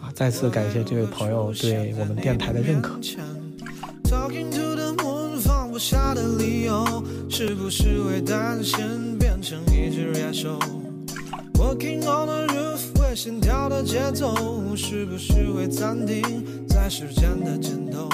[0.00, 0.10] 啊！
[0.14, 2.98] 再次感谢这位朋友对我们电台的认可。
[5.76, 10.58] 不下的理由，是不是会单身变成一只野兽
[11.52, 14.34] ？Walking on the roof，为心跳的节奏，
[14.74, 18.08] 是不是会暂停在时间的尽头？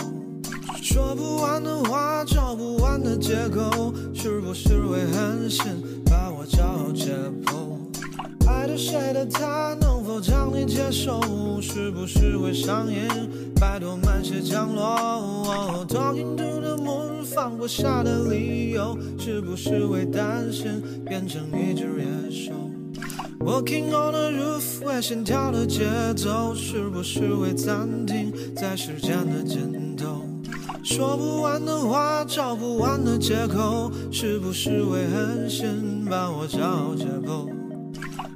[0.82, 5.64] 说不完的话，找不完的借口，是不是会狠心
[6.04, 7.12] 把我骄傲解
[7.44, 7.91] 剖？
[8.62, 11.20] 爱着谁的他，能否将你接受？
[11.60, 13.08] 是不是会上瘾？
[13.56, 15.84] 拜托慢些降落。
[15.88, 22.52] Talking to the moon，放不下的理由，是不是会担心变成一只野兽
[23.40, 25.84] ？Walking on the roof，为心跳的节
[26.14, 30.22] 奏，是不是会暂停在时间的尽头？
[30.84, 37.48] 说不完的话，找不完的借口，是不是会狠心把我找解剖？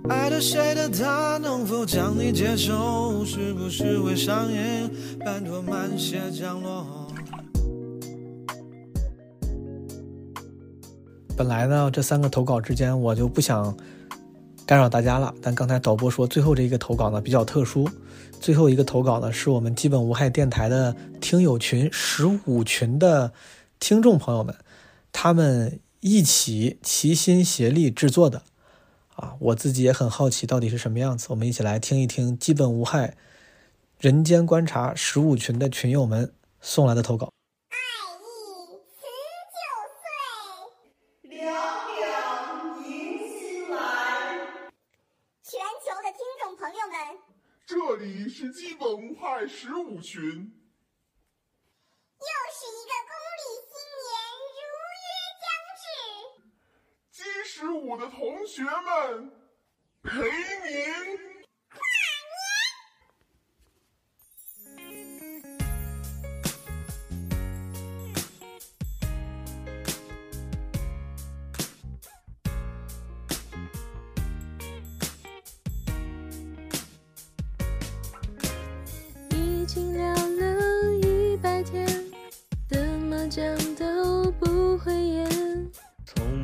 [0.08, 3.24] 爱的谁的他，能否将你接受？
[3.24, 4.88] 是不是会上瘾？
[5.18, 6.86] 拜托慢些降落。
[11.36, 13.76] 本来呢，这三个投稿之间我就不想
[14.64, 15.34] 干扰大家了。
[15.42, 17.88] 但刚才导播说，最后这一个投稿呢比较特殊。
[18.40, 23.32] 最后一个投稿呢，是我们基本无害电台的听友群十五群的
[23.80, 24.54] 听众朋友们，
[25.10, 28.42] 他们一起齐心协力制作的。
[29.16, 31.28] 啊，我自己也很好奇，到底是什么样子。
[31.30, 33.16] 我们一起来听一听基本无害、
[33.98, 37.32] 人间观察十五群的群友们送来的投稿。
[37.70, 37.76] 爱
[38.20, 38.26] 意
[38.92, 39.06] 辞
[39.56, 41.50] 旧岁，凉
[41.96, 44.36] 凉迎新来。
[45.42, 46.94] 全球的听众朋友们，
[47.64, 50.30] 这里是基本无害十五群，又
[52.52, 52.92] 是一个
[57.58, 59.30] 十五的同学们，
[60.02, 61.35] 陪您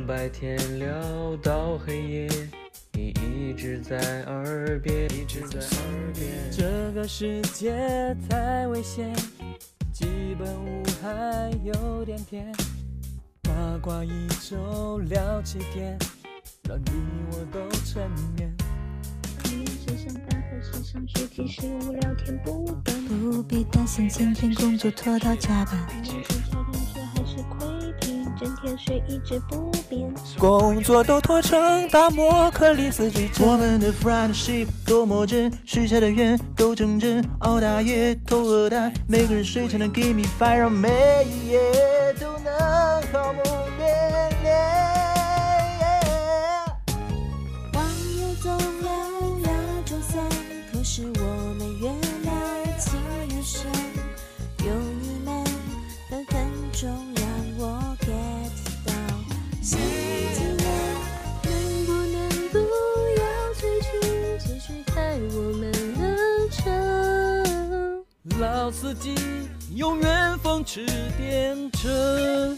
[0.05, 2.29] 白天聊到黑夜，
[2.91, 6.27] 你一直在耳边，一直在耳边。
[6.51, 9.15] 这个世界太危险，
[9.93, 12.53] 基本无害有点甜，
[13.43, 15.97] 八卦一周聊七天，
[16.67, 16.91] 让你
[17.31, 18.53] 我都沉眠。
[19.85, 23.03] 只上班和时上学，即使无聊天不断。
[23.05, 25.87] 不必担心今天工作拖到加班。
[28.43, 30.13] 整天睡一直不变。
[30.37, 33.47] 工作都拖成大摩克里斯之阵。
[33.47, 40.89] 我们的 friendship 多么真，许下的愿都成真，熬大夜偷鹅蛋，每个人睡前都 give me fire，让每
[41.25, 41.61] 一夜
[42.19, 42.53] 都能
[43.13, 43.62] 好梦
[68.63, 69.13] 老司机
[69.75, 70.85] 永远风驰
[71.17, 72.55] 电掣。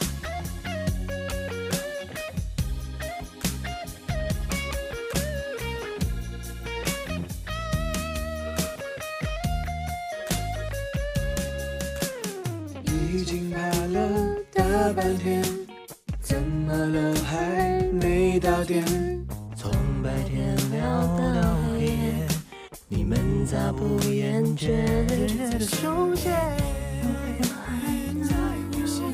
[12.86, 14.64] 已经爬了大
[14.94, 15.44] 半天，
[16.22, 19.15] 怎么了还没到点？
[22.88, 23.18] 你们
[23.48, 24.68] 咋不厌倦？
[25.58, 26.32] 的出现。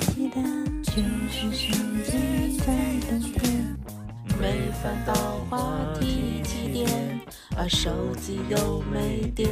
[0.01, 0.41] 期待
[0.83, 1.73] 就是手
[2.03, 2.65] 机在
[3.09, 3.77] 等电。
[4.41, 5.13] 没翻到
[5.49, 7.21] 话题起点，
[7.55, 7.89] 而手
[8.19, 9.49] 机又没电。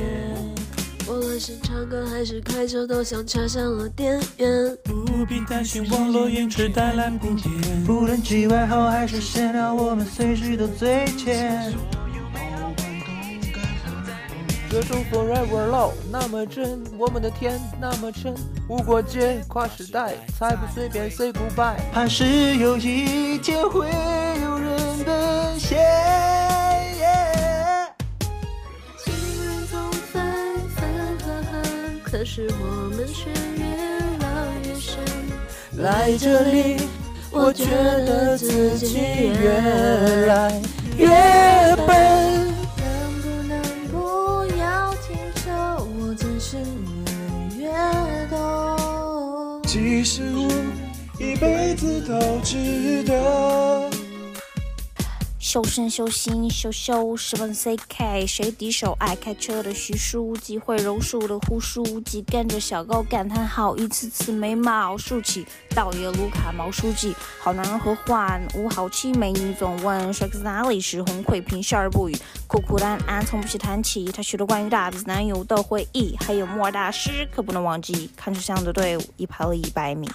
[1.07, 4.77] 无论是唱歌还是开车，都像插上了电源。
[4.83, 7.83] 不必担心网络延迟带来不便。
[7.85, 11.73] 不论机外好还是闲聊，我们随时都最前。
[14.71, 18.35] 这种 forever love 那么真，我们的天那么真，
[18.67, 21.75] 无国界跨时代，才不随便 say goodbye。
[21.91, 25.79] 怕是有一天会有人奔现。
[29.03, 29.11] 情
[29.43, 30.23] 人总分
[30.75, 30.87] 分
[31.17, 31.57] 合合，
[32.03, 32.65] 可是我
[32.95, 33.65] 们却越
[34.19, 34.27] 聊
[34.65, 34.99] 越深。
[35.77, 36.77] 来这里，
[37.31, 37.65] 我觉
[38.05, 38.99] 得自己
[39.41, 39.49] 越
[40.27, 40.61] 来
[40.95, 41.07] 越
[41.87, 42.28] 笨。
[51.39, 53.89] 辈子都值得。
[55.39, 58.95] 修身修心修修，十万 CK，谁敌手？
[58.99, 65.47] 爱开车的徐书记，会柔术的胡书记，跟着小高感叹号，一次次眉毛竖起。
[65.73, 69.11] 道爷卢卡毛书记，好男人何患无好妻？
[69.13, 70.79] 美女总问帅哥在哪里？
[70.79, 78.11] 时红会平笑而不语，苦苦的安安从不去谈起他许多关于大鼻子男友的回忆，还有莫尔大师，可不能忘记。
[78.15, 80.07] 看着像的队伍，已排了一百米。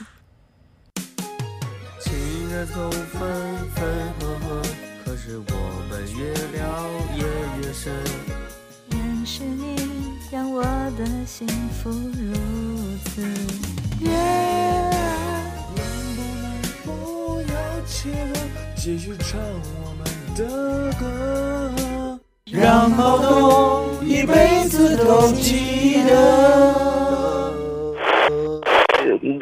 [2.72, 3.20] 总分
[3.74, 3.82] 分
[4.20, 4.62] 合合，
[5.04, 5.52] 可是我
[5.90, 6.18] 们越
[6.56, 6.60] 聊
[7.16, 7.22] 也
[7.60, 7.92] 越深。
[8.90, 9.76] 认识你，
[10.30, 10.62] 让我
[10.96, 11.46] 的幸
[11.82, 12.32] 福如
[13.04, 13.22] 此
[14.00, 14.90] 悦耳。
[15.74, 15.80] 能
[16.16, 16.44] 不能
[16.84, 17.54] 不要
[17.86, 18.34] 切了，
[18.76, 19.40] 继续唱
[19.82, 20.02] 我们
[20.36, 20.40] 的
[20.98, 26.83] 歌，让矛盾一辈子都记得。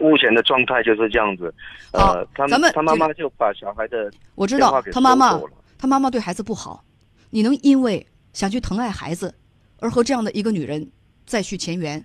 [0.03, 1.55] 目前的状态就是这样子，
[1.93, 5.41] 呃，他咱们他妈妈就把小孩的我知道他妈妈
[5.79, 6.85] 他妈妈对孩子不好，
[7.31, 9.33] 你能因为想去疼爱孩子，
[9.79, 10.91] 而和这样的一个女人
[11.25, 12.05] 再续前缘，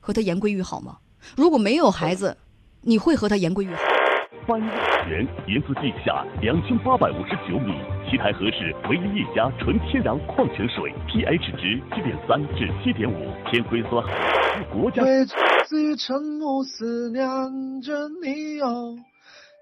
[0.00, 0.98] 和她言归于好吗？
[1.36, 2.36] 如果没有孩子，
[2.82, 3.82] 你会和他言归于好？
[4.46, 4.60] 翻
[5.08, 7.72] 原盐速地下两千八百五十九米，
[8.10, 14.04] 七台河市唯一一家纯天然矿泉水，pH 值七点三至七点五，天灰酸
[14.70, 15.02] 国家。
[15.02, 15.24] 会
[15.66, 17.24] 自于沉默思念
[17.80, 17.92] 着
[18.22, 18.96] 你哦，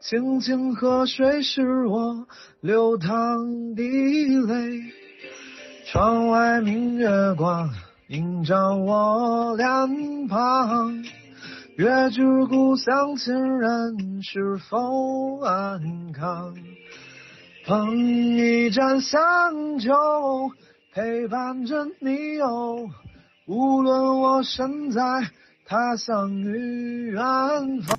[0.01, 2.27] 清清河水是我
[2.61, 4.81] 流淌的泪，
[5.87, 7.71] 窗外明月光
[8.09, 11.05] 映照我脸庞，
[11.77, 16.55] 月之故乡亲人是否安康？
[17.65, 19.91] 捧一盏香酒，
[20.93, 22.91] 陪伴着你哦。
[23.47, 25.01] 无论我身在
[25.65, 27.23] 他乡与远
[27.81, 27.99] 方。